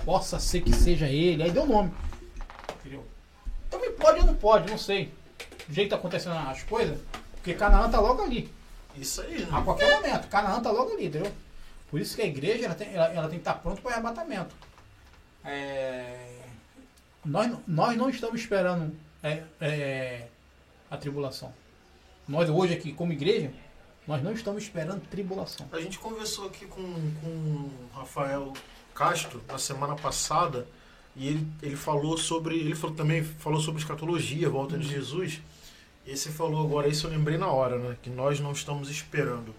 [0.04, 1.44] Possa ser que seja ele.
[1.44, 1.94] Aí deu nome.
[2.82, 3.06] Entendeu?
[3.70, 5.14] Também pode ou não pode, não sei.
[5.66, 7.00] Do jeito que tá acontecendo as coisas,
[7.36, 8.52] porque Canaã tá logo ali.
[8.96, 9.62] Isso aí, A né?
[9.64, 10.28] qualquer momento.
[10.28, 11.32] Canaã tá logo ali, entendeu?
[11.89, 13.94] Por isso que a igreja ela tem, ela, ela tem que estar pronta para o
[13.94, 14.56] arrebatamento.
[15.44, 16.38] É,
[17.26, 20.28] nós, não- nós não estamos esperando é, é,
[20.89, 21.54] a tribulação.
[22.28, 23.51] Nós hoje aqui, como igreja,
[24.08, 25.68] nós não estamos esperando tribulação.
[25.72, 26.82] A gente conversou aqui com,
[27.22, 28.54] com o Rafael
[28.93, 30.68] Castro na semana passada
[31.16, 32.55] e ele, ele falou sobre.
[32.59, 35.42] Ele falou, também falou sobre escatologia, a volta de Jesus.
[36.05, 37.95] E você falou agora, isso eu lembrei na hora, né?
[38.01, 39.53] Que nós não estamos esperando.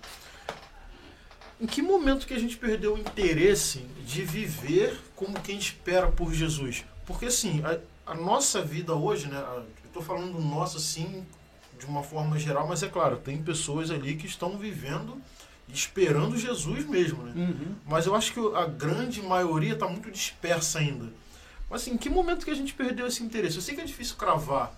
[1.61, 6.33] Em que momento que a gente perdeu o interesse de viver como quem espera por
[6.33, 6.85] Jesus?
[7.07, 9.37] Porque assim, a, a nossa vida hoje, né?
[9.39, 11.25] a- Eu tô falando nossa assim,
[11.79, 15.21] de uma forma geral, mas é claro, tem pessoas ali que estão vivendo
[15.69, 17.33] esperando Jesus mesmo, né?
[17.37, 17.75] Uhum.
[17.87, 21.13] Mas eu acho que a grande maioria está muito dispersa ainda.
[21.71, 23.57] Mas assim, em que momento que a gente perdeu esse interesse?
[23.57, 24.75] Eu sei que é difícil cravar,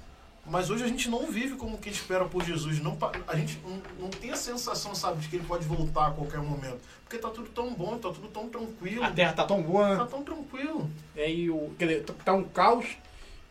[0.47, 2.79] mas hoje a gente não vive como quem espera por Jesus.
[2.79, 6.11] Não, a gente não, não tem a sensação, sabe, de que ele pode voltar a
[6.11, 6.81] qualquer momento.
[7.03, 9.03] Porque tá tudo tão bom, tá tudo tão tranquilo.
[9.03, 10.91] A terra tá tão boa, Tá tão tranquilo.
[11.17, 12.87] E aí o, quer dizer, tá um caos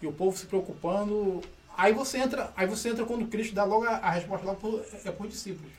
[0.01, 1.41] e o povo se preocupando.
[1.75, 4.85] Aí você entra, aí você entra quando Cristo dá logo a, a resposta logo por,
[5.03, 5.71] é por discípulos.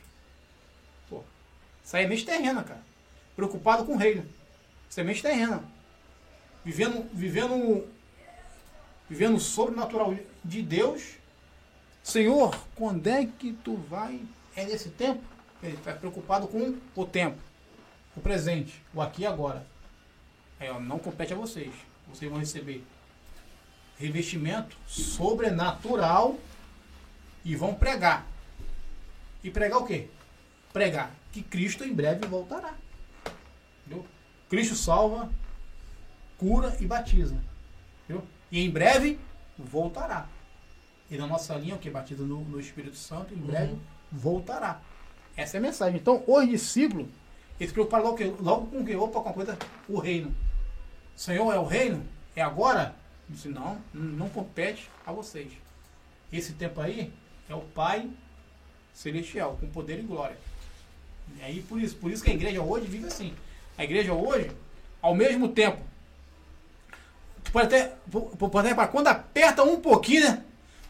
[1.08, 1.22] Pô,
[1.84, 2.82] semente terrena, cara.
[3.36, 4.26] Preocupado com o reino.
[4.88, 5.62] Semente terrena.
[6.64, 7.86] Vivendo, vivendo
[9.08, 10.14] vivendo sobrenatural
[10.44, 11.16] de Deus.
[12.02, 14.20] Senhor, quando é que tu vai?
[14.54, 15.22] É nesse tempo?
[15.62, 17.38] Ele está preocupado com o tempo,
[18.14, 19.66] o presente, o aqui e agora.
[20.60, 21.72] Ó, não compete a vocês.
[22.08, 22.84] Vocês vão receber
[23.98, 26.38] revestimento sobrenatural
[27.44, 28.26] e vão pregar.
[29.42, 30.08] E pregar o quê?
[30.72, 32.74] Pregar que Cristo em breve voltará.
[33.80, 34.06] Entendeu?
[34.48, 35.30] Cristo salva,
[36.38, 37.36] cura e batiza.
[38.04, 38.26] Entendeu?
[38.50, 39.18] E em breve
[39.58, 40.28] voltará.
[41.14, 41.88] E na nossa linha, o que?
[41.88, 43.78] Batiza no, no Espírito Santo, em breve Uhum.
[44.10, 44.80] voltará.
[45.36, 46.00] Essa é a mensagem.
[46.00, 47.06] Então, os discípulos,
[47.60, 48.96] eles se preocuparam logo, que- logo com o que?
[48.96, 49.56] Opa, com a coisa,
[49.88, 50.34] o reino.
[51.14, 52.04] Senhor, é o reino?
[52.34, 52.96] É agora?
[53.28, 55.52] Ele disse, não, não compete a vocês.
[56.32, 57.12] Esse tempo aí
[57.48, 58.10] é o Pai
[58.92, 60.36] Celestial, com poder e glória.
[61.38, 63.32] E aí, por isso, por isso que a igreja hoje vive assim.
[63.78, 64.50] A igreja hoje,
[65.00, 65.80] ao mesmo tempo,
[67.52, 70.44] pode até, pode até quando aperta um pouquinho, né?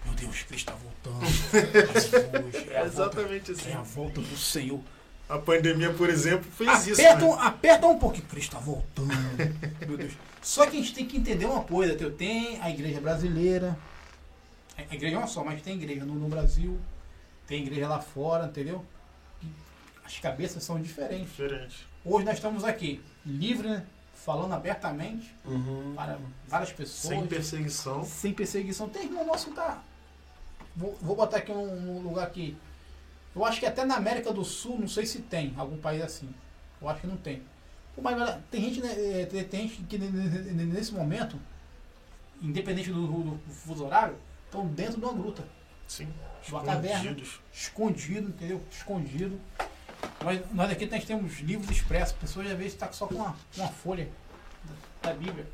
[0.04, 1.26] Meu Deus, Cristo está voltando.
[1.94, 3.70] Jesus, é, Exatamente volta, assim.
[3.70, 4.80] é a volta do Senhor.
[5.28, 7.00] A pandemia, por exemplo, fez isso.
[7.00, 7.26] Aperta, né?
[7.26, 8.26] um, aperta um pouquinho.
[8.26, 9.08] Cristo está voltando.
[9.86, 10.12] Meu Deus.
[10.42, 11.94] Só que a gente tem que entender uma coisa.
[11.94, 12.12] teu.
[12.12, 13.78] Tem a igreja brasileira.
[14.76, 16.78] A igreja é uma só, mas tem igreja no, no Brasil.
[17.46, 18.84] Tem igreja lá fora, entendeu?
[20.04, 21.30] As cabeças são diferentes.
[21.30, 21.86] Diferente.
[22.04, 23.84] Hoje nós estamos aqui, livre, né?
[24.14, 25.94] falando abertamente Uhum.
[25.96, 27.14] para várias pessoas.
[27.14, 28.04] Sem perseguição.
[28.04, 28.88] sem perseguição.
[28.88, 29.82] Tem irmão nosso que tá.
[30.76, 32.56] Vou, vou botar aqui um, um lugar aqui.
[33.34, 36.32] Eu acho que até na América do Sul, não sei se tem algum país assim.
[36.80, 37.42] Eu acho que não tem.
[37.94, 38.92] Pô, Mas tem gente, né,
[39.22, 41.38] eh, tem, gente que ne- ne- ne- nesse momento,
[42.42, 45.44] independente do, do, do fuso horário, estão dentro de uma gruta.
[45.86, 46.08] Sim.
[46.48, 46.96] Uma caverna.
[46.98, 47.40] Escondidos.
[47.52, 48.62] Escondido, entendeu?
[48.70, 49.40] Escondido.
[50.22, 52.16] Nós, nós aqui nós temos livros expressos.
[52.16, 54.08] Pessoas às vezes estão só com uma, uma folha
[55.02, 55.46] da, da Bíblia.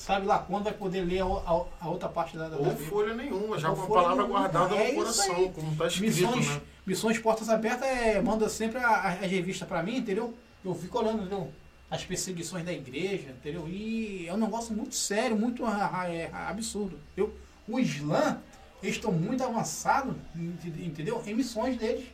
[0.00, 2.88] Sabe lá quando vai poder ler a, a- a outra parte da, da Ou Bíblia.
[2.88, 4.38] folha nenhuma, já Ou com a palavra nenhuma.
[4.48, 6.60] guardada É no coração, como está escrito, Missões, né?
[6.86, 10.32] missões Portas Abertas é, manda sempre as revistas pra mim, entendeu?
[10.64, 11.52] Eu fico olhando, entendeu?
[11.90, 13.68] As perseguições da igreja, entendeu?
[13.68, 16.98] E é um negócio muito sério, muito ah, ah, é, absurdo.
[17.12, 17.34] Entendeu?
[17.68, 18.38] O Islã,
[18.82, 21.22] eles estão muito avançados, ent- entendeu?
[21.26, 22.06] Em missões deles.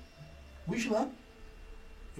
[0.66, 1.06] O Islã.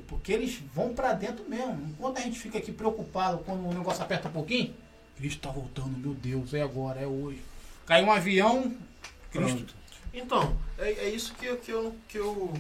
[0.07, 1.89] Porque eles vão pra dentro mesmo.
[1.91, 4.73] Enquanto a gente fica aqui preocupado quando o negócio aperta um pouquinho,
[5.17, 7.41] Cristo tá voltando, meu Deus, é agora, é hoje.
[7.87, 8.75] Cai um avião,
[9.31, 9.57] Cristo.
[9.57, 9.75] Pronto.
[10.13, 12.53] Então, é, é isso que, que, eu, que eu.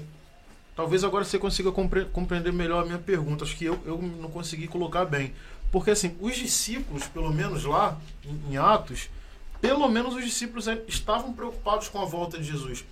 [0.75, 3.45] Talvez agora você consiga compre- compreender melhor a minha pergunta.
[3.45, 5.33] Acho que eu, eu não consegui colocar bem.
[5.73, 9.09] Porque, assim, os discípulos, pelo menos lá, em, em Atos,
[9.61, 12.85] pelo menos os discípulos eh, estavam preocupados com a volta de Jesus.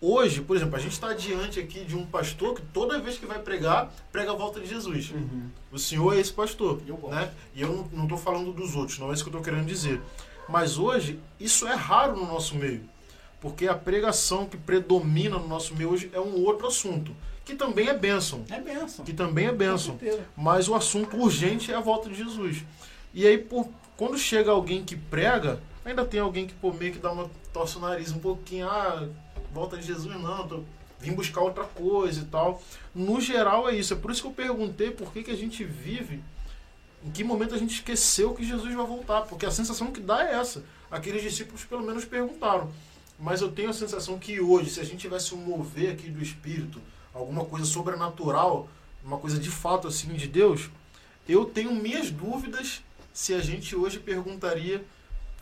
[0.00, 3.26] Hoje, por exemplo, a gente está diante aqui de um pastor que toda vez que
[3.26, 5.10] vai pregar, prega a volta de Jesus.
[5.10, 5.50] Uhum.
[5.70, 6.80] O senhor é esse pastor.
[6.86, 7.30] Eu né?
[7.54, 10.00] E eu não estou falando dos outros, não é isso que eu estou querendo dizer.
[10.48, 12.82] Mas hoje, isso é raro no nosso meio.
[13.42, 17.14] Porque a pregação que predomina no nosso meio hoje é um outro assunto.
[17.44, 18.44] Que também é bênção.
[18.50, 19.04] É bênção.
[19.04, 19.98] Que também é bênção.
[20.36, 22.64] Mas o assunto urgente é a volta de Jesus.
[23.12, 26.98] E aí, por, quando chega alguém que prega, ainda tem alguém que pô, meio que
[26.98, 28.68] dá uma torce o nariz um pouquinho.
[28.68, 29.06] Ah,
[29.52, 30.62] volta de Jesus não, tô,
[30.98, 32.62] vim buscar outra coisa e tal.
[32.94, 33.94] No geral é isso.
[33.94, 36.22] É por isso que eu perguntei por que, que a gente vive,
[37.04, 39.22] em que momento a gente esqueceu que Jesus vai voltar.
[39.22, 40.64] Porque a sensação que dá é essa.
[40.90, 42.70] Aqueles discípulos pelo menos perguntaram.
[43.18, 46.22] Mas eu tenho a sensação que hoje, se a gente tivesse um mover aqui do
[46.22, 46.80] Espírito,
[47.12, 48.68] alguma coisa sobrenatural,
[49.04, 50.70] uma coisa de fato assim de Deus,
[51.28, 52.82] eu tenho minhas dúvidas
[53.12, 54.84] se a gente hoje perguntaria,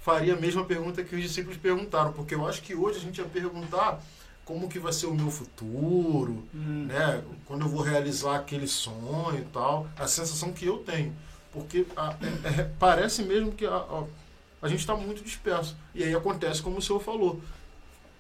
[0.09, 3.19] faria a mesma pergunta que os discípulos perguntaram, porque eu acho que hoje a gente
[3.19, 4.01] ia perguntar
[4.43, 6.87] como que vai ser o meu futuro, Hum.
[6.89, 7.23] né?
[7.45, 11.15] Quando eu vou realizar aquele sonho e tal, a sensação que eu tenho,
[11.53, 14.05] porque a- é- é- parece mesmo que a, a,
[14.63, 17.39] a gente está muito disperso e aí acontece como o senhor falou,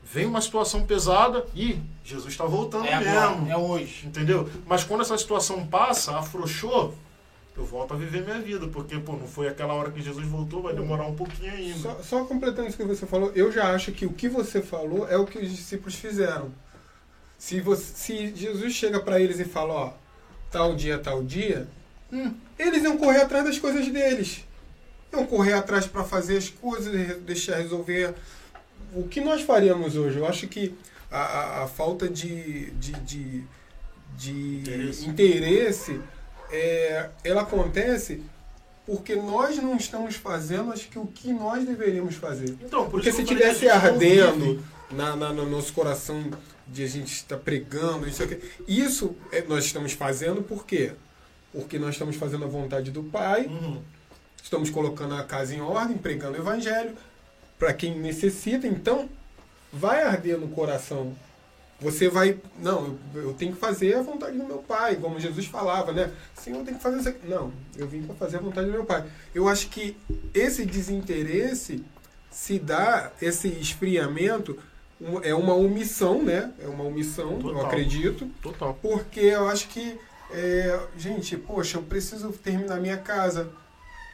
[0.04, 3.50] vem uma situação pesada e Jesus está voltando É agora, mesmo.
[3.50, 4.06] é hoje.
[4.06, 4.46] Entendeu?
[4.66, 6.94] Mas quando essa situação passa, afrouxou,
[7.58, 8.66] eu volto a viver minha vida.
[8.68, 11.78] Porque, pô, não foi aquela hora que Jesus voltou, vai demorar um pouquinho ainda.
[11.78, 15.08] Só, só completando isso que você falou, eu já acho que o que você falou
[15.08, 16.50] é o que os discípulos fizeram.
[17.38, 19.92] Se, você, se Jesus chega para eles e fala, ó,
[20.50, 21.68] tal dia, tal dia,
[22.12, 22.32] Hum.
[22.58, 24.44] eles iam correr atrás das coisas deles.
[25.12, 28.14] Iam correr atrás para fazer as coisas, deixar resolver.
[28.94, 30.16] O que nós faríamos hoje?
[30.18, 30.74] Eu acho que
[31.10, 33.44] a, a- a falta de, de, de,
[34.16, 35.06] de Interesse.
[35.06, 36.00] interesse,
[36.50, 38.22] é, ela acontece
[38.86, 42.56] porque nós não estamos fazendo acho que o que nós deveríamos fazer.
[42.62, 46.30] Então, por Porque se tivesse ardendo na, na- no nosso coração
[46.66, 50.92] de a gente estar pregando, isso, aqui, isso é- nós estamos fazendo por quê?
[51.52, 53.82] Porque nós estamos fazendo a vontade do Pai, Uhum.
[54.42, 56.92] estamos colocando a casa em ordem, pregando o Evangelho.
[57.58, 59.08] para quem necessita, então
[59.72, 61.12] vai arder no coração.
[61.80, 65.46] Você vai, não, eu, eu tenho que fazer a vontade do meu pai, como Jesus
[65.46, 66.10] falava, né?
[66.34, 67.28] Senhor, eu tenho que fazer isso aqui.
[67.28, 69.04] Não, eu vim para fazer a vontade do meu pai.
[69.32, 69.96] Eu acho que
[70.34, 71.84] esse desinteresse
[72.30, 74.58] se dá, esse esfriamento,
[75.00, 76.50] um- é uma omissão, né?
[76.60, 77.66] É uma omissão, eu Total.
[77.66, 78.28] acredito.
[78.42, 78.76] Total.
[78.82, 79.96] Porque eu acho que,
[80.32, 83.48] é, gente, poxa, eu preciso terminar minha casa,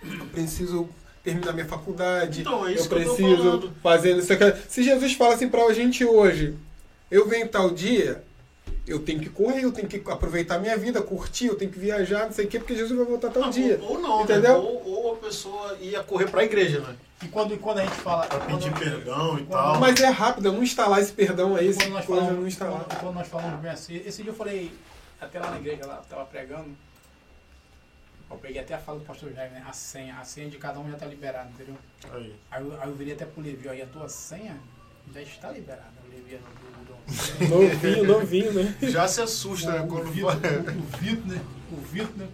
[0.02, 0.86] eu preciso
[1.22, 3.72] terminar minha faculdade, Então, é isso eu que eu tô preciso falando.
[3.82, 4.44] fazer isso aqui.
[4.68, 6.54] Se Jesus fala assim pra gente hoje,
[7.14, 8.22] eu venho tal dia,
[8.86, 12.26] eu tenho que correr, eu tenho que aproveitar minha vida, curtir, eu tenho que viajar,
[12.26, 13.78] não sei o quê, porque Jesus vai voltar tal Não, dia.
[13.82, 14.42] Ou, ou não, Entendeu?
[14.42, 14.50] né?
[14.58, 16.96] Ou, ou a pessoa ia correr pra igreja, né?
[17.22, 18.26] E quando, e quando a gente fala.
[18.26, 19.80] Pra pedir quando- perdão e quando- tal.
[19.80, 22.84] Mas é rápido, eu não instalar esse perdão aí, quando nós coisa falamos, não instalar.
[22.84, 24.72] quando, quando nós falamos bem assim, esse dia eu falei,
[25.20, 26.68] até lá na igreja, lá, tava pregando,
[28.30, 29.64] eu peguei até a fala do pastor Jair, né?
[29.66, 31.76] A senha, a senha de cada um já tá liberada, entendeu?
[32.12, 32.34] Aí.
[32.50, 34.56] Aí eu, aí eu virei até pro Levi, ó, e a tua senha
[35.14, 35.92] já está liberada.
[36.06, 36.93] O Levi do, do, do
[37.48, 38.74] Novinho, novinho, né?
[38.82, 39.80] Já se assusta, né?
[39.82, 40.52] o, Quando Vitor, fala.
[40.72, 41.40] o, o Vitor, né?
[41.72, 42.28] O Vitor, né?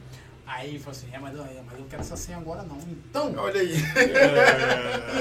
[0.47, 2.76] Aí ele falou assim, é, mas, eu- é, mas eu quero essa senha agora não.
[2.78, 3.74] Então, Olha aí.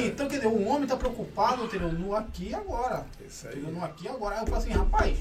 [0.05, 1.91] então quer dizer, o homem tá preocupado, entendeu?
[1.91, 3.05] No aqui e agora.
[3.25, 3.71] Isso Entendeu?
[3.71, 4.35] No aqui e agora.
[4.35, 5.17] Aí eu falo assim, rapaz,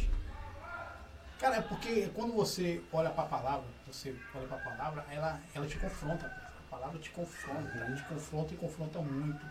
[1.39, 5.77] cara, é porque quando você olha pra palavra, você olha pra palavra, ela, ela te
[5.77, 6.25] confronta.
[6.27, 9.45] A palavra te confronta, ela te confronta e confronta muito.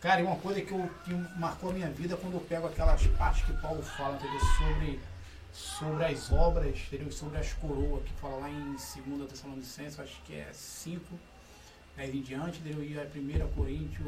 [0.00, 3.04] Cara, e uma coisa que, eu, que marcou a minha vida quando eu pego aquelas
[3.08, 4.38] partes que Paulo fala, entendeu?
[4.40, 5.00] Sobre,
[5.52, 7.10] sobre as obras, entendeu?
[7.10, 11.04] Sobre as coroas, que fala lá em 2 Tessalonicenses, acho que é 5,
[11.96, 12.84] 10 em diante, entendeu?
[12.84, 14.06] E a 1 Coríntios,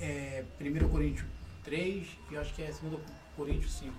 [0.00, 1.26] é, 1 Coríntios
[1.64, 3.02] 3 e acho que é 2
[3.36, 3.92] Coríntios 5.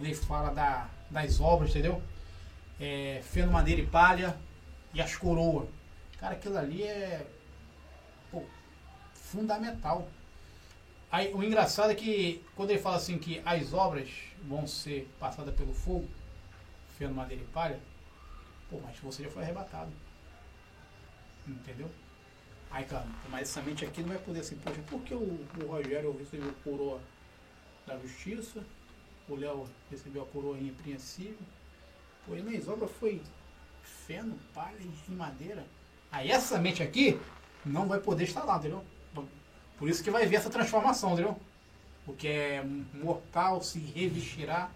[0.00, 2.02] Ele fala da, das obras, entendeu?
[2.78, 4.36] É, feno, madeira e palha
[4.92, 5.66] e as coroas.
[6.20, 7.26] Cara, aquilo ali é
[8.30, 8.44] pô,
[9.14, 10.06] fundamental.
[11.12, 14.08] Aí, o engraçado é que quando ele fala assim que as obras
[14.48, 16.08] vão ser passadas pelo fogo,
[16.96, 17.78] feno, madeira e palha,
[18.70, 19.92] pô, mas você já foi arrebatado.
[21.46, 21.90] Entendeu?
[22.70, 25.66] Aí, cara, mas essa mente aqui não vai poder assim, poxa, por que o, o
[25.66, 27.00] Rogério recebeu a coroa
[27.86, 28.64] da justiça,
[29.28, 31.36] o Léo recebeu a coroa irrepreensível,
[32.24, 33.20] pô, e minhas obras foi
[33.82, 35.66] feno, palha e madeira.
[36.10, 37.20] Aí essa mente aqui
[37.66, 38.82] não vai poder estar lá, entendeu?
[39.78, 41.36] Por isso que vai ver essa transformação, entendeu?
[42.06, 42.64] O que é
[43.02, 44.70] mortal se revestirá,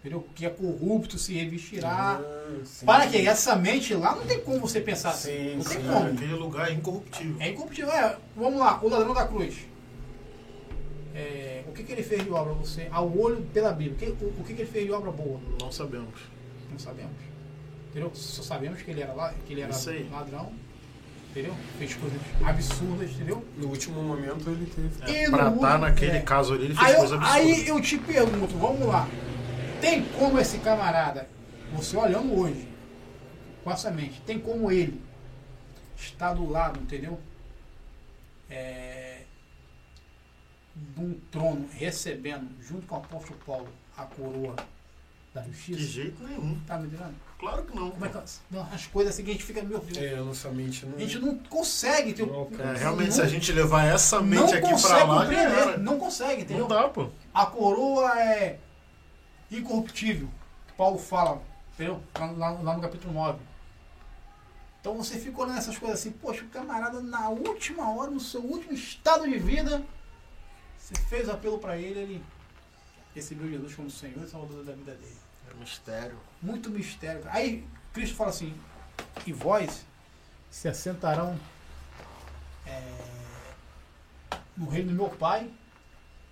[0.00, 0.18] entendeu?
[0.18, 2.20] O que é corrupto se revestirá.
[2.20, 2.86] Ah, sim.
[2.86, 5.30] Para que essa mente lá não tem como você pensar assim.
[5.30, 5.86] Sim, não tem sim.
[5.86, 6.06] como.
[6.06, 7.36] Aquele lugar é incorruptível.
[7.40, 7.92] É incorruptível.
[7.92, 9.56] É, vamos lá, o ladrão da cruz.
[11.14, 12.88] É, o que, que ele fez de obra você?
[12.90, 14.10] Ao olho pela Bíblia.
[14.10, 15.40] O que, o, o que, que ele fez de obra boa?
[15.60, 16.20] Não sabemos.
[16.70, 17.16] Não sabemos.
[17.90, 18.10] Entendeu?
[18.14, 19.74] Só sabemos que ele era, lá, que ele era
[20.10, 20.52] ladrão.
[21.30, 21.54] Entendeu?
[21.78, 23.44] Fez coisas absurdas, entendeu?
[23.56, 24.88] No último momento ele teve.
[25.16, 26.22] É, pra estar último- naquele é.
[26.22, 27.38] caso ali, ele fez Aí coisa eu, absurda.
[27.40, 29.08] aí eu te pergunto, vamos lá.
[29.80, 31.28] Tem como esse camarada,
[31.72, 32.68] você olhando hoje,
[33.62, 35.00] com essa mente, tem como ele
[35.96, 37.18] estar do lado, entendeu?
[38.50, 39.22] É,
[40.74, 44.56] de um trono recebendo, junto com o apóstolo Paulo, a coroa
[45.34, 45.80] da De justiça?
[45.80, 46.58] jeito nenhum.
[46.66, 47.14] Tá me entendendo?
[47.38, 47.90] Claro que não.
[47.90, 48.18] Como é que
[48.50, 50.96] não, as coisas assim que a gente fica, meu Deus, É, a nossa mente não.
[50.96, 52.48] a gente não consegue ter Não.
[52.58, 56.68] É, realmente, não- se a gente levar essa mente aqui pra lá, não consegue, entendeu?
[56.68, 57.08] Não dá, pô.
[57.32, 58.58] A coroa é
[59.50, 60.28] incorruptível.
[60.76, 61.40] Paulo fala,
[61.74, 62.02] entendeu?
[62.36, 63.38] Lá, lá- no capítulo 9.
[64.80, 68.40] Então você fica olhando essas coisas assim, poxa, o camarada na última hora, no seu
[68.40, 69.82] último estado de vida,
[70.78, 72.24] você fez apelo para ele, ele
[73.14, 75.16] recebeu Jesus como Senhor e Salvador da vida dele.
[75.50, 76.18] É mistério.
[76.40, 77.22] Muito mistério.
[77.26, 78.54] Aí Cristo fala assim,
[79.26, 79.84] e vós
[80.50, 81.38] se assentarão
[82.66, 82.82] é,
[84.56, 85.50] no reino do meu pai,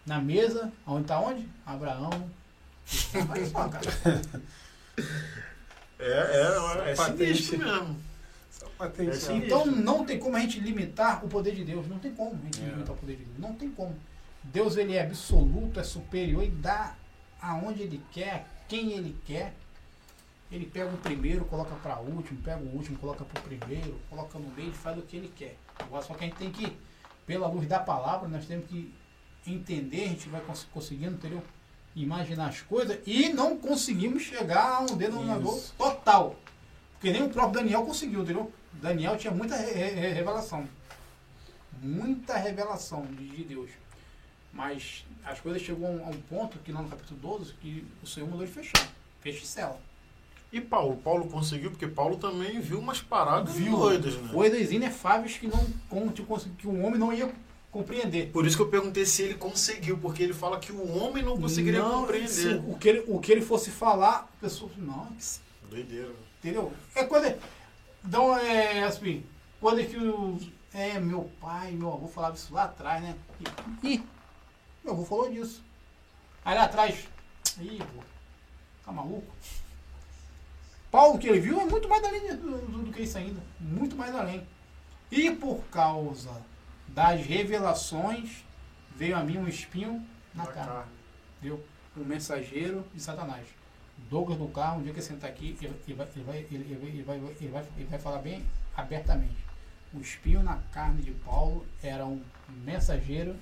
[0.06, 1.48] na mesa, onde está onde?
[1.66, 2.30] Abraão.
[3.30, 3.86] Olha só, cara.
[6.00, 7.42] É, é, é, Patente.
[7.42, 8.00] sinistro mesmo.
[8.80, 9.32] É.
[9.34, 11.88] Então não tem como a gente limitar o poder de Deus.
[11.88, 12.66] Não tem como a gente É.
[12.66, 13.38] limitar o poder de Deus.
[13.38, 13.96] Não tem como.
[14.44, 16.94] Deus ele é absoluto, é superior e dá
[17.40, 19.54] aonde ele quer, quem ele quer.
[20.50, 24.38] Ele pega o primeiro, coloca para último, pega o último, coloca para o primeiro, coloca
[24.38, 25.56] no meio e faz o que ele quer.
[25.78, 26.74] Agora só que a gente tem que,
[27.26, 28.94] pela luz da palavra, nós temos que
[29.46, 31.42] entender, a gente vai cons- conseguindo, entendeu?
[31.94, 36.36] Imaginar as coisas e não conseguimos chegar a um denominador total.
[36.94, 38.50] Porque nem o próprio Daniel conseguiu, entendeu?
[38.72, 40.66] Daniel tinha muita re- re- revelação.
[41.82, 43.70] Muita revelação de Deus.
[44.58, 47.86] Mas as coisas chegou a um, a um ponto que lá no capítulo 12 que
[48.02, 48.88] o Senhor mandou ele fechar.
[49.20, 49.80] Fecha e cela.
[50.52, 50.96] E Paulo?
[50.96, 54.30] Paulo conseguiu, porque Paulo também viu umas paradas Viu doidas, né?
[54.32, 55.64] coisas inefáveis que não
[56.56, 57.32] que o homem não ia
[57.70, 58.32] compreender.
[58.32, 61.40] Por isso que eu perguntei se ele conseguiu, porque ele fala que o homem não
[61.40, 62.28] conseguiria Não, compreender.
[62.28, 65.06] se o, que ele, o que ele fosse falar, a pessoa, não,
[65.70, 66.12] Doideira.
[66.38, 66.72] entendeu?
[66.96, 67.32] É quando.
[68.04, 69.22] Então, é assim,
[69.60, 70.36] quando é que o.
[70.72, 73.14] É, meu pai, meu avô falava isso lá atrás, né?
[73.82, 74.02] E, ih,
[74.88, 75.62] meu avô falou disso.
[76.44, 77.06] Aí lá atrás,
[77.60, 78.02] ih, pô,
[78.84, 79.30] tá maluco?
[80.90, 83.40] Paulo, que ele viu, é muito mais além do, do- do que isso ainda.
[83.60, 84.46] Muito mais além.
[85.10, 86.30] E por causa
[86.88, 88.42] das revelações,
[88.96, 90.66] veio a mim um espinho na cara.
[90.72, 90.92] carne.
[91.42, 91.62] Viu?
[91.96, 93.46] O mensageiro de Satanás.
[94.08, 96.74] Douglas do carro, um dia que ele sentar aqui, ele, ele vai, ele, vai, ele
[96.74, 98.46] vai, ele, vai, ele, vai, ele vai falar bem
[98.76, 99.36] abertamente.
[99.92, 102.22] O espinho na carne de Paulo era um
[102.64, 103.36] mensageiro